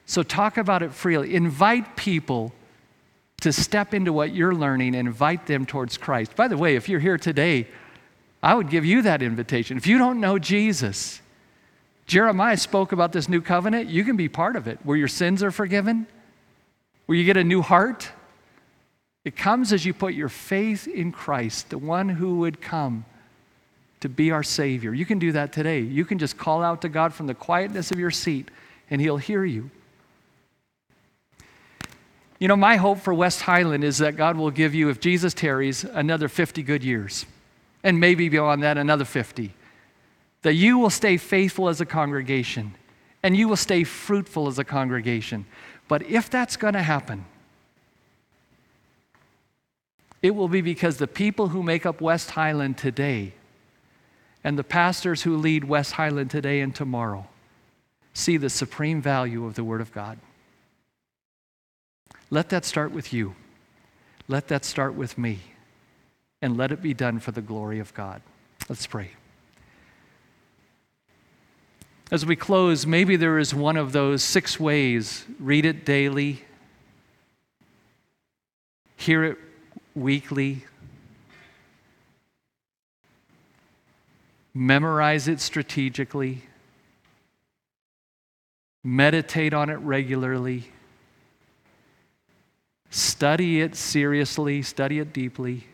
So 0.05 0.23
talk 0.23 0.57
about 0.57 0.83
it 0.83 0.93
freely. 0.93 1.35
Invite 1.35 1.95
people 1.95 2.53
to 3.41 3.51
step 3.51 3.93
into 3.93 4.13
what 4.13 4.33
you're 4.33 4.55
learning 4.55 4.95
and 4.95 5.07
invite 5.07 5.47
them 5.47 5.65
towards 5.65 5.97
Christ. 5.97 6.35
By 6.35 6.47
the 6.47 6.57
way, 6.57 6.75
if 6.75 6.87
you're 6.87 6.99
here 6.99 7.17
today, 7.17 7.67
I 8.41 8.55
would 8.55 8.69
give 8.69 8.85
you 8.85 9.01
that 9.03 9.21
invitation. 9.21 9.77
If 9.77 9.87
you 9.87 9.97
don't 9.97 10.19
know 10.19 10.37
Jesus, 10.37 11.21
Jeremiah 12.05 12.57
spoke 12.57 12.91
about 12.91 13.11
this 13.13 13.29
new 13.29 13.41
covenant. 13.41 13.89
You 13.89 14.03
can 14.03 14.17
be 14.17 14.27
part 14.27 14.55
of 14.55 14.67
it, 14.67 14.79
where 14.83 14.97
your 14.97 15.07
sins 15.07 15.41
are 15.41 15.51
forgiven, 15.51 16.05
where 17.05 17.17
you 17.17 17.23
get 17.23 17.37
a 17.37 17.43
new 17.43 17.61
heart. 17.61 18.11
It 19.23 19.37
comes 19.37 19.71
as 19.71 19.85
you 19.85 19.93
put 19.93 20.13
your 20.13 20.29
faith 20.29 20.87
in 20.87 21.11
Christ, 21.11 21.69
the 21.69 21.77
one 21.77 22.09
who 22.09 22.39
would 22.39 22.61
come 22.61 23.05
to 24.01 24.09
be 24.09 24.31
our 24.31 24.43
Savior. 24.43 24.93
You 24.93 25.05
can 25.05 25.17
do 25.17 25.31
that 25.31 25.53
today. 25.53 25.79
You 25.79 26.03
can 26.03 26.19
just 26.19 26.37
call 26.37 26.61
out 26.61 26.81
to 26.81 26.89
God 26.89 27.13
from 27.13 27.27
the 27.27 27.33
quietness 27.33 27.89
of 27.91 27.99
your 27.99 28.11
seat, 28.11 28.51
and 28.89 28.99
He'll 28.99 29.17
hear 29.17 29.45
you. 29.45 29.71
You 32.37 32.49
know, 32.49 32.57
my 32.57 32.75
hope 32.75 32.99
for 32.99 33.13
West 33.13 33.43
Highland 33.43 33.85
is 33.85 33.99
that 33.99 34.17
God 34.17 34.35
will 34.35 34.51
give 34.51 34.75
you, 34.75 34.89
if 34.89 34.99
Jesus 34.99 35.33
tarries, 35.33 35.85
another 35.85 36.27
50 36.27 36.61
good 36.63 36.83
years, 36.83 37.25
and 37.81 38.01
maybe 38.01 38.27
beyond 38.27 38.61
that, 38.63 38.77
another 38.77 39.05
50 39.05 39.53
that 40.43 40.53
you 40.53 40.77
will 40.77 40.89
stay 40.89 41.17
faithful 41.17 41.67
as 41.67 41.81
a 41.81 41.85
congregation 41.85 42.75
and 43.23 43.35
you 43.35 43.47
will 43.47 43.57
stay 43.57 43.83
fruitful 43.83 44.47
as 44.47 44.59
a 44.59 44.63
congregation. 44.63 45.45
But 45.87 46.03
if 46.03 46.29
that's 46.29 46.57
going 46.57 46.73
to 46.73 46.83
happen, 46.83 47.25
it 50.21 50.35
will 50.35 50.49
be 50.49 50.61
because 50.61 50.97
the 50.97 51.07
people 51.07 51.49
who 51.49 51.63
make 51.63 51.85
up 51.85 52.01
West 52.01 52.31
Highland 52.31 52.77
today 52.77 53.33
and 54.43 54.59
the 54.59 54.63
pastors 54.63 55.23
who 55.23 55.37
lead 55.37 55.63
West 55.63 55.93
Highland 55.93 56.29
today 56.29 56.59
and 56.59 56.75
tomorrow 56.75 57.27
see 58.13 58.37
the 58.37 58.49
supreme 58.49 59.01
value 59.01 59.45
of 59.45 59.55
the 59.55 59.63
Word 59.63 59.81
of 59.81 59.91
God. 59.91 60.19
Let 62.29 62.49
that 62.49 62.65
start 62.65 62.91
with 62.91 63.13
you. 63.13 63.35
Let 64.27 64.49
that 64.49 64.65
start 64.65 64.95
with 64.95 65.17
me. 65.17 65.39
And 66.41 66.57
let 66.57 66.71
it 66.71 66.81
be 66.81 66.93
done 66.93 67.19
for 67.19 67.31
the 67.31 67.41
glory 67.41 67.79
of 67.79 67.93
God. 67.93 68.21
Let's 68.67 68.85
pray. 68.85 69.11
As 72.13 72.27
we 72.27 72.35
close, 72.35 72.85
maybe 72.85 73.15
there 73.15 73.39
is 73.39 73.55
one 73.55 73.75
of 73.75 73.91
those 73.91 74.23
six 74.23 74.59
ways. 74.59 75.25
Read 75.39 75.65
it 75.65 75.83
daily, 75.83 76.43
hear 78.95 79.23
it 79.23 79.39
weekly, 79.95 80.63
memorize 84.53 85.27
it 85.27 85.39
strategically, 85.39 86.43
meditate 88.83 89.55
on 89.55 89.71
it 89.71 89.77
regularly, 89.77 90.71
study 92.91 93.59
it 93.59 93.75
seriously, 93.75 94.61
study 94.61 94.99
it 94.99 95.13
deeply, 95.13 95.65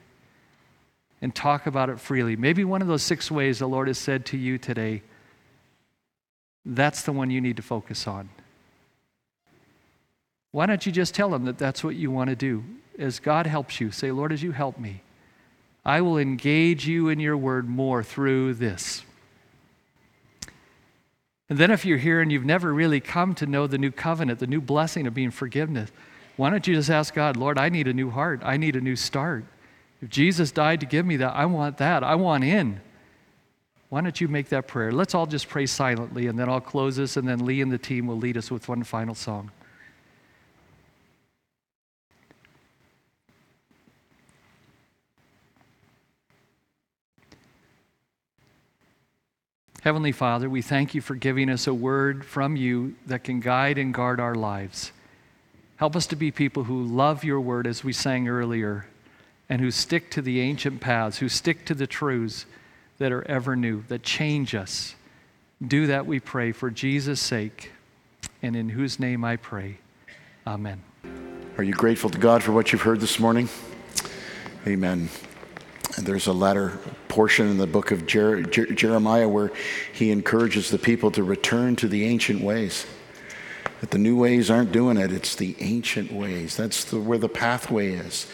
and 1.22 1.36
talk 1.36 1.68
about 1.68 1.90
it 1.90 2.00
freely. 2.00 2.38
Maybe 2.38 2.64
one 2.64 2.82
of 2.82 2.88
those 2.88 3.04
six 3.04 3.30
ways 3.30 3.60
the 3.60 3.68
Lord 3.68 3.90
has 3.90 3.98
said 3.98 4.26
to 4.28 4.38
you 4.38 4.58
today 4.58 5.02
that's 6.76 7.04
the 7.04 7.12
one 7.12 7.32
you 7.32 7.42
need 7.42 7.58
to 7.58 7.62
focus 7.62 8.08
on. 8.08 8.30
Why 10.52 10.66
don't 10.66 10.86
you 10.86 10.92
just 10.92 11.14
tell 11.14 11.34
him 11.34 11.46
that 11.46 11.58
that's 11.58 11.84
what 11.84 11.96
you 11.96 12.12
want 12.12 12.30
to 12.30 12.36
do? 12.36 12.64
As 12.98 13.20
God 13.20 13.48
helps 13.48 13.80
you, 13.80 13.92
say, 13.92 14.12
Lord, 14.12 14.32
as 14.32 14.44
you 14.44 14.52
help 14.52 14.80
me, 14.80 15.02
I 15.86 16.02
will 16.02 16.18
engage 16.18 16.88
you 16.88 17.10
in 17.10 17.20
your 17.20 17.38
word 17.38 17.68
more 17.68 18.04
through 18.04 18.56
this. 18.56 19.04
And 21.50 21.58
then, 21.58 21.72
if 21.72 21.84
you're 21.86 21.98
here 21.98 22.22
and 22.22 22.32
you've 22.32 22.46
never 22.46 22.74
really 22.74 23.00
come 23.00 23.34
to 23.36 23.48
know 23.48 23.66
the 23.66 23.78
new 23.78 23.92
covenant, 23.92 24.40
the 24.40 24.48
new 24.48 24.62
blessing 24.62 25.08
of 25.08 25.16
being 25.16 25.32
forgiveness, 25.32 25.90
why 26.36 26.50
don't 26.50 26.68
you 26.68 26.76
just 26.76 26.92
ask 26.92 27.14
God, 27.14 27.36
Lord, 27.36 27.58
I 27.58 27.70
need 27.70 27.88
a 27.88 27.94
new 27.94 28.12
heart. 28.12 28.42
I 28.44 28.58
need 28.58 28.76
a 28.76 28.82
new 28.82 28.96
start. 28.96 29.46
If 30.02 30.10
Jesus 30.10 30.52
died 30.52 30.80
to 30.82 30.86
give 30.86 31.06
me 31.06 31.18
that, 31.18 31.36
I 31.36 31.46
want 31.48 31.78
that. 31.78 32.04
I 32.04 32.16
want 32.16 32.44
in. 32.44 32.82
Why 33.90 34.02
don't 34.02 34.22
you 34.22 34.28
make 34.28 34.50
that 34.50 34.68
prayer? 34.68 34.92
Let's 34.92 35.16
all 35.16 35.26
just 35.26 35.50
pray 35.50 35.66
silently, 35.66 36.28
and 36.28 36.38
then 36.38 36.48
I'll 36.48 36.62
close 36.62 36.96
this, 36.96 37.18
and 37.18 37.28
then 37.28 37.44
Lee 37.44 37.60
and 37.60 37.72
the 37.72 37.80
team 37.80 38.06
will 38.06 38.18
lead 38.18 38.38
us 38.38 38.52
with 38.52 38.70
one 38.70 38.84
final 38.84 39.16
song. 39.16 39.52
Heavenly 49.82 50.12
Father, 50.12 50.50
we 50.50 50.62
thank 50.62 50.94
you 50.94 51.02
for 51.02 51.16
giving 51.16 51.50
us 51.50 51.66
a 51.66 51.74
word 51.74 52.24
from 52.26 52.56
you 52.56 52.96
that 53.08 53.24
can 53.24 53.40
guide 53.40 53.80
and 53.80 53.92
guard 53.92 54.20
our 54.20 54.36
lives. 54.36 54.92
Help 55.78 55.96
us 55.96 56.06
to 56.08 56.16
be 56.16 56.30
people 56.30 56.66
who 56.66 56.84
love 56.84 57.24
your 57.24 57.40
word, 57.40 57.66
as 57.66 57.84
we 57.84 57.94
sang 57.94 58.28
earlier, 58.28 58.86
and 59.48 59.62
who 59.62 59.72
stick 59.72 60.12
to 60.12 60.22
the 60.22 60.42
ancient 60.42 60.80
paths, 60.80 61.18
who 61.20 61.30
stick 61.30 61.66
to 61.66 61.74
the 61.74 61.88
truths 61.88 62.46
that 63.00 63.12
are 63.12 63.26
ever 63.28 63.56
new, 63.56 63.84
that 63.88 64.04
change 64.04 64.54
us. 64.54 64.96
Do 65.66 65.88
that, 65.88 66.06
we 66.06 66.20
pray, 66.20 66.52
for 66.52 66.70
Jesus' 66.70 67.20
sake, 67.20 67.72
and 68.42 68.56
in 68.56 68.70
whose 68.70 69.00
name 69.00 69.26
I 69.26 69.38
pray. 69.38 69.80
Amen. 70.46 70.84
Are 71.58 71.64
you 71.64 71.74
grateful 71.74 72.10
to 72.10 72.18
God 72.18 72.44
for 72.44 72.52
what 72.52 72.72
you've 72.72 72.82
heard 72.82 73.02
this 73.02 73.20
morning? 73.20 73.50
Amen. 74.68 75.10
And 75.98 76.06
there's 76.06 76.28
a 76.28 76.34
latter 76.34 76.80
portion 77.08 77.48
in 77.48 77.58
the 77.58 77.68
book 77.68 77.92
of 77.92 78.06
Jer- 78.06 78.44
Jer- 78.44 78.72
Jeremiah 78.74 79.28
where 79.28 79.52
he 79.92 80.12
encourages 80.12 80.70
the 80.70 80.78
people 80.78 81.12
to 81.12 81.24
return 81.24 81.76
to 81.78 81.88
the 81.88 82.06
ancient 82.06 82.42
ways. 82.42 82.86
That 83.82 83.92
the 83.92 83.98
new 83.98 84.16
ways 84.18 84.50
aren't 84.50 84.72
doing 84.72 84.98
it, 84.98 85.12
it's 85.12 85.36
the 85.36 85.56
ancient 85.60 86.12
ways. 86.12 86.56
That's 86.56 86.86
the, 86.86 87.00
where 87.00 87.18
the 87.18 87.30
pathway 87.30 87.92
is. 87.92 88.28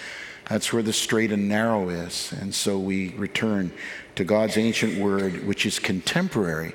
That's 0.49 0.71
where 0.71 0.83
the 0.83 0.93
straight 0.93 1.31
and 1.31 1.49
narrow 1.49 1.89
is. 1.89 2.31
And 2.39 2.53
so 2.53 2.77
we 2.77 3.09
return 3.15 3.71
to 4.15 4.23
God's 4.23 4.57
ancient 4.57 4.99
word, 4.99 5.45
which 5.45 5.65
is 5.65 5.79
contemporary 5.79 6.73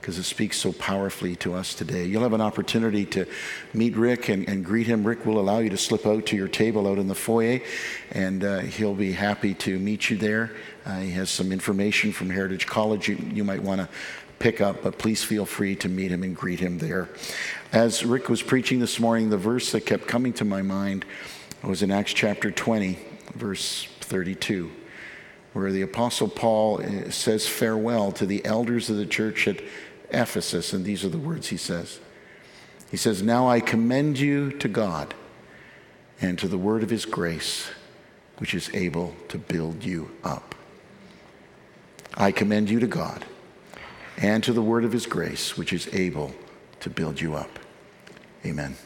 because 0.00 0.18
it 0.18 0.24
speaks 0.24 0.58
so 0.58 0.70
powerfully 0.70 1.34
to 1.34 1.54
us 1.54 1.74
today. 1.74 2.04
You'll 2.04 2.24
have 2.24 2.34
an 2.34 2.42
opportunity 2.42 3.06
to 3.06 3.26
meet 3.72 3.96
Rick 3.96 4.28
and, 4.28 4.46
and, 4.46 4.62
greet 4.62 4.86
him. 4.86 5.02
Rick 5.02 5.24
will 5.24 5.40
allow 5.40 5.60
you 5.60 5.70
to 5.70 5.78
slip 5.78 6.04
out 6.04 6.26
to 6.26 6.36
your 6.36 6.46
table 6.46 6.86
out 6.86 6.98
in 6.98 7.08
the 7.08 7.14
foyer, 7.14 7.60
and 8.12 8.44
uh, 8.44 8.58
he'll 8.58 8.94
be 8.94 9.12
happy 9.12 9.54
to 9.54 9.78
meet 9.78 10.10
you 10.10 10.18
there. 10.18 10.50
Uh, 10.84 10.98
he 10.98 11.10
has 11.12 11.30
some 11.30 11.52
information 11.52 12.12
from 12.12 12.28
Heritage 12.28 12.66
College 12.66 13.08
you, 13.08 13.16
you 13.32 13.44
might 13.44 13.62
want 13.62 13.80
to 13.80 13.88
pick 14.38 14.60
up, 14.60 14.82
but 14.82 14.98
please 14.98 15.24
feel 15.24 15.46
free 15.46 15.74
to 15.76 15.88
meet 15.88 16.12
him 16.12 16.22
and 16.22 16.36
greet 16.36 16.60
him 16.60 16.76
there. 16.76 17.08
As 17.72 18.04
Rick 18.04 18.28
was 18.28 18.42
preaching 18.42 18.80
this 18.80 19.00
morning, 19.00 19.30
the 19.30 19.38
verse 19.38 19.72
that 19.72 19.86
kept 19.86 20.06
coming 20.06 20.34
to 20.34 20.44
my 20.44 20.60
mind 20.60 21.06
was 21.66 21.82
in 21.82 21.90
Acts 21.90 22.12
chapter 22.12 22.50
20, 22.50 22.98
verse 23.34 23.88
32 24.00 24.70
where 25.54 25.70
the 25.70 25.82
Apostle 25.82 26.28
Paul 26.28 26.80
eh, 26.82 27.10
says 27.10 27.46
farewell 27.46 28.12
to 28.12 28.26
the 28.26 28.44
elders 28.44 28.90
of 28.90 28.96
the 28.96 29.06
church 29.06 29.48
at 29.48 29.60
Ephesus, 30.10 30.72
and 30.72 30.84
these 30.84 31.04
are 31.04 31.08
the 31.08 31.18
words 31.18 31.48
he 31.48 31.56
says. 31.56 32.00
He 32.90 32.96
says, 32.96 33.22
Now 33.22 33.48
I 33.48 33.60
commend 33.60 34.18
you 34.18 34.50
to 34.50 34.68
God 34.68 35.14
and 36.20 36.38
to 36.40 36.48
the 36.48 36.58
word 36.58 36.82
of 36.82 36.90
his 36.90 37.06
grace, 37.06 37.70
which 38.38 38.52
is 38.52 38.68
able 38.74 39.14
to 39.28 39.38
build 39.38 39.84
you 39.84 40.10
up. 40.22 40.54
I 42.14 42.32
commend 42.32 42.68
you 42.68 42.80
to 42.80 42.86
God 42.86 43.24
and 44.16 44.42
to 44.44 44.52
the 44.52 44.62
word 44.62 44.84
of 44.84 44.92
his 44.92 45.06
grace, 45.06 45.56
which 45.56 45.72
is 45.72 45.88
able 45.92 46.34
to 46.80 46.90
build 46.90 47.20
you 47.20 47.34
up. 47.34 47.58
Amen. 48.44 48.76